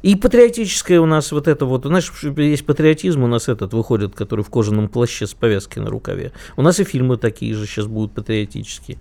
И 0.02 0.16
патриотическое 0.16 1.00
у 1.00 1.06
нас 1.06 1.32
вот 1.32 1.48
это 1.48 1.66
вот, 1.66 1.86
знаешь, 1.86 2.12
есть 2.38 2.66
патриотизм 2.66 3.24
у 3.24 3.28
нас 3.28 3.50
этот 3.50 3.74
выходит, 3.74 4.16
который 4.16 4.44
в 4.44 4.50
кожаном 4.50 4.88
плаще 4.88 5.28
с 5.28 5.34
повязкой 5.34 5.80
на 5.80 5.90
рукаве. 5.90 6.32
У 6.58 6.64
нас 6.64 6.80
и 6.80 6.84
фильмы 6.84 7.18
такие 7.18 7.54
же 7.54 7.68
сейчас 7.68 7.86
будут 7.86 8.14
патриотические. 8.14 8.98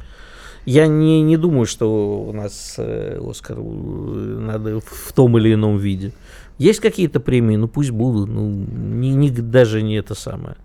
Я 0.66 0.86
не, 0.88 1.22
не 1.22 1.38
думаю, 1.38 1.64
что 1.64 2.20
у 2.20 2.32
нас 2.32 2.74
э, 2.76 3.18
Оскар 3.24 3.56
э, 3.58 3.62
надо 3.62 4.80
в 4.80 5.12
том 5.14 5.38
или 5.38 5.54
ином 5.54 5.78
виде. 5.78 6.12
Есть 6.58 6.80
какие-то 6.80 7.20
премии, 7.20 7.56
ну 7.56 7.68
пусть 7.68 7.92
будут, 7.92 8.28
ну 8.28 8.50
не, 8.50 9.14
не, 9.14 9.30
даже 9.30 9.80
не 9.80 9.94
это 9.94 10.14
самое. 10.14 10.56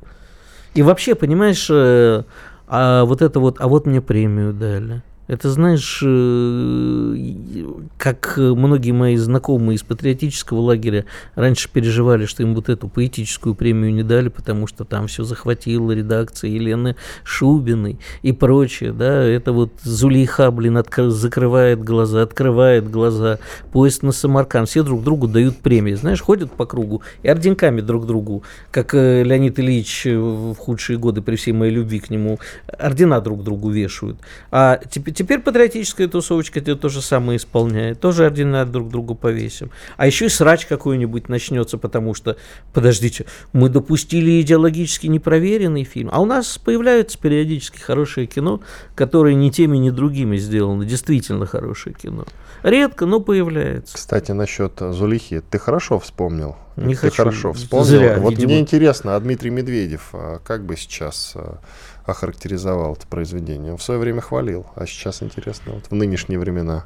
И 0.76 0.84
вообще, 0.84 1.16
понимаешь, 1.16 1.68
э, 1.70 2.24
а 2.68 3.06
вот 3.06 3.22
это 3.22 3.40
вот, 3.40 3.58
а 3.60 3.68
вот 3.68 3.88
мне 3.88 4.02
премию 4.02 4.54
дали. 4.54 5.02
Это, 5.28 5.50
знаешь, 5.50 6.04
э, 6.06 7.66
как 7.98 8.36
многие 8.38 8.92
мои 8.92 9.16
знакомые 9.16 9.78
из 9.78 9.84
патриотического 9.84 10.60
лагеря 10.60 11.06
раньше 11.34 11.68
переживали, 11.72 12.26
что 12.26 12.44
им 12.44 12.54
вот 12.54 12.70
эту 12.70 12.88
поэтическую 12.88 13.56
премию 13.56 13.92
не 13.92 14.04
дали, 14.04 14.30
потому 14.30 14.68
что 14.68 14.84
там 14.86 15.08
все 15.08 15.24
захватила 15.24 15.92
редакция 15.92 16.52
Елены 16.52 16.96
Шубиной 17.24 17.98
и 18.22 18.34
прочее, 18.34 18.94
да, 18.94 19.24
это 19.24 19.52
вот 19.52 19.72
Зулейха, 19.82 20.52
блин, 20.52 20.78
отк- 20.78 21.10
закрывает 21.10 21.84
глаза, 21.84 22.22
открывает 22.22 22.90
глаза, 22.92 23.40
поезд 23.72 24.04
на 24.04 24.12
Самарканд, 24.12 24.70
все 24.70 24.84
друг 24.84 25.04
другу 25.04 25.28
дают 25.28 25.58
премии, 25.58 25.94
знаешь, 25.94 26.22
ходят 26.22 26.52
по 26.52 26.68
кругу 26.68 27.02
и 27.24 27.30
орденками 27.30 27.82
друг 27.82 28.06
другу, 28.06 28.44
как 28.70 28.94
э, 28.94 29.24
Леонид 29.24 29.60
Ильич 29.60 30.06
в 30.06 30.54
худшие 30.56 31.00
годы 31.00 31.24
при 31.24 31.36
всей 31.36 31.54
моей 31.54 31.72
любви 31.72 32.00
к 32.00 32.12
нему, 32.12 32.40
ордена 32.68 33.22
друг 33.22 33.44
другу 33.44 33.72
вешают. 33.72 34.20
А 34.52 34.80
теперь 34.90 35.15
теперь 35.16 35.40
патриотическая 35.40 36.08
тусовочка 36.08 36.60
это 36.60 36.76
то 36.76 36.90
же 36.90 37.02
самое 37.02 37.38
исполняет. 37.38 38.00
Тоже 38.00 38.26
ордена 38.26 38.66
друг 38.66 38.90
другу 38.90 39.16
повесим. 39.16 39.72
А 39.98 40.06
еще 40.06 40.26
и 40.26 40.30
срач 40.30 40.66
какой-нибудь 40.66 41.30
начнется, 41.30 41.78
потому 41.78 42.14
что, 42.14 42.38
подождите, 42.74 43.26
мы 43.54 43.70
допустили 43.70 44.42
идеологически 44.42 45.08
непроверенный 45.08 45.84
фильм. 45.84 46.10
А 46.12 46.22
у 46.22 46.26
нас 46.26 46.58
появляются 46.58 47.18
периодически 47.18 47.80
хорошее 47.80 48.28
кино, 48.28 48.62
которое 48.94 49.34
ни 49.34 49.50
теми, 49.50 49.78
ни 49.78 49.90
другими 49.90 50.38
сделано. 50.38 50.86
Действительно 50.86 51.46
хорошее 51.46 51.96
кино. 51.96 52.26
Редко, 52.64 53.06
но 53.06 53.20
появляется. 53.20 53.96
Кстати, 53.96 54.32
насчет 54.32 54.80
Зулихи, 54.80 55.42
ты 55.42 55.60
хорошо 55.60 56.00
вспомнил. 56.00 56.56
Не 56.76 56.96
ты 56.96 57.02
хочу. 57.02 57.18
хорошо 57.18 57.54
вспомнил. 57.54 57.86
Зря, 57.86 58.18
вот 58.20 58.32
видимо. 58.32 58.48
мне 58.48 58.60
интересно, 58.60 59.16
а 59.16 59.20
Дмитрий 59.20 59.50
Медведев 59.50 60.10
а, 60.14 60.40
как 60.40 60.66
бы 60.66 60.76
сейчас 60.76 61.34
а, 61.36 61.60
охарактеризовал 62.06 62.94
это 62.94 63.08
произведение? 63.08 63.72
Он 63.74 63.78
в 63.78 63.84
свое 63.84 64.00
время 64.00 64.22
хвалил, 64.22 64.66
а 64.76 64.86
сейчас 64.86 65.24
интересно, 65.24 65.74
вот 65.74 65.86
в 65.90 65.96
нынешние 65.96 66.40
времена. 66.40 66.86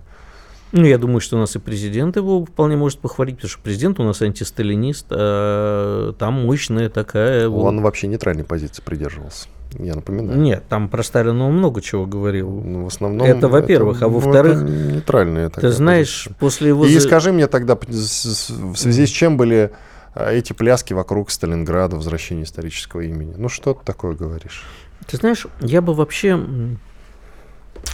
Ну, 0.71 0.85
я 0.85 0.97
думаю, 0.99 1.19
что 1.19 1.35
у 1.35 1.39
нас 1.39 1.55
и 1.55 1.59
президент 1.59 2.15
его 2.15 2.45
вполне 2.45 2.77
может 2.77 2.99
похвалить, 2.99 3.37
потому 3.37 3.49
что 3.49 3.59
президент 3.61 3.99
у 3.99 4.03
нас 4.03 4.21
антисталинист, 4.21 5.07
а 5.09 6.13
там 6.13 6.45
мощная 6.45 6.89
такая... 6.89 7.49
вот- 7.49 7.65
Он 7.65 7.81
вообще 7.81 8.07
нейтральной 8.07 8.43
позиции 8.43 8.83
придерживался. 8.83 9.47
Я 9.77 9.95
напоминаю. 9.95 10.39
Нет, 10.39 10.63
там 10.67 10.89
про 10.89 11.03
Сталина 11.03 11.47
он 11.47 11.53
много 11.57 11.81
чего 11.81 12.05
говорил. 12.05 12.49
Ну, 12.49 12.85
в 12.85 12.87
основном... 12.87 13.27
Это, 13.27 13.47
во-первых, 13.47 14.01
а 14.01 14.07
ну, 14.07 14.13
во-вторых, 14.19 14.63
это 14.63 14.71
нейтральная 14.71 15.49
Ты 15.49 15.55
такая 15.55 15.71
знаешь, 15.71 16.23
позиция. 16.25 16.39
после 16.39 16.67
его... 16.69 16.85
И 16.85 16.99
скажи 16.99 17.31
мне 17.31 17.47
тогда, 17.47 17.75
в 17.75 18.75
связи 18.75 19.05
с 19.05 19.09
чем 19.09 19.37
были 19.37 19.71
а, 20.15 20.31
эти 20.31 20.53
пляски 20.53 20.93
вокруг 20.93 21.29
Сталинграда, 21.29 21.95
возвращения 21.97 22.43
исторического 22.43 23.01
имени? 23.01 23.35
Ну, 23.37 23.47
что 23.47 23.73
ты 23.75 23.85
такое 23.85 24.15
говоришь? 24.15 24.65
Ты 25.07 25.17
знаешь, 25.17 25.47
я 25.61 25.81
бы 25.81 25.93
вообще, 25.93 26.39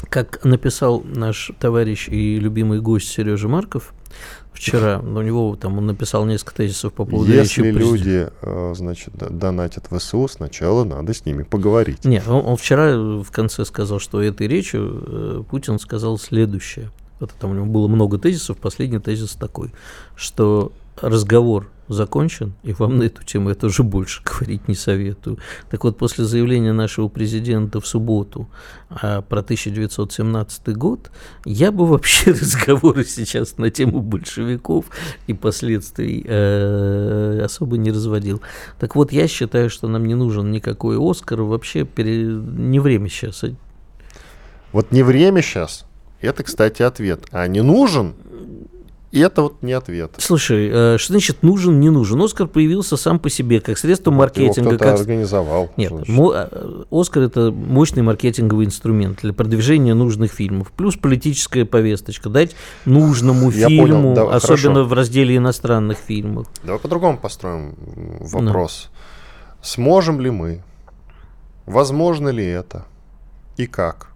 как 0.10 0.44
написал 0.44 1.02
наш 1.04 1.52
товарищ 1.60 2.08
и 2.10 2.40
любимый 2.40 2.82
гость 2.82 3.10
Сережа 3.10 3.48
Марков 3.48 3.94
вчера, 4.54 5.00
у 5.04 5.22
него 5.22 5.56
там 5.56 5.78
он 5.78 5.86
написал 5.86 6.26
несколько 6.26 6.56
тезисов 6.56 6.94
по 6.94 7.06
поводу 7.06 7.32
Если 7.32 7.62
речи 7.64 7.78
люди, 7.78 8.30
э, 8.42 8.74
значит, 8.76 9.14
донатят 9.16 9.92
в 9.92 10.00
СУ, 10.00 10.28
сначала 10.28 10.84
надо 10.84 11.14
с 11.14 11.26
ними 11.26 11.44
поговорить. 11.44 12.06
Нет, 12.06 12.28
он, 12.28 12.46
он 12.46 12.58
вчера 12.58 12.96
в 12.98 13.30
конце 13.32 13.66
сказал, 13.66 14.00
что 14.00 14.22
этой 14.22 14.48
речью 14.48 15.04
э, 15.06 15.44
Путин 15.50 15.80
сказал 15.80 16.18
следующее. 16.18 16.92
Вот 17.20 17.32
там 17.40 17.52
у 17.52 17.54
него 17.54 17.66
было 17.66 17.88
много 17.88 18.18
тезисов. 18.18 18.58
Последний 18.58 19.00
тезис 19.00 19.36
такой, 19.36 19.72
что 20.16 20.72
разговор 21.00 21.70
закончен, 21.88 22.54
и 22.64 22.74
вам 22.74 22.98
на 22.98 23.04
эту 23.04 23.24
тему 23.24 23.50
я 23.50 23.56
тоже 23.56 23.84
больше 23.84 24.22
говорить 24.26 24.68
не 24.68 24.76
советую. 24.76 25.38
Так 25.70 25.84
вот, 25.84 25.98
после 25.98 26.26
заявления 26.26 26.74
нашего 26.74 27.08
президента 27.08 27.80
в 27.80 27.88
субботу 27.88 28.50
а, 28.90 29.22
про 29.22 29.40
1917 29.40 30.76
год, 30.76 31.12
я 31.46 31.72
бы 31.72 31.86
вообще 31.86 32.32
разговоры 32.32 33.04
сейчас 33.06 33.58
на 33.58 33.70
тему 33.70 34.02
большевиков 34.02 34.86
и 35.28 35.34
последствий 35.34 36.26
э, 36.28 37.42
особо 37.44 37.78
не 37.78 37.92
разводил. 37.92 38.42
Так 38.80 38.96
вот, 38.96 39.12
я 39.12 39.28
считаю, 39.28 39.70
что 39.70 39.88
нам 39.88 40.06
не 40.06 40.16
нужен 40.16 40.52
никакой 40.52 40.98
Оскар, 41.00 41.42
вообще 41.42 41.86
пере- 41.86 42.26
не 42.26 42.80
время 42.80 43.10
сейчас. 43.10 43.44
Вот 44.72 44.92
не 44.92 45.04
время 45.04 45.42
сейчас, 45.42 45.86
это, 46.22 46.44
кстати, 46.44 46.82
ответ. 46.82 47.26
А 47.32 47.48
не 47.48 47.62
нужен, 47.62 48.16
это 49.20 49.42
вот 49.44 49.62
не 49.62 49.74
ответ. 49.74 50.12
Слушай, 50.18 50.70
э, 50.72 50.98
что 50.98 51.14
значит 51.14 51.44
нужен, 51.44 51.80
не 51.80 51.90
нужен? 51.90 52.22
Оскар 52.22 52.48
появился 52.48 52.98
сам 52.98 53.20
по 53.20 53.30
себе, 53.30 53.60
как 53.62 53.78
средство 53.78 54.12
Его 54.12 54.20
маркетинга. 54.20 54.70
кто-то 54.72 54.84
Как... 54.92 55.00
организовал. 55.00 55.70
Нет, 55.78 56.08
мо- 56.08 56.50
э, 56.52 56.84
Оскар 56.92 57.24
это 57.24 57.52
мощный 57.52 58.04
маркетинговый 58.04 58.66
инструмент 58.66 59.20
для 59.22 59.34
продвижения 59.34 59.94
нужных 59.94 60.32
фильмов. 60.32 60.72
Плюс 60.72 60.96
политическая 60.96 61.66
повесточка. 61.66 62.30
Дать 62.30 62.56
нужному 62.86 63.50
Я 63.52 63.68
фильму, 63.68 63.84
понял, 63.88 64.14
да, 64.14 64.36
особенно 64.36 64.76
хорошо. 64.76 64.86
в 64.86 64.94
разделе 64.94 65.38
иностранных 65.38 65.98
фильмов. 65.98 66.48
Давай 66.64 66.80
по-другому 66.80 67.18
построим 67.18 67.76
вопрос. 68.20 68.90
Сможем 69.62 70.20
ли 70.22 70.30
мы, 70.30 70.62
возможно 71.66 72.30
ли 72.30 72.46
это 72.46 72.86
и 73.58 73.66
как 73.68 74.10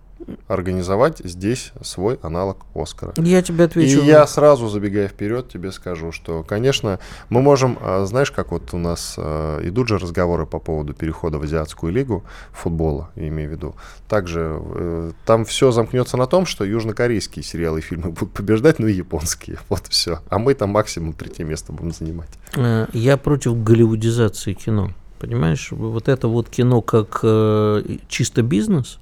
организовать 0.48 1.20
здесь 1.24 1.72
свой 1.82 2.20
аналог 2.22 2.66
Оскара? 2.76 3.14
Я 3.18 3.42
тебе 3.42 3.66
отвечу. 3.66 4.02
И 4.02 4.06
я 4.06 4.26
сразу, 4.28 4.68
забегая 4.68 5.08
вперед, 5.08 5.50
тебе 5.50 5.72
скажу, 5.72 6.12
что, 6.12 6.44
конечно, 6.44 7.00
мы 7.30 7.42
можем, 7.42 7.78
а, 7.82 8.06
знаешь, 8.06 8.32
как 8.32 8.52
вот 8.52 8.74
у 8.74 8.78
нас 8.78 9.16
а, 9.18 9.60
идут 9.64 9.88
же 9.88 9.98
разговоры 9.98 10.46
по 10.46 10.60
поводу 10.60 10.94
перехода 10.94 11.38
в 11.38 11.44
Азиатскую 11.44 11.92
лигу 11.94 12.24
футбола, 12.52 13.10
я 13.16 13.28
имею 13.28 13.50
в 13.50 13.52
виду. 13.52 13.76
Также 14.08 14.60
э, 14.60 15.12
там 15.26 15.46
все 15.46 15.72
замкнется 15.72 16.18
на 16.18 16.26
том, 16.26 16.46
что 16.46 16.64
южнокорейские 16.64 17.44
сериалы 17.44 17.80
и 17.80 17.82
фильмы 17.82 18.10
будут 18.12 18.32
побеждать, 18.32 18.80
ну 18.80 18.88
и 18.88 18.94
японские. 18.94 19.58
Вот 19.70 19.88
все. 19.88 20.20
А 20.30 20.40
мы 20.40 20.56
там 20.56 20.72
максимум 20.72 21.14
третье 21.14 21.44
место 21.44 21.72
будем 21.72 21.92
занимать. 21.92 22.30
Э, 22.56 22.88
Я 22.94 23.18
против 23.18 23.64
голливудизации 23.64 24.54
кино. 24.54 24.92
Понимаешь, 25.20 25.72
вот 25.72 26.08
это 26.08 26.28
вот 26.28 26.50
кино 26.50 26.82
как 26.82 27.20
э, 27.24 27.84
чисто 28.08 28.42
бизнес. 28.42 29.00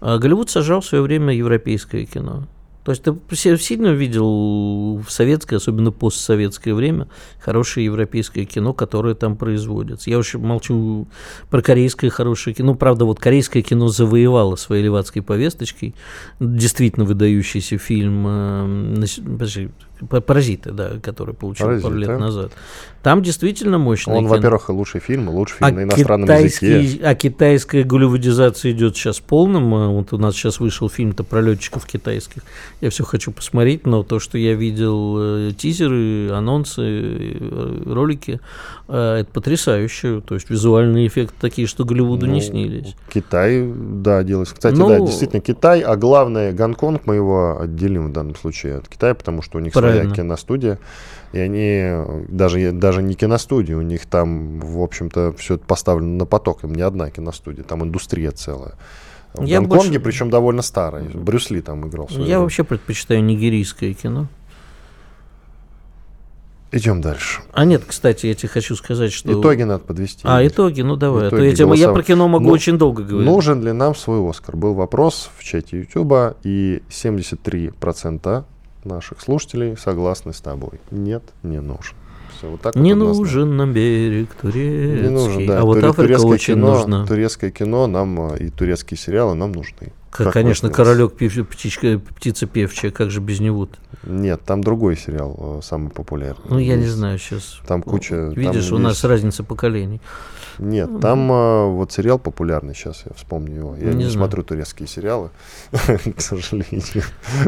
А 0.00 0.18
Голливуд 0.18 0.50
сажал 0.50 0.80
в 0.80 0.86
свое 0.86 1.02
время 1.02 1.34
европейское 1.34 2.04
кино. 2.04 2.46
То 2.84 2.92
есть 2.92 3.02
ты 3.02 3.14
сильно 3.34 3.94
видел 3.94 4.98
в 4.98 5.06
советское, 5.08 5.56
особенно 5.56 5.90
постсоветское 5.90 6.74
время, 6.74 7.08
хорошее 7.40 7.86
европейское 7.86 8.44
кино, 8.44 8.74
которое 8.74 9.14
там 9.14 9.36
производится. 9.36 10.10
Я 10.10 10.18
уж 10.18 10.34
молчу 10.34 11.08
про 11.48 11.62
корейское 11.62 12.10
хорошее 12.10 12.54
кино. 12.54 12.72
Ну, 12.72 12.78
Правда, 12.78 13.06
вот 13.06 13.18
корейское 13.20 13.62
кино 13.62 13.88
завоевало 13.88 14.56
своей 14.56 14.84
левацкой 14.84 15.22
повесточкой. 15.22 15.94
Действительно 16.40 17.06
выдающийся 17.06 17.78
фильм 17.78 18.26
э, 18.26 18.66
нас- 18.98 19.18
подожди, 19.24 19.68
«Па- 19.68 19.74
«Паразиты», 20.26 20.72
да, 20.72 20.92
который 21.02 21.34
получил 21.34 21.66
пару 21.66 21.80
«Паразиты». 21.80 22.10
лет 22.12 22.18
назад. 22.20 22.52
Там 23.02 23.22
действительно 23.22 23.76
мощное 23.78 24.16
Он, 24.16 24.24
кино. 24.24 24.34
во-первых, 24.36 24.70
и 24.70 24.72
лучший 24.72 25.00
фильм, 25.00 25.28
и 25.28 25.32
лучший 25.32 25.58
А, 25.60 25.66
фильм 25.66 25.76
на 25.76 25.82
иностранном 25.82 26.28
языке. 26.30 27.00
а 27.04 27.14
китайская 27.14 27.84
голливудизация 27.84 28.72
идет 28.72 28.96
сейчас 28.96 29.20
полным. 29.20 29.74
А 29.74 29.88
Вот 29.88 30.12
у 30.14 30.18
нас 30.18 30.34
сейчас 30.34 30.58
вышел 30.58 30.88
фильм-то 30.88 31.22
про 31.22 31.42
летчиков 31.42 31.84
китайских. 31.84 32.42
Я 32.80 32.88
все 32.88 33.04
хочу 33.04 33.30
посмотреть, 33.30 33.86
но 33.86 34.02
то, 34.04 34.20
что 34.20 34.38
я 34.38 34.54
видел 34.54 35.16
э, 35.18 35.52
тизеры, 35.56 36.30
анонсы, 36.32 36.80
э, 36.82 37.82
ролики, 37.92 38.40
э, 38.88 39.16
это 39.20 39.30
потрясающе. 39.30 40.22
То 40.26 40.34
есть 40.34 40.48
визуальные 40.48 41.06
эффекты 41.06 41.34
такие, 41.40 41.66
что 41.68 41.84
Голливуду 41.84 42.24
не 42.24 42.34
Ну, 42.34 42.40
снились. 42.40 42.94
Китай, 43.12 43.70
да, 43.70 44.22
делается. 44.22 44.54
Кстати, 44.54 44.76
Ну- 44.76 44.88
да, 44.88 45.00
действительно, 45.00 45.42
Китай, 45.42 45.80
а 45.82 45.96
главное, 45.96 46.52
Гонконг 46.54 47.02
мы 47.04 47.16
его 47.16 47.60
отделим 47.60 48.08
в 48.08 48.12
данном 48.12 48.34
случае 48.34 48.76
от 48.76 48.88
Китая, 48.88 49.14
потому 49.14 49.42
что 49.42 49.58
у 49.58 49.60
них 49.60 49.74
своя 49.94 50.08
Правильно. 50.08 50.14
киностудия, 50.16 50.78
и 51.32 51.38
они 51.38 52.26
даже, 52.28 52.72
даже 52.72 53.02
не 53.02 53.14
киностудия, 53.14 53.76
у 53.76 53.82
них 53.82 54.06
там, 54.06 54.60
в 54.60 54.80
общем-то, 54.82 55.32
все 55.38 55.54
это 55.54 55.64
поставлено 55.64 56.16
на 56.18 56.26
поток, 56.26 56.64
им 56.64 56.74
не 56.74 56.82
одна 56.82 57.10
киностудия, 57.10 57.64
там 57.64 57.82
индустрия 57.84 58.30
целая. 58.30 58.74
В 59.34 59.44
Я 59.44 59.58
Гонконге, 59.60 59.98
больше- 59.98 60.00
причем 60.00 60.30
довольно 60.30 60.62
старая. 60.62 61.04
Брюс 61.12 61.50
Ли 61.50 61.60
там 61.60 61.88
играл. 61.88 62.06
Я 62.10 62.38
вообще 62.40 62.62
предпочитаю 62.62 63.24
нигерийское 63.24 63.92
кино. 63.94 64.28
Идем 66.72 67.00
дальше. 67.00 67.40
А 67.52 67.64
нет, 67.64 67.84
кстати, 67.86 68.26
я 68.26 68.34
тебе 68.34 68.48
хочу 68.48 68.74
сказать, 68.74 69.12
что... 69.12 69.32
Итоги 69.40 69.62
надо 69.62 69.84
подвести. 69.84 70.22
А, 70.24 70.44
итоги, 70.44 70.80
ну 70.82 70.96
давай. 70.96 71.28
а 71.28 71.30
то 71.30 71.36
Итоги 71.36 71.46
я, 71.50 71.54
тебе- 71.54 71.62
я 71.78 71.86
голосов- 71.86 71.94
про 71.94 72.02
кино 72.02 72.26
могу 72.28 72.46
Ну, 72.46 72.50
очень 72.52 72.78
долго 72.78 73.04
говорить. 73.04 73.28
Нужен 73.30 73.62
ли 73.62 73.70
нам 73.70 73.94
свой 73.94 74.28
Оскар? 74.28 74.56
Был 74.56 74.74
вопрос 74.74 75.30
в 75.38 75.44
чате 75.44 75.78
Ютуба, 75.80 76.36
и 76.42 76.82
73% 76.90 78.44
наших 78.84 79.20
слушателей 79.20 79.76
согласны 79.76 80.32
с 80.32 80.40
тобой. 80.40 80.80
Нет, 80.90 81.22
не 81.42 81.60
нужен. 81.60 81.94
Все, 82.36 82.48
вот 82.50 82.60
так 82.62 82.74
вот 82.74 82.80
Не 82.82 82.92
однозначно. 82.92 83.20
нужен 83.20 83.56
нам 83.56 83.72
берег 83.72 84.34
турецкий. 84.34 85.02
Не 85.02 85.08
нужен, 85.10 85.46
да. 85.46 85.60
А 85.60 85.64
вот 85.64 85.76
Туре- 85.78 85.88
Африка 85.90 86.02
турецкое 86.02 86.30
очень 86.32 86.54
кино, 86.54 86.74
нужна. 86.74 87.06
Турецкое 87.06 87.50
кино 87.50 87.86
нам 87.86 88.20
а, 88.20 88.36
и 88.36 88.50
турецкие 88.50 88.98
сериалы 88.98 89.34
нам 89.34 89.52
нужны. 89.52 89.92
Как 90.14 90.32
Конечно, 90.32 90.70
королек 90.70 91.14
птичка, 91.14 91.98
птица 91.98 92.46
певчая, 92.46 92.92
как 92.92 93.10
же 93.10 93.18
без 93.18 93.40
него 93.40 93.64
-то? 93.64 93.74
Нет, 94.04 94.42
там 94.46 94.62
другой 94.62 94.96
сериал 94.96 95.58
э, 95.58 95.60
самый 95.64 95.90
популярный. 95.90 96.44
Ну, 96.48 96.58
я 96.60 96.76
не 96.76 96.82
Есть. 96.84 96.94
знаю 96.94 97.18
сейчас. 97.18 97.58
Там 97.66 97.82
куча- 97.82 98.32
Видишь, 98.36 98.68
там 98.68 98.76
у 98.76 98.78
нас 98.78 98.92
есть- 98.92 99.04
разница 99.04 99.42
поколений. 99.42 100.00
Нет, 100.60 101.00
там 101.00 101.32
а, 101.32 101.66
вот 101.66 101.90
сериал 101.90 102.20
популярный, 102.20 102.74
сейчас 102.74 103.02
я 103.06 103.12
вспомню 103.16 103.56
его. 103.56 103.76
Я 103.76 103.92
Не 103.92 104.04
не, 104.04 104.10
смотрю 104.10 104.44
турецкие 104.44 104.86
сериалы, 104.86 105.30
к 105.72 106.20
сожалению. 106.20 107.02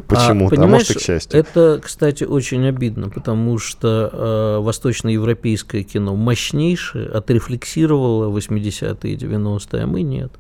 Почему-то, 0.09 0.61
а, 0.61 0.67
может 0.67 0.91
и 0.91 0.95
к 0.95 1.01
счастью. 1.01 1.39
Это, 1.39 1.81
кстати, 1.81 2.25
очень 2.25 2.67
обидно, 2.67 3.11
потому 3.11 3.59
что 3.59 4.11
э, 4.13 4.59
восточноевропейское 4.61 5.85
кино 5.85 6.17
мощнейшее 6.17 7.09
отрефлексировало 7.11 8.37
80-е 8.37 9.13
и 9.13 9.17
90-е, 9.17 9.85
а 9.85 9.87
мы 9.87 10.03
нет. 10.03 10.33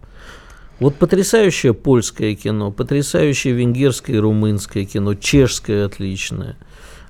Вот 0.79 0.97
потрясающее 0.97 1.73
польское 1.73 2.35
кино, 2.35 2.71
потрясающее 2.71 3.55
венгерское 3.55 4.17
и 4.17 4.19
румынское 4.19 4.85
кино, 4.85 5.15
чешское 5.15 5.87
отличное. 5.87 6.57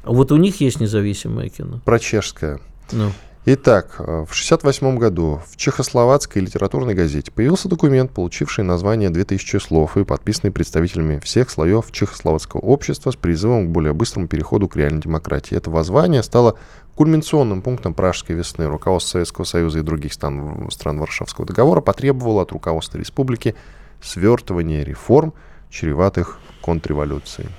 А 0.05 0.12
вот 0.12 0.31
у 0.31 0.37
них 0.37 0.61
есть 0.61 0.79
независимое 0.79 1.49
кино. 1.49 1.81
Про 1.85 1.99
чешское. 1.99 2.61
Ну, 2.93 3.11
Итак, 3.49 3.94
э, 4.01 4.03
в 4.03 4.34
1968 4.34 4.99
году 4.99 5.40
в 5.49 5.57
Чехословацкой 5.57 6.42
литературной 6.42 6.94
газете 6.94 7.30
появился 7.30 7.68
документ, 7.68 8.11
получивший 8.11 8.64
название 8.64 9.09
«2000 9.09 9.61
слов» 9.61 9.97
и 9.97 10.05
подписанный 10.05 10.51
представителями 10.51 11.20
всех 11.20 11.49
слоев 11.49 11.92
чехословацкого 11.92 12.61
общества 12.62 13.12
с 13.12 13.14
призывом 13.14 13.68
к 13.68 13.70
более 13.70 13.92
быстрому 13.92 14.26
переходу 14.26 14.66
к 14.66 14.74
реальной 14.74 15.01
демократии. 15.01 15.57
Это 15.57 15.70
воззвание 15.70 16.24
стало 16.24 16.59
кульминационным 16.97 17.62
пунктом 17.62 17.94
Пражской 17.94 18.34
весны. 18.34 18.66
Руководство 18.66 19.12
Советского 19.12 19.44
Союза 19.44 19.78
и 19.78 19.82
других 19.82 20.12
стран, 20.12 20.68
стран 20.72 20.99
Варшавского 20.99 21.47
договора 21.47 21.80
потребовало 21.80 22.42
от 22.42 22.51
руководства 22.51 22.99
республики 22.99 23.55
свертывания 24.03 24.82
реформ, 24.82 25.32
чреватых 25.70 26.40
контрреволюцией. 26.62 27.51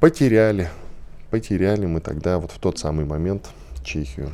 Потеряли, 0.00 0.70
потеряли 1.28 1.84
мы 1.84 2.00
тогда 2.00 2.38
вот 2.38 2.50
в 2.50 2.58
тот 2.58 2.78
самый 2.78 3.04
момент 3.04 3.50
Чехию. 3.84 4.30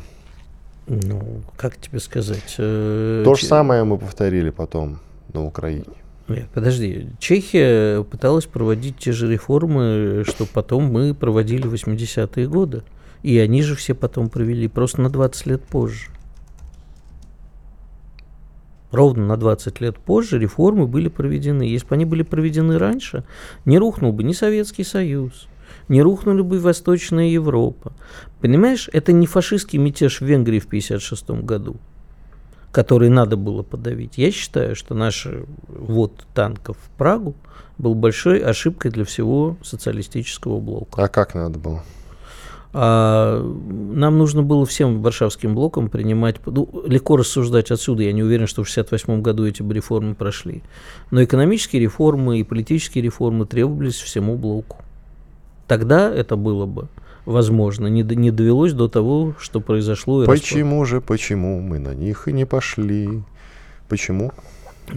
Ну, 0.91 1.43
как 1.57 1.76
тебе 1.76 2.01
сказать? 2.01 2.57
э, 2.59 3.22
То 3.24 3.34
же 3.36 3.47
самое 3.47 3.84
мы 3.84 3.97
повторили 3.97 4.51
потом 4.51 4.99
на 5.32 5.45
Украине. 5.45 5.84
Нет, 6.26 6.49
подожди. 6.53 7.07
Чехия 7.20 8.03
пыталась 8.03 8.47
проводить 8.47 8.99
те 8.99 9.12
же 9.12 9.30
реформы, 9.30 10.24
что 10.26 10.47
потом 10.47 10.86
мы 10.86 11.14
проводили 11.14 11.62
в 11.68 11.74
80-е 11.74 12.49
годы. 12.49 12.82
И 13.22 13.38
они 13.38 13.62
же 13.62 13.76
все 13.76 13.95
потом 13.95 14.28
провели, 14.30 14.66
просто 14.66 15.01
на 15.01 15.11
20 15.11 15.47
лет 15.47 15.62
позже. 15.62 16.09
Ровно 18.91 19.24
на 19.26 19.36
20 19.36 19.80
лет 19.80 19.97
позже 19.97 20.41
реформы 20.41 20.88
были 20.88 21.09
проведены. 21.09 21.62
Если 21.62 21.86
бы 21.86 21.95
они 21.95 22.05
были 22.05 22.22
проведены 22.24 22.78
раньше, 22.78 23.22
не 23.64 23.78
рухнул 23.78 24.12
бы 24.12 24.24
ни 24.24 24.32
Советский 24.32 24.82
Союз, 24.82 25.47
не 25.88 26.02
рухнули 26.02 26.42
бы 26.42 26.56
и 26.56 26.58
Восточная 26.58 27.28
Европа. 27.28 27.92
Понимаешь, 28.40 28.88
это 28.92 29.12
не 29.12 29.26
фашистский 29.26 29.78
мятеж 29.78 30.20
в 30.20 30.24
Венгрии 30.24 30.58
в 30.58 30.66
1956 30.66 31.44
году, 31.44 31.76
который 32.72 33.08
надо 33.08 33.36
было 33.36 33.62
подавить. 33.62 34.18
Я 34.18 34.30
считаю, 34.30 34.76
что 34.76 34.94
наш 34.94 35.26
ввод 35.68 36.12
танков 36.34 36.76
в 36.82 36.90
Прагу 36.98 37.34
был 37.78 37.94
большой 37.94 38.38
ошибкой 38.38 38.90
для 38.90 39.04
всего 39.04 39.56
социалистического 39.62 40.60
блока. 40.60 41.04
А 41.04 41.08
как 41.08 41.34
надо 41.34 41.58
было? 41.58 41.82
А 42.72 43.42
нам 43.42 44.16
нужно 44.16 44.42
было 44.42 44.64
всем 44.64 45.02
варшавским 45.02 45.54
блокам 45.54 45.88
принимать... 45.88 46.36
Ну, 46.46 46.84
легко 46.86 47.16
рассуждать 47.16 47.72
отсюда, 47.72 48.04
я 48.04 48.12
не 48.12 48.22
уверен, 48.22 48.46
что 48.46 48.62
в 48.62 48.70
1968 48.70 49.22
году 49.22 49.44
эти 49.44 49.62
бы 49.62 49.74
реформы 49.74 50.14
прошли. 50.14 50.62
Но 51.10 51.24
экономические 51.24 51.82
реформы 51.82 52.38
и 52.38 52.44
политические 52.44 53.02
реформы 53.02 53.46
требовались 53.46 53.96
всему 53.96 54.36
блоку. 54.36 54.76
Тогда 55.70 56.12
это 56.12 56.34
было 56.34 56.66
бы 56.66 56.88
возможно. 57.24 57.86
Не, 57.86 58.02
не 58.02 58.32
довелось 58.32 58.72
до 58.72 58.88
того, 58.88 59.36
что 59.38 59.60
произошло. 59.60 60.24
и 60.24 60.26
распад. 60.26 60.40
Почему 60.40 60.84
же, 60.84 61.00
почему 61.00 61.60
мы 61.60 61.78
на 61.78 61.94
них 61.94 62.26
и 62.26 62.32
не 62.32 62.44
пошли? 62.44 63.22
Почему? 63.88 64.32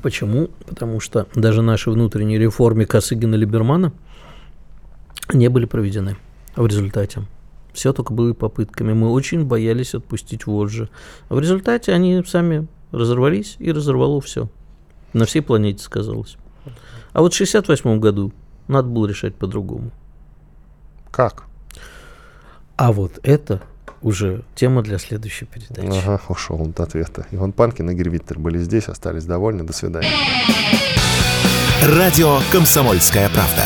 Почему? 0.01 0.49
Потому 0.65 0.99
что 0.99 1.27
даже 1.35 1.61
наши 1.61 1.91
внутренние 1.91 2.39
реформы 2.39 2.85
Косыгина-Либермана 2.85 3.91
не 5.31 5.47
были 5.47 5.65
проведены 5.65 6.17
в 6.55 6.65
результате. 6.65 7.21
Все 7.71 7.93
только 7.93 8.11
были 8.11 8.31
попытками. 8.31 8.93
Мы 8.93 9.11
очень 9.11 9.45
боялись 9.45 9.93
отпустить 9.93 10.47
вожжи. 10.47 10.89
А 11.29 11.35
в 11.35 11.39
результате 11.39 11.93
они 11.93 12.23
сами 12.25 12.65
разорвались 12.91 13.57
и 13.59 13.71
разорвало 13.71 14.21
все. 14.21 14.49
На 15.13 15.25
всей 15.25 15.41
планете 15.41 15.83
сказалось. 15.83 16.35
А 17.11 17.21
вот 17.21 17.35
в 17.35 17.37
68 17.37 17.99
году 17.99 18.31
надо 18.67 18.87
было 18.87 19.05
решать 19.05 19.35
по-другому. 19.35 19.91
Как? 21.13 21.43
А 22.75 22.91
вот 22.91 23.19
это 23.21 23.61
уже 24.01 24.41
тема 24.55 24.81
для 24.81 24.97
следующей 24.97 25.45
передачи. 25.45 26.01
Ага, 26.03 26.19
ушел 26.27 26.59
от 26.67 26.79
ответа. 26.79 27.27
Иван 27.29 27.51
Панкин 27.51 27.91
и 27.91 27.93
Игорь 27.93 28.09
Виттер 28.09 28.39
были 28.39 28.57
здесь, 28.57 28.87
остались 28.87 29.23
довольны. 29.23 29.63
До 29.63 29.73
свидания. 29.73 30.09
Радио 31.83 32.39
«Комсомольская 32.51 33.29
правда». 33.29 33.63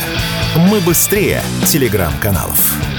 Мы 0.69 0.81
быстрее 0.81 1.41
телеграм-каналов. 1.65 2.96